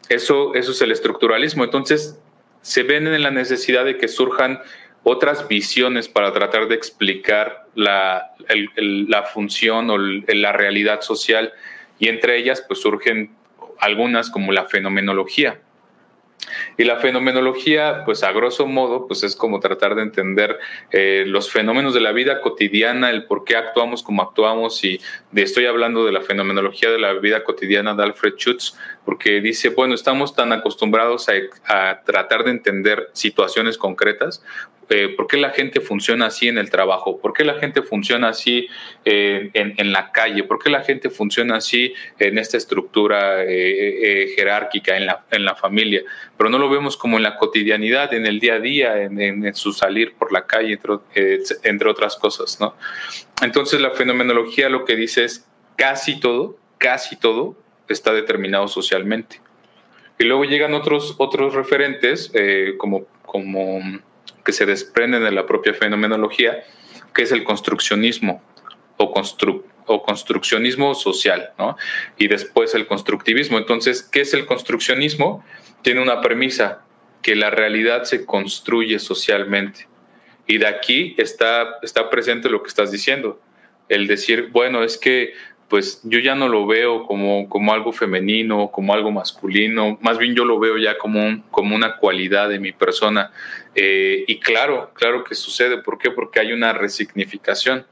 Eso, 0.08 0.54
eso 0.54 0.72
es 0.72 0.80
el 0.80 0.90
estructuralismo. 0.90 1.64
Entonces, 1.64 2.18
se 2.62 2.82
ven 2.82 3.06
en 3.06 3.22
la 3.22 3.30
necesidad 3.30 3.84
de 3.84 3.98
que 3.98 4.08
surjan 4.08 4.60
otras 5.02 5.48
visiones 5.48 6.08
para 6.08 6.32
tratar 6.32 6.66
de 6.66 6.76
explicar 6.76 7.66
la, 7.74 8.34
la 8.78 9.24
función 9.24 9.90
o 9.90 9.98
la 9.98 10.52
realidad 10.52 11.02
social 11.02 11.52
y 11.98 12.08
entre 12.08 12.38
ellas 12.38 12.64
pues 12.66 12.80
surgen 12.80 13.36
algunas 13.78 14.30
como 14.30 14.50
la 14.50 14.64
fenomenología. 14.64 15.60
Y 16.76 16.84
la 16.84 16.96
fenomenología, 16.96 18.02
pues 18.04 18.22
a 18.22 18.32
grosso 18.32 18.66
modo, 18.66 19.06
pues 19.06 19.22
es 19.22 19.34
como 19.34 19.60
tratar 19.60 19.94
de 19.94 20.02
entender 20.02 20.58
eh, 20.92 21.24
los 21.26 21.50
fenómenos 21.50 21.94
de 21.94 22.00
la 22.00 22.12
vida 22.12 22.40
cotidiana, 22.40 23.10
el 23.10 23.24
por 23.24 23.44
qué 23.44 23.56
actuamos 23.56 24.02
como 24.02 24.22
actuamos. 24.22 24.84
Y 24.84 25.00
de, 25.32 25.42
estoy 25.42 25.66
hablando 25.66 26.04
de 26.04 26.12
la 26.12 26.20
fenomenología 26.20 26.90
de 26.90 26.98
la 26.98 27.14
vida 27.14 27.44
cotidiana 27.44 27.94
de 27.94 28.02
Alfred 28.02 28.34
Schutz, 28.36 28.76
porque 29.06 29.40
dice, 29.40 29.70
bueno, 29.70 29.94
estamos 29.94 30.34
tan 30.34 30.52
acostumbrados 30.52 31.28
a 31.66 32.02
tratar 32.04 32.44
de 32.44 32.50
entender 32.50 33.08
situaciones 33.14 33.78
concretas, 33.78 34.42
eh, 34.88 35.14
por 35.16 35.26
qué 35.26 35.36
la 35.36 35.50
gente 35.50 35.80
funciona 35.80 36.26
así 36.26 36.46
en 36.46 36.58
el 36.58 36.70
trabajo, 36.70 37.18
por 37.18 37.32
qué 37.32 37.44
la 37.44 37.54
gente 37.54 37.82
funciona 37.82 38.28
así 38.28 38.68
eh, 39.04 39.50
en, 39.52 39.92
la 39.92 40.12
calle, 40.12 40.44
por 40.44 40.62
qué 40.62 40.70
la 40.70 40.82
gente 40.82 41.10
funciona 41.10 41.56
así 41.56 41.92
en 42.20 42.38
esta 42.38 42.56
estructura 42.56 43.42
eh, 43.44 44.32
jerárquica 44.36 44.96
en 44.96 45.06
la, 45.06 45.24
en 45.32 45.44
la 45.44 45.56
familia, 45.56 46.02
pero 46.36 46.50
no 46.50 46.58
lo 46.58 46.68
vemos 46.68 46.96
como 46.96 47.16
en 47.16 47.24
la 47.24 47.36
cotidianidad, 47.36 48.14
en 48.14 48.26
el 48.26 48.38
día 48.38 48.54
a 48.54 48.60
día, 48.60 49.02
en, 49.02 49.54
su 49.54 49.72
salir 49.72 50.14
por 50.14 50.32
la 50.32 50.46
calle, 50.46 50.74
entre, 50.74 51.40
entre 51.64 51.90
otras 51.90 52.14
cosas. 52.16 52.58
¿no? 52.60 52.76
Entonces 53.42 53.80
la 53.80 53.90
fenomenología 53.90 54.68
lo 54.68 54.84
que 54.84 54.94
dice 54.94 55.24
es 55.24 55.48
casi 55.76 56.20
todo, 56.20 56.58
casi 56.78 57.16
todo 57.16 57.56
está 57.88 58.12
determinado 58.12 58.68
socialmente. 58.68 59.40
Y 60.18 60.24
luego 60.24 60.44
llegan 60.44 60.74
otros, 60.74 61.14
otros 61.18 61.54
referentes 61.54 62.32
como, 62.78 63.06
como 63.24 63.80
que 64.44 64.52
se 64.52 64.64
desprenden 64.64 65.24
de 65.24 65.32
la 65.32 65.46
propia 65.46 65.74
fenomenología, 65.74 66.64
que 67.14 67.22
es 67.22 67.32
el 67.32 67.44
construccionismo 67.44 68.42
o, 68.96 69.12
o 69.86 70.02
construccionismo 70.02 70.94
social, 70.94 71.50
¿no? 71.58 71.76
Y 72.16 72.28
después 72.28 72.74
el 72.74 72.86
constructivismo. 72.86 73.58
Entonces, 73.58 74.02
¿qué 74.02 74.22
es 74.22 74.32
el 74.32 74.46
construccionismo? 74.46 75.44
Tiene 75.82 76.00
una 76.00 76.22
premisa, 76.22 76.86
que 77.26 77.34
la 77.34 77.50
realidad 77.50 78.04
se 78.04 78.24
construye 78.24 79.00
socialmente. 79.00 79.88
Y 80.46 80.58
de 80.58 80.68
aquí 80.68 81.16
está, 81.18 81.78
está 81.82 82.08
presente 82.08 82.48
lo 82.48 82.62
que 82.62 82.68
estás 82.68 82.92
diciendo, 82.92 83.40
el 83.88 84.06
decir, 84.06 84.50
bueno, 84.52 84.84
es 84.84 84.96
que 84.96 85.32
pues 85.68 86.00
yo 86.04 86.20
ya 86.20 86.34
no 86.34 86.48
lo 86.48 86.66
veo 86.66 87.06
como, 87.06 87.48
como 87.48 87.72
algo 87.72 87.92
femenino, 87.92 88.70
como 88.70 88.94
algo 88.94 89.10
masculino, 89.10 89.98
más 90.00 90.16
bien 90.18 90.34
yo 90.34 90.44
lo 90.44 90.58
veo 90.58 90.78
ya 90.78 90.96
como, 90.96 91.42
como 91.50 91.74
una 91.74 91.96
cualidad 91.96 92.48
de 92.48 92.60
mi 92.60 92.72
persona. 92.72 93.32
Eh, 93.74 94.24
y 94.28 94.38
claro, 94.38 94.92
claro 94.94 95.24
que 95.24 95.34
sucede. 95.34 95.78
¿Por 95.78 95.98
qué? 95.98 96.10
Porque 96.10 96.40
hay 96.40 96.52
una 96.52 96.72
resignificación. 96.72 97.84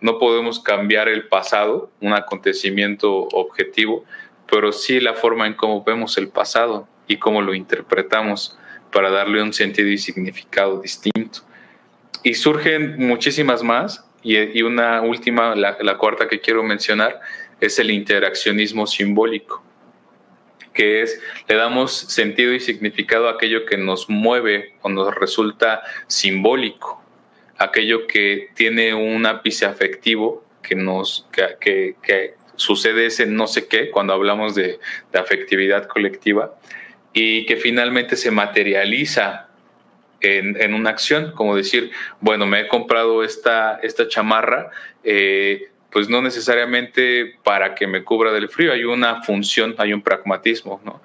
No 0.00 0.18
podemos 0.18 0.60
cambiar 0.60 1.08
el 1.08 1.26
pasado, 1.28 1.90
un 2.00 2.12
acontecimiento 2.12 3.12
objetivo, 3.32 4.04
pero 4.50 4.72
sí 4.72 5.00
la 5.00 5.14
forma 5.14 5.46
en 5.46 5.54
cómo 5.54 5.82
vemos 5.82 6.18
el 6.18 6.28
pasado 6.28 6.86
y 7.06 7.16
cómo 7.16 7.40
lo 7.40 7.54
interpretamos 7.54 8.58
para 8.92 9.10
darle 9.10 9.42
un 9.42 9.52
sentido 9.52 9.88
y 9.88 9.98
significado 9.98 10.80
distinto. 10.80 11.40
Y 12.22 12.34
surgen 12.34 12.98
muchísimas 12.98 13.62
más, 13.62 14.07
y, 14.28 14.62
una 14.62 15.00
última, 15.00 15.54
la, 15.54 15.96
cuarta 15.96 16.28
que 16.28 16.40
quiero 16.40 16.62
mencionar, 16.62 17.20
es 17.60 17.78
el 17.78 17.90
interaccionismo 17.90 18.86
simbólico, 18.86 19.64
que 20.74 21.02
es, 21.02 21.20
le 21.48 21.56
damos 21.56 21.92
sentido 21.92 22.52
y 22.52 22.60
significado 22.60 23.28
a 23.28 23.32
aquello 23.32 23.64
que 23.64 23.78
nos 23.78 24.10
mueve 24.10 24.74
o 24.82 24.90
nos 24.90 25.14
resulta 25.14 25.82
simbólico, 26.06 27.02
aquello 27.56 28.06
que 28.06 28.50
tiene 28.54 28.92
un 28.94 29.24
ápice 29.24 29.64
afectivo 29.64 30.44
que 30.62 30.74
nos 30.74 31.26
que, 31.32 31.96
que, 32.02 32.34
sucede 32.56 33.06
ese 33.06 33.24
no 33.24 33.46
sé 33.46 33.68
qué 33.68 33.88
cuando 33.88 34.12
hablamos 34.12 34.56
de, 34.56 34.80
de 35.12 35.18
afectividad 35.18 35.86
colectiva 35.86 36.58
y 37.12 37.46
que 37.46 37.56
finalmente 37.56 38.16
se 38.16 38.32
materializa 38.32 39.47
en, 40.20 40.74
una 40.74 40.90
acción, 40.90 41.32
como 41.32 41.56
decir, 41.56 41.90
bueno, 42.20 42.46
me 42.46 42.60
he 42.60 42.68
comprado 42.68 43.22
esta, 43.22 43.78
esta 43.82 44.08
chamarra, 44.08 44.70
eh, 45.04 45.68
pues 45.90 46.08
no 46.08 46.20
necesariamente 46.20 47.36
para 47.42 47.74
que 47.74 47.86
me 47.86 48.04
cubra 48.04 48.32
del 48.32 48.48
frío, 48.48 48.72
hay 48.72 48.84
una 48.84 49.22
función, 49.22 49.74
hay 49.78 49.92
un 49.92 50.02
pragmatismo, 50.02 50.80
¿no? 50.84 51.00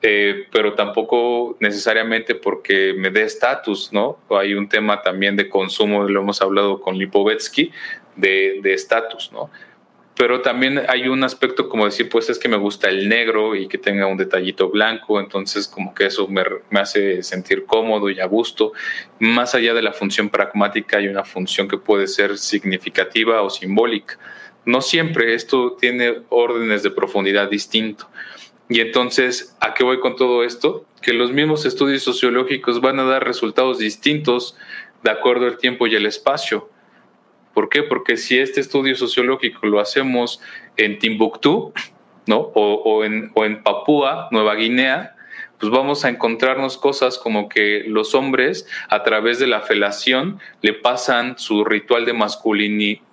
Eh, 0.00 0.46
pero 0.52 0.74
tampoco 0.74 1.56
necesariamente 1.58 2.36
porque 2.36 2.94
me 2.96 3.10
dé 3.10 3.22
estatus, 3.22 3.92
¿no? 3.92 4.18
Hay 4.30 4.54
un 4.54 4.68
tema 4.68 5.02
también 5.02 5.34
de 5.34 5.48
consumo, 5.48 6.04
lo 6.04 6.20
hemos 6.20 6.40
hablado 6.40 6.80
con 6.80 6.96
Lipovetsky, 6.96 7.72
de 8.14 8.60
estatus, 8.64 9.32
¿no? 9.32 9.50
Pero 10.18 10.40
también 10.40 10.82
hay 10.88 11.06
un 11.06 11.22
aspecto 11.22 11.68
como 11.68 11.84
decir, 11.84 12.08
pues 12.08 12.28
es 12.28 12.40
que 12.40 12.48
me 12.48 12.56
gusta 12.56 12.88
el 12.88 13.08
negro 13.08 13.54
y 13.54 13.68
que 13.68 13.78
tenga 13.78 14.08
un 14.08 14.16
detallito 14.16 14.68
blanco, 14.68 15.20
entonces 15.20 15.68
como 15.68 15.94
que 15.94 16.06
eso 16.06 16.26
me, 16.26 16.42
hace 16.72 17.22
sentir 17.22 17.66
cómodo 17.66 18.10
y 18.10 18.18
a 18.18 18.26
gusto. 18.26 18.72
Más 19.20 19.54
allá 19.54 19.74
de 19.74 19.82
la 19.82 19.92
función 19.92 20.28
pragmática 20.28 20.98
hay 20.98 21.06
una 21.06 21.22
función 21.22 21.68
que 21.68 21.78
puede 21.78 22.08
ser 22.08 22.36
significativa 22.36 23.42
o 23.42 23.48
simbólica. 23.48 24.18
No 24.64 24.80
siempre 24.80 25.34
esto 25.34 25.76
tiene 25.78 26.22
órdenes 26.30 26.82
de 26.82 26.90
profundidad 26.90 27.48
distinto. 27.48 28.10
Y 28.68 28.80
entonces, 28.80 29.56
¿a 29.60 29.72
qué 29.72 29.84
voy 29.84 30.00
con 30.00 30.16
todo 30.16 30.42
esto? 30.42 30.84
Que 31.00 31.12
los 31.12 31.30
mismos 31.30 31.64
estudios 31.64 32.02
sociológicos 32.02 32.80
van 32.80 32.98
a 32.98 33.04
dar 33.04 33.24
resultados 33.24 33.78
distintos 33.78 34.56
de 35.04 35.12
acuerdo 35.12 35.46
al 35.46 35.58
tiempo 35.58 35.86
y 35.86 35.94
el 35.94 36.06
espacio. 36.06 36.68
¿Por 37.58 37.68
qué? 37.68 37.82
Porque 37.82 38.16
si 38.16 38.38
este 38.38 38.60
estudio 38.60 38.94
sociológico 38.94 39.66
lo 39.66 39.80
hacemos 39.80 40.40
en 40.76 40.96
Timbuktu, 41.00 41.72
¿no? 42.24 42.52
O, 42.54 43.02
en, 43.02 43.32
o 43.34 43.44
en 43.44 43.64
Papúa, 43.64 44.28
Nueva 44.30 44.54
Guinea, 44.54 45.16
pues 45.58 45.72
vamos 45.72 46.04
a 46.04 46.08
encontrarnos 46.08 46.78
cosas 46.78 47.18
como 47.18 47.48
que 47.48 47.82
los 47.88 48.14
hombres 48.14 48.68
a 48.88 49.02
través 49.02 49.40
de 49.40 49.48
la 49.48 49.62
felación 49.62 50.38
le 50.62 50.72
pasan 50.72 51.36
su 51.36 51.64
ritual 51.64 52.04
de, 52.04 52.12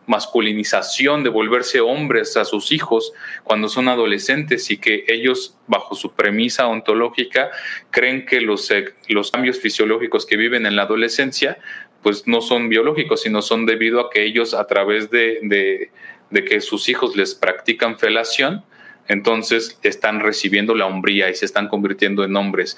masculinización 0.05 1.23
de 1.23 1.29
volverse 1.29 1.81
hombres 1.81 2.37
a 2.37 2.45
sus 2.45 2.71
hijos 2.71 3.13
cuando 3.43 3.67
son 3.67 3.87
adolescentes 3.87 4.69
y 4.69 4.77
que 4.77 5.05
ellos, 5.07 5.57
bajo 5.65 5.95
su 5.95 6.11
premisa 6.13 6.67
ontológica, 6.67 7.49
creen 7.89 8.27
que 8.27 8.41
los, 8.41 8.71
los 9.07 9.31
cambios 9.31 9.59
fisiológicos 9.59 10.27
que 10.27 10.37
viven 10.37 10.67
en 10.67 10.75
la 10.75 10.83
adolescencia 10.83 11.57
pues 12.05 12.27
no 12.27 12.39
son 12.39 12.69
biológicos, 12.69 13.23
sino 13.23 13.41
son 13.41 13.65
debido 13.65 13.99
a 13.99 14.11
que 14.11 14.23
ellos 14.23 14.53
a 14.53 14.67
través 14.67 15.09
de, 15.09 15.89
de 16.29 16.45
que 16.45 16.61
sus 16.61 16.87
hijos 16.87 17.15
les 17.15 17.33
practican 17.33 17.97
felación, 17.97 18.63
entonces 19.07 19.79
están 19.81 20.19
recibiendo 20.19 20.75
la 20.75 20.85
hombría 20.85 21.31
y 21.31 21.33
se 21.33 21.45
están 21.45 21.67
convirtiendo 21.67 22.23
en 22.23 22.35
hombres 22.35 22.77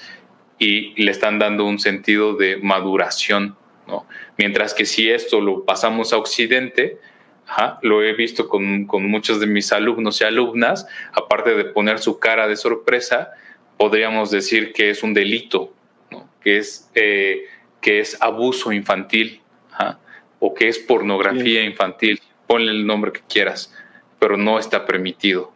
y 0.58 1.00
le 1.02 1.10
están 1.10 1.38
dando 1.38 1.66
un 1.66 1.78
sentido 1.78 2.36
de 2.36 2.56
maduración 2.56 3.58
Mientras 4.36 4.74
que 4.74 4.84
si 4.84 5.10
esto 5.10 5.40
lo 5.40 5.64
pasamos 5.64 6.12
a 6.12 6.18
Occidente, 6.18 6.98
lo 7.82 8.02
he 8.02 8.12
visto 8.14 8.48
con, 8.48 8.86
muchos 8.86 9.40
de 9.40 9.46
mis 9.46 9.72
alumnos 9.72 10.20
y 10.20 10.24
alumnas, 10.24 10.86
aparte 11.12 11.54
de 11.54 11.64
poner 11.64 11.98
su 11.98 12.18
cara 12.18 12.46
de 12.46 12.56
sorpresa, 12.56 13.30
podríamos 13.76 14.30
decir 14.30 14.72
que 14.72 14.90
es 14.90 15.02
un 15.02 15.14
delito, 15.14 15.72
que, 16.42 16.58
es, 16.58 16.90
eh, 16.94 17.44
que 17.80 18.00
es 18.00 18.20
abuso 18.20 18.72
infantil 18.72 19.42
o 20.40 20.54
que 20.54 20.68
es 20.68 20.78
pornografía 20.78 21.64
infantil, 21.64 22.20
ponle 22.46 22.70
el 22.70 22.86
nombre 22.86 23.12
que 23.12 23.22
quieras, 23.28 23.74
pero 24.18 24.36
no 24.36 24.58
está 24.58 24.86
permitido, 24.86 25.52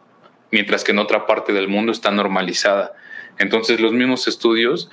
mientras 0.50 0.84
que 0.84 0.92
en 0.92 0.98
otra 0.98 1.26
parte 1.26 1.52
del 1.52 1.68
mundo 1.68 1.92
está 1.92 2.10
normalizada. 2.10 2.92
Entonces 3.38 3.80
los 3.80 3.92
mismos 3.92 4.28
estudios 4.28 4.90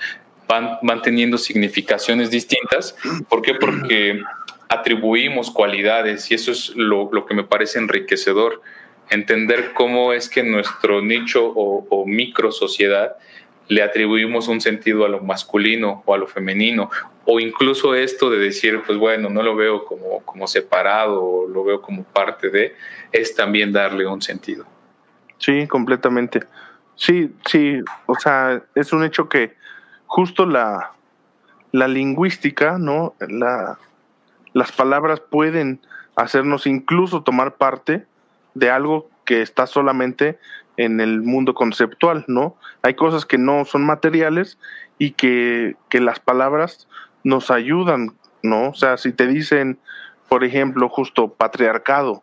van, 0.48 1.02
teniendo 1.02 1.38
significaciones 1.38 2.30
distintas. 2.30 2.96
¿Por 3.28 3.42
qué? 3.42 3.54
Porque 3.54 4.20
atribuimos 4.68 5.50
cualidades 5.50 6.30
y 6.30 6.34
eso 6.34 6.50
es 6.52 6.72
lo, 6.74 7.10
que 7.26 7.34
me 7.34 7.44
parece 7.44 7.78
enriquecedor, 7.78 8.62
entender 9.10 9.72
cómo 9.74 10.12
es 10.12 10.28
que 10.28 10.42
nuestro 10.42 11.02
nicho 11.02 11.44
o, 11.44 12.04
micro 12.06 12.52
sociedad 12.52 13.16
le 13.68 13.82
atribuimos 13.82 14.48
un 14.48 14.60
sentido 14.60 15.04
a 15.04 15.08
lo 15.08 15.20
masculino 15.20 16.02
o 16.06 16.14
a 16.14 16.18
lo 16.18 16.26
femenino, 16.26 16.90
o 17.32 17.38
incluso 17.38 17.94
esto 17.94 18.28
de 18.28 18.38
decir, 18.38 18.82
pues 18.84 18.98
bueno, 18.98 19.30
no 19.30 19.44
lo 19.44 19.54
veo 19.54 19.84
como, 19.84 20.20
como 20.24 20.48
separado, 20.48 21.46
lo 21.46 21.62
veo 21.62 21.80
como 21.80 22.02
parte 22.02 22.50
de, 22.50 22.74
es 23.12 23.36
también 23.36 23.72
darle 23.72 24.04
un 24.04 24.20
sentido. 24.20 24.64
Sí, 25.38 25.68
completamente. 25.68 26.40
Sí, 26.96 27.32
sí, 27.46 27.82
o 28.06 28.16
sea, 28.16 28.64
es 28.74 28.92
un 28.92 29.04
hecho 29.04 29.28
que 29.28 29.54
justo 30.06 30.44
la, 30.44 30.90
la 31.70 31.86
lingüística, 31.86 32.78
¿no? 32.78 33.14
La, 33.20 33.78
las 34.52 34.72
palabras 34.72 35.20
pueden 35.20 35.80
hacernos 36.16 36.66
incluso 36.66 37.22
tomar 37.22 37.54
parte 37.54 38.06
de 38.54 38.70
algo 38.70 39.08
que 39.24 39.40
está 39.40 39.68
solamente 39.68 40.40
en 40.76 41.00
el 41.00 41.22
mundo 41.22 41.54
conceptual, 41.54 42.24
¿no? 42.26 42.56
Hay 42.82 42.94
cosas 42.94 43.24
que 43.24 43.38
no 43.38 43.64
son 43.66 43.86
materiales 43.86 44.58
y 44.98 45.12
que, 45.12 45.76
que 45.88 46.00
las 46.00 46.18
palabras 46.18 46.88
nos 47.24 47.50
ayudan, 47.50 48.12
¿no? 48.42 48.70
O 48.70 48.74
sea, 48.74 48.96
si 48.96 49.12
te 49.12 49.26
dicen, 49.26 49.78
por 50.28 50.44
ejemplo, 50.44 50.88
justo 50.88 51.28
patriarcado, 51.34 52.22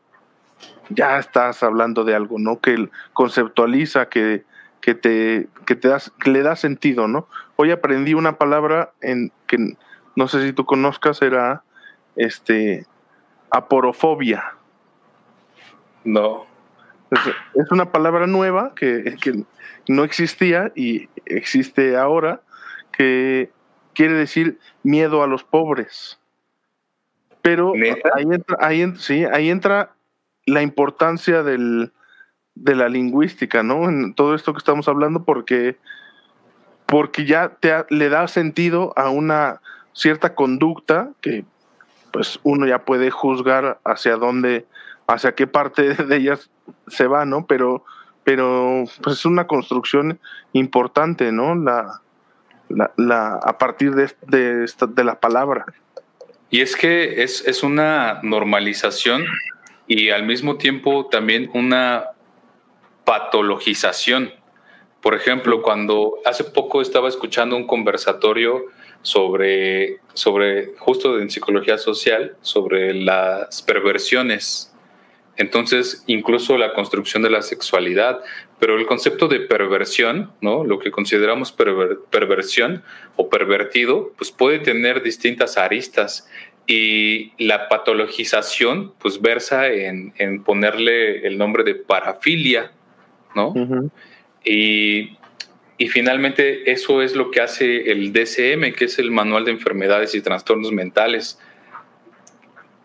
ya 0.89 1.19
estás 1.19 1.63
hablando 1.63 2.03
de 2.03 2.15
algo, 2.15 2.39
¿no? 2.39 2.59
Que 2.59 2.89
conceptualiza, 3.13 4.09
que, 4.09 4.45
que 4.81 4.95
te, 4.95 5.47
que 5.65 5.75
te 5.75 5.87
das, 5.89 6.11
que 6.19 6.31
le 6.31 6.41
da 6.41 6.55
sentido, 6.55 7.07
¿no? 7.07 7.27
Hoy 7.55 7.71
aprendí 7.71 8.13
una 8.13 8.37
palabra 8.37 8.91
en 9.01 9.31
que 9.47 9.75
no 10.17 10.27
sé 10.27 10.43
si 10.43 10.51
tú 10.51 10.65
conozcas, 10.65 11.21
era 11.21 11.61
este 12.15 12.87
aporofobia. 13.51 14.55
No. 16.03 16.47
Es, 17.53 17.71
una 17.71 17.91
palabra 17.91 18.25
nueva 18.25 18.73
que, 18.75 19.15
que, 19.21 19.43
no 19.87 20.03
existía 20.03 20.71
y 20.75 21.07
existe 21.25 21.95
ahora, 21.95 22.41
que 22.91 23.51
quiere 23.97 24.13
decir 24.13 24.59
miedo 24.83 25.23
a 25.23 25.27
los 25.27 25.43
pobres. 25.43 26.19
Pero 27.41 27.73
ahí 28.13 28.25
entra, 28.31 28.57
ahí, 28.59 28.93
sí, 28.97 29.25
ahí 29.25 29.49
entra 29.49 29.95
la 30.45 30.61
importancia 30.61 31.41
del, 31.41 31.91
de 32.53 32.75
la 32.75 32.89
lingüística, 32.89 33.63
¿no? 33.63 33.89
En 33.89 34.13
todo 34.13 34.35
esto 34.35 34.53
que 34.53 34.59
estamos 34.59 34.87
hablando, 34.87 35.23
porque, 35.23 35.77
porque 36.85 37.25
ya 37.25 37.57
te 37.59 37.73
le 37.89 38.09
da 38.09 38.27
sentido 38.27 38.93
a 38.95 39.09
una 39.09 39.61
cierta 39.93 40.35
conducta 40.35 41.09
que 41.19 41.43
pues 42.13 42.39
uno 42.43 42.67
ya 42.67 42.85
puede 42.85 43.09
juzgar 43.09 43.79
hacia 43.83 44.15
dónde, 44.17 44.67
hacia 45.07 45.33
qué 45.33 45.47
parte 45.47 45.95
de 46.05 46.15
ellas 46.15 46.51
se 46.85 47.07
va, 47.07 47.25
¿no? 47.25 47.47
Pero, 47.47 47.83
pero 48.23 48.83
pues 49.01 49.17
es 49.17 49.25
una 49.25 49.47
construcción 49.47 50.19
importante, 50.53 51.31
¿no? 51.31 51.55
La, 51.55 52.01
la, 52.69 53.35
a 53.35 53.57
partir 53.57 53.91
de, 53.91 54.11
de, 54.27 54.65
de 54.87 55.03
la 55.03 55.19
palabra. 55.19 55.65
Y 56.49 56.61
es 56.61 56.75
que 56.75 57.23
es, 57.23 57.45
es 57.45 57.63
una 57.63 58.19
normalización 58.23 59.25
y 59.87 60.09
al 60.09 60.23
mismo 60.23 60.57
tiempo 60.57 61.07
también 61.07 61.49
una 61.53 62.05
patologización. 63.03 64.31
Por 65.01 65.15
ejemplo, 65.15 65.61
cuando 65.61 66.19
hace 66.25 66.43
poco 66.43 66.81
estaba 66.81 67.07
escuchando 67.07 67.55
un 67.55 67.67
conversatorio 67.67 68.65
sobre, 69.01 69.99
sobre 70.13 70.73
justo 70.77 71.19
en 71.19 71.29
psicología 71.29 71.77
social, 71.77 72.35
sobre 72.41 72.93
las 72.93 73.61
perversiones. 73.61 74.73
Entonces, 75.37 76.03
incluso 76.07 76.57
la 76.57 76.73
construcción 76.73 77.23
de 77.23 77.29
la 77.29 77.41
sexualidad, 77.41 78.19
pero 78.59 78.77
el 78.77 78.85
concepto 78.85 79.27
de 79.27 79.41
perversión, 79.41 80.31
¿no? 80.41 80.63
Lo 80.63 80.79
que 80.79 80.91
consideramos 80.91 81.51
perversión 82.09 82.83
o 83.15 83.29
pervertido, 83.29 84.13
pues 84.17 84.31
puede 84.31 84.59
tener 84.59 85.03
distintas 85.03 85.57
aristas 85.57 86.27
y 86.65 87.31
la 87.37 87.69
patologización, 87.69 88.93
pues 88.99 89.21
versa 89.21 89.67
en, 89.67 90.13
en 90.17 90.43
ponerle 90.43 91.25
el 91.25 91.37
nombre 91.37 91.63
de 91.63 91.75
parafilia, 91.75 92.71
¿no? 93.35 93.53
y, 94.43 95.17
finalmente 95.89 96.71
eso 96.71 97.01
es 97.01 97.15
lo 97.15 97.29
que 97.31 97.41
hace 97.41 97.91
el 97.91 98.11
DCM, 98.11 98.73
que 98.73 98.85
es 98.85 98.99
el 98.99 99.11
Manual 99.11 99.45
de 99.45 99.51
Enfermedades 99.51 100.15
y 100.15 100.21
Trastornos 100.21 100.71
Mentales, 100.71 101.39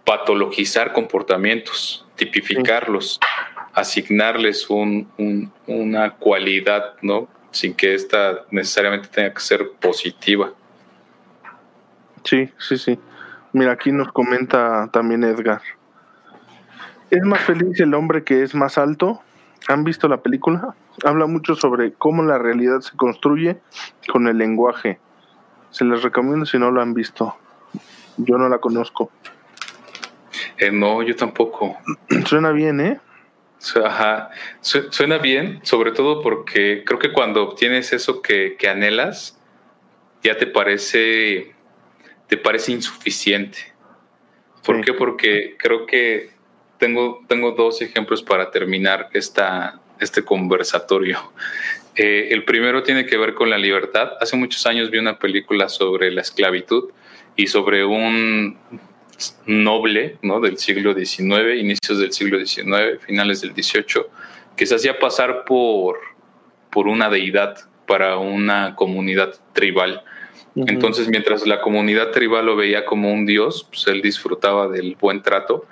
patologizar 0.05 0.93
comportamientos, 0.93 2.07
tipificarlos, 2.17 3.19
asignarles 3.75 4.69
una 4.69 6.11
cualidad, 6.15 6.95
¿no? 7.03 7.29
Sin 7.51 7.75
que 7.75 7.95
esta 7.95 8.45
necesariamente 8.51 9.09
tenga 9.09 9.33
que 9.33 9.41
ser 9.41 9.71
positiva. 9.81 10.53
Sí, 12.25 12.51
sí, 12.59 12.79
sí. 12.79 12.99
Mira, 13.53 13.73
aquí 13.73 13.93
nos 13.93 14.13
comenta 14.13 14.89
también 14.93 15.25
Edgar. 15.25 15.61
¿Es 17.11 17.23
más 17.23 17.43
feliz 17.43 17.79
el 17.81 17.93
hombre 17.93 18.25
que 18.25 18.43
es 18.43 18.55
más 18.55 18.79
alto? 18.79 19.21
¿Han 19.69 19.85
visto 19.85 20.09
la 20.09 20.23
película? 20.23 20.75
Habla 21.05 21.27
mucho 21.27 21.55
sobre 21.55 21.93
cómo 21.93 22.23
la 22.23 22.39
realidad 22.39 22.81
se 22.81 22.97
construye 22.97 23.59
con 24.11 24.27
el 24.27 24.39
lenguaje. 24.39 24.99
Se 25.71 25.85
les 25.85 26.03
recomiendo 26.03 26.47
si 26.47 26.59
no 26.59 26.71
lo 26.71 26.81
han 26.81 26.95
visto. 26.95 27.37
Yo 28.17 28.39
no 28.39 28.49
la 28.49 28.59
conozco. 28.59 29.11
Eh, 30.57 30.71
no, 30.71 31.03
yo 31.03 31.15
tampoco. 31.15 31.77
Suena 32.27 32.51
bien, 32.53 32.81
¿eh? 32.81 33.01
Ajá. 33.85 34.31
Suena 34.61 35.19
bien, 35.19 35.61
sobre 35.63 35.93
todo 35.93 36.23
porque 36.23 36.83
creo 36.85 36.99
que 36.99 37.13
cuando 37.13 37.43
obtienes 37.43 37.93
eso 37.93 38.23
que, 38.23 38.57
anhelas, 38.69 39.39
ya 40.23 40.37
te 40.37 40.47
parece, 40.47 41.55
te 42.29 42.37
parece 42.37 42.73
insuficiente. 42.73 43.59
¿Por 44.65 44.85
qué? 44.85 44.93
Porque 44.93 45.57
creo 45.59 45.87
que 45.87 46.31
tengo, 46.79 47.25
tengo 47.29 47.53
dos 47.53 47.83
ejemplos 47.83 48.23
para 48.23 48.51
terminar 48.51 49.09
esta, 49.13 49.81
este 50.01 50.25
conversatorio. 50.25 51.33
Eh, 51.95 52.29
el 52.31 52.47
primero 52.47 52.83
tiene 52.83 53.05
que 53.05 53.19
ver 53.19 53.35
con 53.35 53.51
la 53.51 53.59
libertad. 53.59 54.13
Hace 54.19 54.35
muchos 54.35 54.65
años 54.65 54.91
vi 54.91 54.97
una 54.97 55.19
película 55.19 55.69
sobre 55.69 56.11
la 56.11 56.23
esclavitud 56.23 56.91
y 57.37 57.49
sobre 57.49 57.85
un 57.85 58.59
noble 59.47 60.19
¿no? 60.23 60.41
del 60.41 60.59
siglo 60.59 60.95
XIX, 60.95 61.57
inicios 61.59 61.99
del 61.99 62.13
siglo 62.13 62.45
XIX, 62.45 63.01
finales 63.07 63.41
del 63.41 63.53
XVIII, 63.53 64.05
que 64.57 64.67
se 64.67 64.75
hacía 64.75 64.99
pasar 64.99 65.45
por, 65.45 65.99
por 66.71 66.89
una 66.89 67.09
deidad 67.09 67.59
para 67.87 68.19
una 68.19 68.75
comunidad 68.75 69.35
tribal. 69.53 70.03
Entonces, 70.55 71.09
mientras 71.09 71.47
la 71.47 71.63
comunidad 71.63 72.11
tribal 72.11 72.45
lo 72.45 72.57
veía 72.57 72.85
como 72.85 73.11
un 73.11 73.25
dios, 73.25 73.67
pues 73.71 73.87
él 73.87 74.03
disfrutaba 74.03 74.69
del 74.69 74.97
buen 75.01 75.23
trato 75.23 75.67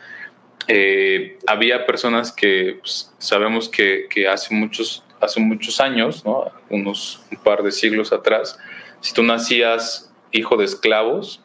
eh, 0.72 1.36
había 1.49 1.84
personas 1.84 2.30
que 2.30 2.78
pues, 2.80 3.12
sabemos 3.18 3.68
que, 3.68 4.07
hace, 4.32 4.55
muchos, 4.55 5.03
hace 5.20 5.41
muchos 5.41 5.80
años, 5.80 6.22
unos 6.68 7.24
un 7.32 7.38
par 7.38 7.64
de 7.64 7.72
siglos 7.72 8.12
atrás, 8.12 8.57
si 9.01 9.12
tú 9.12 9.24
nacías 9.24 10.12
hijo 10.30 10.57
de 10.57 10.64
esclavos, 10.66 11.43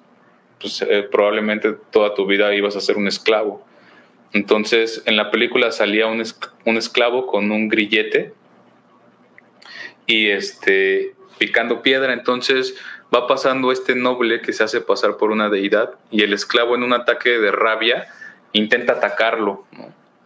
pues 0.65 0.81
eh, 0.81 1.07
probablemente 1.11 1.73
toda 1.91 2.15
tu 2.15 2.25
vida 2.25 2.55
ibas 2.55 2.75
a 2.75 2.81
ser 2.81 2.97
un 2.97 3.07
esclavo. 3.07 3.63
Entonces, 4.33 5.03
en 5.05 5.15
la 5.15 5.29
película 5.29 5.71
salía 5.71 6.07
un, 6.07 6.23
un 6.65 6.77
esclavo 6.77 7.27
con 7.27 7.51
un 7.51 7.69
grillete 7.69 8.33
y 10.07 10.29
este 10.29 11.13
picando 11.37 11.83
piedra. 11.83 12.13
Entonces 12.13 12.75
va 13.13 13.27
pasando 13.27 13.71
este 13.71 13.93
noble 13.93 14.41
que 14.41 14.53
se 14.53 14.63
hace 14.63 14.81
pasar 14.81 15.17
por 15.17 15.29
una 15.29 15.49
deidad 15.49 15.99
y 16.09 16.23
el 16.23 16.33
esclavo 16.33 16.73
en 16.73 16.81
un 16.81 16.93
ataque 16.93 17.37
de 17.37 17.51
rabia 17.51 18.07
intenta 18.51 18.93
atacarlo, 18.93 19.67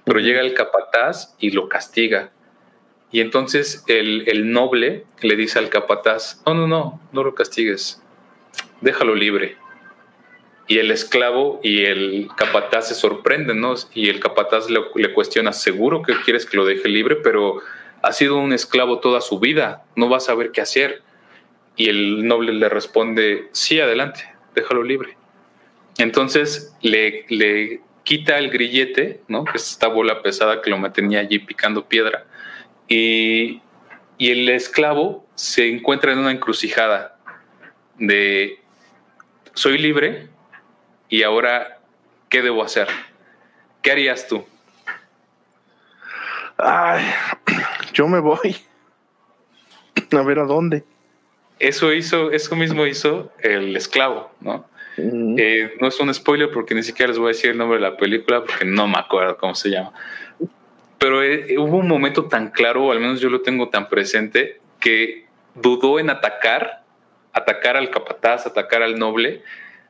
pero 0.06 0.22
llega 0.22 0.40
el 0.40 0.54
capataz 0.54 1.36
y 1.38 1.52
lo 1.52 1.68
castiga. 1.68 2.32
Y 3.12 3.20
entonces 3.20 3.84
el, 3.88 4.24
el, 4.30 4.54
noble 4.54 5.04
le 5.20 5.36
dice 5.36 5.60
al 5.60 5.68
capataz, 5.68 6.42
no, 6.46 6.54
no, 6.54 6.66
no, 6.66 7.02
no 7.12 7.24
lo 7.26 7.36
castigues, 7.36 8.02
déjalo 8.80 9.16
libre. 9.16 9.58
Y 10.70 10.78
el 10.78 10.92
esclavo 10.92 11.60
y 11.64 11.86
el 11.86 12.28
capataz 12.38 12.90
se 12.90 12.94
sorprenden, 12.94 13.60
¿no? 13.60 13.74
Y 13.96 14.10
el 14.10 14.20
capataz 14.20 14.70
le, 14.70 15.14
cuestiona, 15.14 15.52
seguro 15.52 16.04
que 16.04 16.14
quieres 16.24 16.46
que 16.46 16.58
lo 16.58 16.64
deje 16.64 16.88
libre, 16.88 17.16
pero 17.16 17.60
ha 18.04 18.12
sido 18.12 18.38
un 18.38 18.54
esclavo 18.54 19.00
toda 19.00 19.20
su 19.20 19.40
vida, 19.40 19.84
no 19.96 20.12
va 20.12 20.18
a 20.18 20.20
saber 20.20 20.52
qué 20.52 20.62
hacer. 20.62 21.02
Y 21.76 21.90
el 21.90 22.28
noble 22.28 22.54
le 22.54 22.70
responde, 22.70 23.48
sí, 23.52 23.80
adelante, 23.80 24.32
déjalo 24.54 24.84
libre. 24.84 25.18
Entonces 25.98 26.76
le, 26.84 27.26
le 27.30 27.82
quita 28.04 28.38
el 28.38 28.52
grillete, 28.52 29.22
¿no? 29.28 29.46
que 29.46 29.58
es 29.58 29.72
esta 29.72 29.88
bola 29.88 30.22
pesada 30.22 30.62
que 30.62 30.70
lo 30.70 30.78
mantenía 30.78 31.22
allí 31.22 31.40
picando 31.40 31.88
piedra, 31.88 32.28
y, 32.88 33.60
y 34.20 34.30
el 34.30 34.48
esclavo 34.50 35.26
se 35.34 35.68
encuentra 35.68 36.12
en 36.12 36.20
una 36.20 36.32
encrucijada 36.32 37.18
de, 37.98 38.60
soy 39.56 39.80
libre 39.80 40.30
y 41.10 41.24
ahora, 41.24 41.80
¿qué 42.30 42.42
debo 42.42 42.64
hacer? 42.64 42.88
¿Qué 43.82 43.92
harías 43.92 44.28
tú? 44.28 44.46
Ay, 46.58 47.04
yo 47.94 48.08
me 48.08 48.20
voy. 48.20 48.56
A 50.12 50.22
ver 50.22 50.40
a 50.40 50.44
dónde. 50.44 50.84
Eso 51.60 51.92
hizo, 51.94 52.32
eso 52.32 52.56
mismo 52.56 52.86
hizo 52.86 53.32
el 53.42 53.76
esclavo, 53.76 54.32
¿no? 54.40 54.66
Eh, 54.98 55.78
no 55.80 55.88
es 55.88 56.00
un 56.00 56.14
spoiler 56.14 56.52
porque 56.52 56.76
ni 56.76 56.84
siquiera 56.84 57.10
les 57.10 57.18
voy 57.18 57.28
a 57.28 57.30
decir 57.30 57.52
el 57.52 57.58
nombre 57.58 57.78
de 57.78 57.84
la 57.84 57.96
película 57.96 58.42
porque 58.42 58.66
no 58.66 58.88
me 58.88 58.98
acuerdo 58.98 59.38
cómo 59.38 59.56
se 59.56 59.70
llama. 59.70 59.94
Pero 60.98 61.24
eh, 61.24 61.58
hubo 61.58 61.78
un 61.78 61.88
momento 61.88 62.26
tan 62.26 62.52
claro, 62.52 62.86
o 62.86 62.92
al 62.92 63.00
menos 63.00 63.22
yo 63.22 63.30
lo 63.30 63.42
tengo 63.42 63.70
tan 63.70 63.88
presente, 63.88 64.60
que 64.80 65.26
dudó 65.56 66.00
en 66.00 66.10
atacar, 66.10 66.84
atacar 67.34 67.78
al 67.78 67.90
capataz, 67.90 68.46
atacar 68.46 68.82
al 68.84 69.00
noble, 69.00 69.42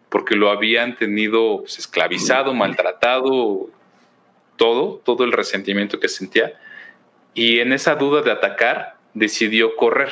porque 0.09 0.35
lo 0.35 0.49
habían 0.49 0.95
tenido 0.95 1.59
pues, 1.59 1.79
esclavizado, 1.79 2.53
maltratado, 2.53 3.69
todo, 4.57 5.01
todo 5.05 5.23
el 5.23 5.31
resentimiento 5.31 5.99
que 5.99 6.09
sentía. 6.09 6.59
Y 7.33 7.59
en 7.59 7.71
esa 7.71 7.95
duda 7.95 8.21
de 8.21 8.31
atacar, 8.31 8.97
decidió 9.13 9.75
correr. 9.75 10.11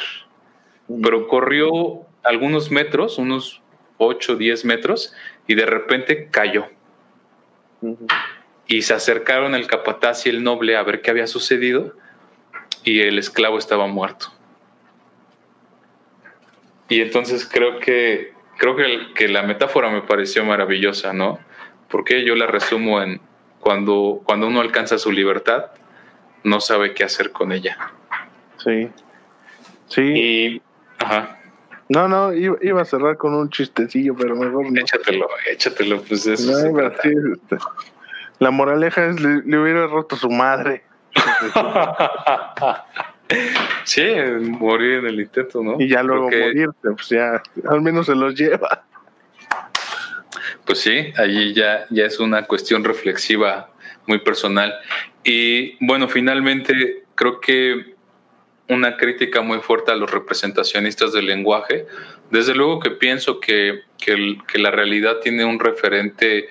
Pero 1.01 1.27
corrió 1.27 2.05
algunos 2.23 2.71
metros, 2.71 3.17
unos 3.17 3.61
8, 3.97 4.35
10 4.35 4.65
metros, 4.65 5.13
y 5.47 5.55
de 5.55 5.65
repente 5.65 6.29
cayó. 6.29 6.67
Y 8.67 8.83
se 8.83 8.93
acercaron 8.93 9.55
el 9.55 9.67
capataz 9.67 10.25
y 10.25 10.29
el 10.29 10.43
noble 10.43 10.77
a 10.77 10.83
ver 10.83 11.01
qué 11.01 11.11
había 11.11 11.27
sucedido, 11.27 11.95
y 12.83 13.01
el 13.01 13.17
esclavo 13.17 13.57
estaba 13.57 13.87
muerto. 13.87 14.31
Y 16.89 17.01
entonces 17.01 17.47
creo 17.51 17.79
que 17.79 18.36
creo 18.57 18.75
que, 18.75 19.13
que 19.15 19.27
la 19.27 19.43
metáfora 19.43 19.89
me 19.89 20.01
pareció 20.01 20.43
maravillosa, 20.43 21.13
¿no? 21.13 21.39
Porque 21.89 22.25
yo 22.25 22.35
la 22.35 22.47
resumo 22.47 23.01
en 23.01 23.21
cuando, 23.59 24.21
cuando 24.23 24.47
uno 24.47 24.61
alcanza 24.61 24.97
su 24.97 25.11
libertad, 25.11 25.71
no 26.43 26.61
sabe 26.61 26.93
qué 26.93 27.03
hacer 27.03 27.31
con 27.31 27.51
ella. 27.51 27.77
Sí. 28.57 28.89
Sí. 29.87 30.01
Y, 30.01 30.61
ajá. 30.99 31.39
No, 31.89 32.07
no, 32.07 32.33
iba, 32.33 32.81
a 32.81 32.85
cerrar 32.85 33.17
con 33.17 33.33
un 33.33 33.49
chistecillo, 33.49 34.13
pero 34.15 34.35
mejor 34.35 34.69
no. 34.69 34.81
Échatelo, 34.81 35.27
échatelo, 35.49 36.01
pues 36.01 36.27
eso. 36.27 36.53
sí, 36.53 36.67
este, 37.33 37.57
la 38.39 38.51
moraleja 38.51 39.05
es 39.05 39.21
le, 39.21 39.57
hubiera 39.57 39.87
roto 39.87 40.17
su 40.17 40.29
madre. 40.29 40.83
sí, 43.83 44.03
morir 44.59 44.99
en 44.99 45.07
el 45.07 45.19
intento, 45.19 45.61
¿no? 45.63 45.75
Y 45.79 45.87
ya 45.89 46.03
luego 46.03 46.25
morirte, 46.25 46.91
pues 46.91 47.09
ya, 47.09 47.41
al 47.69 47.81
menos 47.81 48.05
se 48.05 48.15
los 48.15 48.35
lleva. 48.35 48.85
Pues 50.65 50.79
sí, 50.79 51.13
allí 51.17 51.53
ya, 51.53 51.85
ya 51.89 52.05
es 52.05 52.19
una 52.19 52.43
cuestión 52.43 52.83
reflexiva 52.83 53.69
muy 54.05 54.19
personal. 54.19 54.73
Y 55.23 55.83
bueno, 55.85 56.07
finalmente 56.07 57.03
creo 57.15 57.39
que 57.39 57.95
una 58.69 58.97
crítica 58.97 59.41
muy 59.41 59.59
fuerte 59.59 59.91
a 59.91 59.95
los 59.95 60.11
representacionistas 60.11 61.13
del 61.13 61.25
lenguaje. 61.25 61.85
Desde 62.31 62.53
luego 62.53 62.79
que 62.79 62.91
pienso 62.91 63.39
que, 63.39 63.81
que, 63.97 64.59
la 64.59 64.71
realidad 64.71 65.17
tiene 65.21 65.45
un 65.45 65.59
referente 65.59 66.49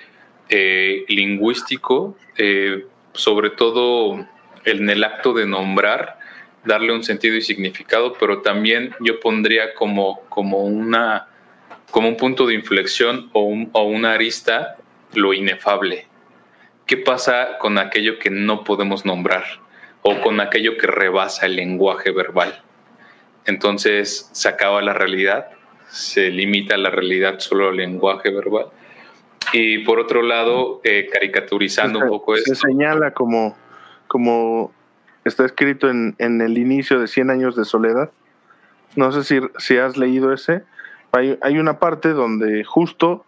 eh, 0.49 1.05
lingüístico, 1.07 2.17
eh, 2.37 2.85
sobre 3.13 3.51
todo 3.51 4.25
en 4.65 4.89
el 4.89 5.03
acto 5.03 5.33
de 5.33 5.45
nombrar, 5.45 6.16
darle 6.67 6.93
un 6.93 7.03
sentido 7.03 7.35
y 7.35 7.41
significado, 7.41 8.13
pero 8.19 8.41
también 8.41 8.93
yo 8.99 9.19
pondría 9.19 9.73
como, 9.73 10.21
como, 10.29 10.63
una, 10.63 11.27
como 11.91 12.09
un 12.09 12.17
punto 12.17 12.45
de 12.45 12.53
inflexión 12.53 13.29
o, 13.33 13.51
o 13.71 13.83
una 13.83 14.13
arista 14.13 14.75
lo 15.13 15.33
inefable. 15.33 16.07
¿Qué 16.85 16.97
pasa 16.97 17.57
con 17.59 17.77
aquello 17.77 18.19
que 18.19 18.29
no 18.29 18.63
podemos 18.63 19.05
nombrar? 19.05 19.43
o 20.07 20.21
con 20.21 20.39
aquello 20.39 20.77
que 20.77 20.87
rebasa 20.87 21.45
el 21.45 21.57
lenguaje 21.57 22.11
verbal. 22.11 22.61
Entonces 23.45 24.29
se 24.31 24.47
acaba 24.47 24.81
la 24.81 24.93
realidad, 24.93 25.47
se 25.89 26.29
limita 26.29 26.77
la 26.77 26.89
realidad 26.89 27.39
solo 27.39 27.69
al 27.69 27.77
lenguaje 27.77 28.29
verbal. 28.31 28.67
Y 29.53 29.79
por 29.79 29.99
otro 29.99 30.21
lado, 30.21 30.81
eh, 30.83 31.09
caricaturizando 31.11 31.99
un 31.99 32.09
poco 32.09 32.35
esto. 32.35 32.53
Se 32.53 32.67
señala 32.67 33.11
como, 33.11 33.57
como 34.07 34.73
está 35.27 35.45
escrito 35.45 35.89
en, 35.89 36.15
en, 36.17 36.41
el 36.41 36.57
inicio 36.57 36.99
de 36.99 37.07
100 37.07 37.29
años 37.29 37.55
de 37.55 37.65
soledad. 37.65 38.11
No 38.95 39.11
sé 39.11 39.23
si, 39.23 39.39
si 39.57 39.77
has 39.77 39.97
leído 39.97 40.33
ese. 40.33 40.63
Hay, 41.11 41.37
hay 41.41 41.59
una 41.59 41.79
parte 41.79 42.09
donde 42.09 42.63
justo, 42.63 43.25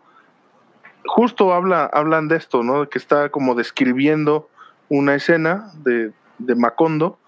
justo 1.05 1.53
habla, 1.53 1.85
hablan 1.85 2.27
de 2.27 2.37
esto, 2.37 2.63
¿no? 2.63 2.89
Que 2.89 2.97
está 2.97 3.29
como 3.29 3.55
describiendo 3.55 4.49
una 4.89 5.15
escena 5.15 5.71
de, 5.75 6.11
de 6.39 6.55
Macondo 6.55 7.19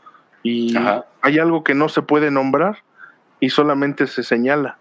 y 0.44 0.76
hay 1.22 1.38
algo 1.40 1.64
que 1.64 1.76
no 1.76 1.88
se 1.90 2.02
puede 2.02 2.32
nombrar 2.32 2.84
y 3.40 3.50
solamente 3.50 4.08
se 4.08 4.24
señala. 4.24 4.78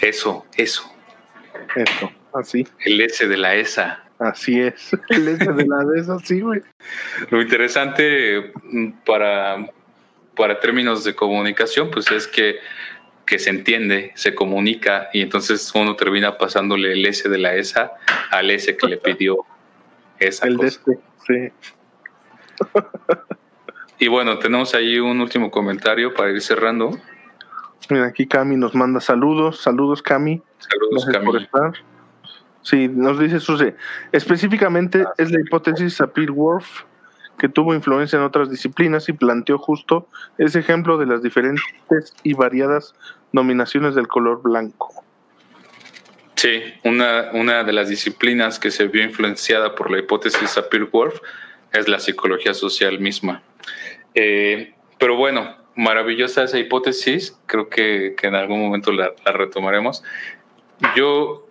Eso, 0.00 0.46
eso. 0.56 0.90
Eso, 1.76 2.10
así. 2.34 2.66
El 2.80 3.00
S 3.00 3.26
de 3.26 3.36
la 3.36 3.54
ESA. 3.54 4.01
Así 4.22 4.60
es, 4.60 4.92
el 5.08 5.28
S 5.28 5.52
de 5.52 5.66
la 5.66 5.84
ESA, 5.96 6.18
sí, 6.20 6.40
güey. 6.40 6.62
Lo 7.30 7.40
interesante 7.40 8.52
mm, 8.64 8.90
para, 9.04 9.70
para 10.36 10.60
términos 10.60 11.04
de 11.04 11.14
comunicación, 11.14 11.90
pues 11.90 12.10
es 12.10 12.26
que, 12.26 12.58
que 13.26 13.38
se 13.38 13.50
entiende, 13.50 14.12
se 14.14 14.34
comunica 14.34 15.08
y 15.12 15.22
entonces 15.22 15.70
uno 15.74 15.96
termina 15.96 16.38
pasándole 16.38 16.92
el 16.92 17.04
S 17.06 17.28
de 17.28 17.38
la 17.38 17.54
ESA 17.54 17.92
al 18.30 18.50
S 18.50 18.76
que 18.76 18.86
le 18.86 18.98
pidió 18.98 19.38
esa 20.18 20.46
el 20.46 20.56
cosa. 20.56 20.80
De 20.86 20.94
este, 20.94 21.02
sí 21.26 21.52
y 23.98 24.08
bueno, 24.08 24.38
tenemos 24.38 24.74
ahí 24.74 24.98
un 24.98 25.20
último 25.20 25.50
comentario 25.50 26.14
para 26.14 26.30
ir 26.30 26.40
cerrando. 26.40 26.98
Mira, 27.88 28.06
aquí 28.06 28.26
Cami 28.26 28.56
nos 28.56 28.74
manda 28.74 29.00
saludos. 29.00 29.60
Saludos, 29.60 30.02
Cami. 30.02 30.42
Saludos, 30.58 31.06
Cami. 31.06 31.26
Por 31.26 31.42
estar. 31.42 31.72
Sí, 32.62 32.88
nos 32.88 33.18
dice 33.18 33.40
Suse. 33.40 33.74
Específicamente 34.12 35.04
es 35.18 35.30
la 35.30 35.40
hipótesis 35.40 35.94
Sapir-Whorf 36.00 36.84
que 37.38 37.48
tuvo 37.48 37.74
influencia 37.74 38.18
en 38.18 38.24
otras 38.24 38.50
disciplinas 38.50 39.08
y 39.08 39.14
planteó 39.14 39.58
justo 39.58 40.06
ese 40.38 40.60
ejemplo 40.60 40.96
de 40.96 41.06
las 41.06 41.22
diferentes 41.22 42.14
y 42.22 42.34
variadas 42.34 42.94
nominaciones 43.32 43.94
del 43.94 44.06
color 44.06 44.42
blanco. 44.42 44.90
Sí, 46.36 46.62
una, 46.84 47.30
una 47.32 47.64
de 47.64 47.72
las 47.72 47.88
disciplinas 47.88 48.58
que 48.58 48.70
se 48.70 48.86
vio 48.86 49.02
influenciada 49.02 49.74
por 49.74 49.90
la 49.90 49.98
hipótesis 49.98 50.50
Sapir-Whorf 50.50 51.20
es 51.72 51.88
la 51.88 51.98
psicología 51.98 52.54
social 52.54 53.00
misma. 53.00 53.42
Eh, 54.14 54.74
pero 54.98 55.16
bueno, 55.16 55.56
maravillosa 55.74 56.44
esa 56.44 56.58
hipótesis, 56.58 57.38
creo 57.46 57.68
que, 57.68 58.14
en 58.22 58.34
algún 58.34 58.60
momento 58.60 58.92
la, 58.92 59.12
retomaremos. 59.24 60.02
Yo 60.96 61.48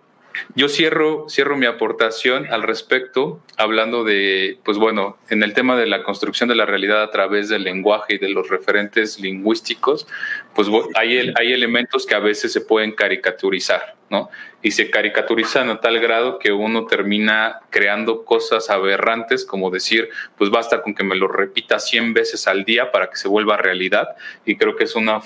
Yo 0.54 0.68
cierro, 0.68 1.26
cierro 1.28 1.56
mi 1.56 1.66
aportación 1.66 2.46
al 2.52 2.62
respecto, 2.62 3.40
hablando 3.56 4.04
de, 4.04 4.58
pues 4.64 4.78
bueno, 4.78 5.16
en 5.30 5.42
el 5.42 5.54
tema 5.54 5.76
de 5.76 5.86
la 5.86 6.02
construcción 6.02 6.48
de 6.48 6.54
la 6.54 6.66
realidad 6.66 7.02
a 7.02 7.10
través 7.10 7.48
del 7.48 7.64
lenguaje 7.64 8.14
y 8.14 8.18
de 8.18 8.28
los 8.28 8.48
referentes 8.48 9.18
lingüísticos, 9.20 10.06
pues 10.54 10.68
hay, 10.94 11.32
hay 11.38 11.52
elementos 11.52 12.06
que 12.06 12.14
a 12.14 12.18
veces 12.18 12.52
se 12.52 12.60
pueden 12.60 12.92
caricaturizar, 12.92 13.96
¿no? 14.10 14.28
Y 14.62 14.72
se 14.72 14.90
caricaturizan 14.90 15.70
a 15.70 15.80
tal 15.80 15.98
grado 15.98 16.38
que 16.38 16.52
uno 16.52 16.86
termina 16.86 17.60
creando 17.70 18.24
cosas 18.24 18.70
aberrantes, 18.70 19.44
como 19.44 19.70
decir, 19.70 20.08
pues 20.36 20.50
basta 20.50 20.82
con 20.82 20.94
que 20.94 21.04
me 21.04 21.16
lo 21.16 21.28
repita 21.28 21.78
100 21.78 22.14
veces 22.14 22.46
al 22.46 22.64
día 22.64 22.92
para 22.92 23.08
que 23.10 23.16
se 23.16 23.28
vuelva 23.28 23.56
realidad. 23.56 24.08
Y 24.44 24.56
creo 24.56 24.76
que 24.76 24.84
es 24.84 24.94
una, 24.94 25.20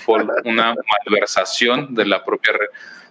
una 0.44 0.74
malversación 1.04 1.94
de 1.94 2.06
la 2.06 2.24
propia 2.24 2.52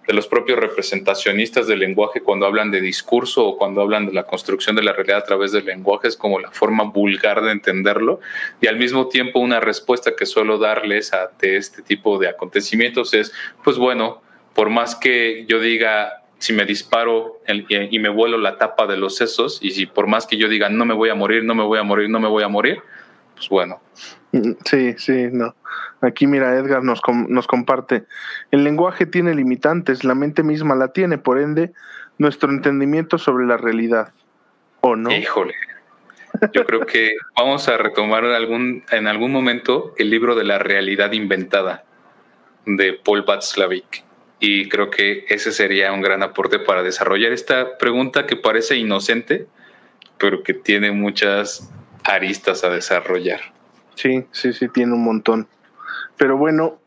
de 0.08 0.14
los 0.14 0.28
propios 0.28 0.60
representacionistas 0.60 1.68
del 1.68 1.80
lenguaje 1.80 2.22
cuando 2.22 2.46
hablan 2.46 2.72
de 2.72 2.82
discurso 2.82 3.46
o 3.46 3.58
cuando 3.58 3.82
hablan 3.82 4.06
de 4.06 4.14
la 4.14 4.24
construcción 4.24 4.76
de 4.76 4.84
la 4.84 4.94
realidad 4.94 5.20
a 5.20 5.24
través 5.24 5.52
del 5.52 5.66
lenguaje 5.66 6.08
es 6.08 6.18
como 6.18 6.40
la 6.40 6.52
forma 6.52 6.84
vulgar 6.84 7.42
de 7.42 7.52
entenderlo 7.52 8.20
y 8.62 8.68
al 8.68 8.78
mismo 8.78 9.08
tiempo 9.08 9.40
una 9.40 9.60
respuesta 9.60 10.16
que 10.16 10.26
suelo 10.26 10.58
darles 10.58 11.14
a 11.14 11.32
este 11.42 11.82
tipo 11.82 12.18
de 12.18 12.28
acontecimientos 12.28 13.14
es 13.14 13.34
pues 13.64 13.78
bueno 13.78 14.22
por 14.54 14.70
más 14.70 14.96
que 14.96 15.46
yo 15.48 15.60
diga 15.60 16.24
si 16.38 16.54
me 16.54 16.66
disparo 16.66 17.40
y 17.70 18.00
me 18.00 18.10
vuelo 18.10 18.38
la 18.38 18.58
tapa 18.58 18.88
de 18.88 18.98
los 18.98 19.16
sesos 19.16 19.60
y 19.62 19.72
si 19.72 19.86
por 19.86 20.08
más 20.08 20.28
que 20.28 20.38
yo 20.38 20.48
diga 20.48 20.70
no 20.70 20.86
me 20.86 20.94
voy 20.94 21.10
a 21.10 21.16
morir 21.16 21.44
no 21.44 21.56
me 21.56 21.64
voy 21.64 21.80
a 21.80 21.84
morir 21.84 22.10
no 22.10 22.20
me 22.20 22.28
voy 22.28 22.44
a 22.44 22.48
morir 22.48 22.82
pues 23.36 23.50
bueno 23.50 23.82
mm, 24.32 24.52
sí 24.66 24.96
sí 24.98 25.28
no 25.32 25.56
Aquí 26.02 26.28
mira, 26.28 26.56
Edgar 26.56 26.84
nos, 26.84 27.02
nos 27.28 27.48
comparte, 27.48 28.04
el 28.52 28.64
lenguaje 28.64 29.06
tiene 29.06 29.34
limitantes, 29.34 30.04
la 30.04 30.16
mente 30.16 30.44
misma 30.44 30.76
la 30.76 30.90
tiene, 30.90 31.18
por 31.18 31.40
ende, 31.40 31.72
nuestro 32.18 32.52
entendimiento 32.52 33.18
sobre 33.18 33.46
la 33.46 33.58
realidad, 33.58 34.14
¿o 34.82 34.96
no? 34.96 35.12
Híjole, 35.12 35.56
yo 36.54 36.66
creo 36.66 36.86
que 36.86 37.16
vamos 37.36 37.68
a 37.68 37.78
retomar 37.78 38.24
en 38.26 38.34
algún, 38.34 38.84
en 38.92 39.08
algún 39.08 39.32
momento 39.32 39.94
el 39.98 40.10
libro 40.10 40.36
de 40.36 40.44
la 40.44 40.60
realidad 40.60 41.12
inventada 41.14 41.86
de 42.66 42.94
Paul 42.94 43.24
Václavic. 43.24 44.04
Y 44.40 44.68
creo 44.68 44.92
que 44.92 45.26
ese 45.30 45.52
sería 45.52 45.94
un 45.94 46.02
gran 46.02 46.22
aporte 46.22 46.60
para 46.60 46.84
desarrollar 46.84 47.32
esta 47.32 47.78
pregunta 47.78 48.28
que 48.28 48.36
parece 48.36 48.76
inocente, 48.76 49.48
pero 50.18 50.44
que 50.44 50.54
tiene 50.54 50.92
muchas 50.92 51.72
aristas 52.06 52.64
a 52.64 52.70
desarrollar. 52.70 53.42
Sí, 53.96 54.26
sí, 54.32 54.54
sí, 54.54 54.70
tiene 54.70 54.94
un 54.94 55.04
montón. 55.04 55.48
Pero 56.18 56.38
bueno, 56.38 56.78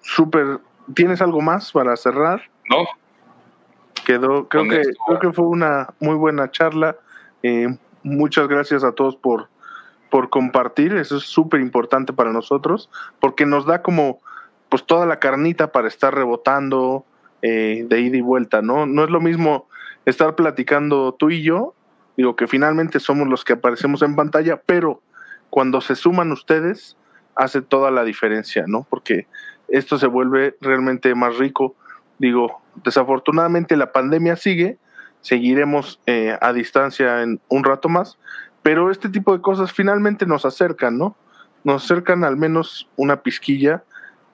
súper. 0.00 0.60
¿Tienes 0.94 1.22
algo 1.22 1.40
más 1.40 1.70
para 1.72 1.96
cerrar? 1.96 2.42
No. 2.68 2.86
Quedó, 4.04 4.48
creo 4.48 4.68
que, 4.68 4.82
creo 5.06 5.18
que 5.20 5.32
fue 5.32 5.46
una 5.46 5.94
muy 6.00 6.16
buena 6.16 6.50
charla. 6.50 6.96
Eh, 7.42 7.68
muchas 8.02 8.48
gracias 8.48 8.82
a 8.82 8.92
todos 8.92 9.16
por, 9.16 9.48
por 10.10 10.28
compartir. 10.28 10.96
Eso 10.96 11.18
es 11.18 11.24
súper 11.24 11.60
importante 11.60 12.12
para 12.12 12.32
nosotros, 12.32 12.90
porque 13.20 13.46
nos 13.46 13.66
da 13.66 13.82
como 13.82 14.20
pues 14.68 14.84
toda 14.84 15.06
la 15.06 15.18
carnita 15.18 15.70
para 15.70 15.86
estar 15.86 16.14
rebotando 16.14 17.04
eh, 17.42 17.84
de 17.86 18.00
ida 18.00 18.16
y 18.16 18.22
vuelta, 18.22 18.62
¿no? 18.62 18.86
No 18.86 19.04
es 19.04 19.10
lo 19.10 19.20
mismo 19.20 19.68
estar 20.06 20.34
platicando 20.34 21.12
tú 21.12 21.30
y 21.30 21.42
yo, 21.42 21.74
digo 22.16 22.36
que 22.36 22.46
finalmente 22.46 23.00
somos 23.00 23.28
los 23.28 23.44
que 23.44 23.54
aparecemos 23.54 24.02
en 24.02 24.16
pantalla, 24.16 24.60
pero 24.64 25.02
cuando 25.50 25.80
se 25.80 25.96
suman 25.96 26.32
ustedes, 26.32 26.96
hace 27.34 27.62
toda 27.62 27.90
la 27.90 28.04
diferencia, 28.04 28.64
¿no? 28.66 28.86
Porque 28.88 29.26
esto 29.68 29.98
se 29.98 30.06
vuelve 30.06 30.56
realmente 30.60 31.14
más 31.14 31.38
rico. 31.38 31.74
Digo, 32.18 32.62
desafortunadamente 32.84 33.76
la 33.76 33.92
pandemia 33.92 34.36
sigue, 34.36 34.78
seguiremos 35.20 36.00
eh, 36.06 36.36
a 36.40 36.52
distancia 36.52 37.22
en 37.22 37.40
un 37.48 37.64
rato 37.64 37.88
más, 37.88 38.18
pero 38.62 38.90
este 38.90 39.08
tipo 39.08 39.32
de 39.32 39.42
cosas 39.42 39.72
finalmente 39.72 40.26
nos 40.26 40.44
acercan, 40.44 40.98
¿no? 40.98 41.16
Nos 41.64 41.84
acercan 41.84 42.24
al 42.24 42.36
menos 42.36 42.88
una 42.96 43.22
pizquilla, 43.22 43.82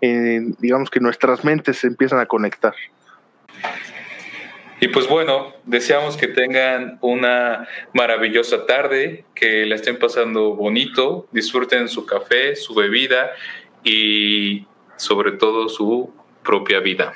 eh, 0.00 0.40
digamos 0.58 0.90
que 0.90 1.00
nuestras 1.00 1.44
mentes 1.44 1.78
se 1.78 1.86
empiezan 1.86 2.20
a 2.20 2.26
conectar. 2.26 2.74
Y 4.80 4.88
pues 4.88 5.08
bueno, 5.08 5.52
deseamos 5.64 6.16
que 6.16 6.28
tengan 6.28 6.98
una 7.00 7.66
maravillosa 7.92 8.64
tarde, 8.64 9.24
que 9.34 9.66
la 9.66 9.74
estén 9.74 9.98
pasando 9.98 10.54
bonito, 10.54 11.26
disfruten 11.32 11.88
su 11.88 12.06
café, 12.06 12.54
su 12.54 12.74
bebida 12.74 13.32
y 13.82 14.66
sobre 14.96 15.32
todo 15.32 15.68
su 15.68 16.12
propia 16.44 16.78
vida. 16.78 17.12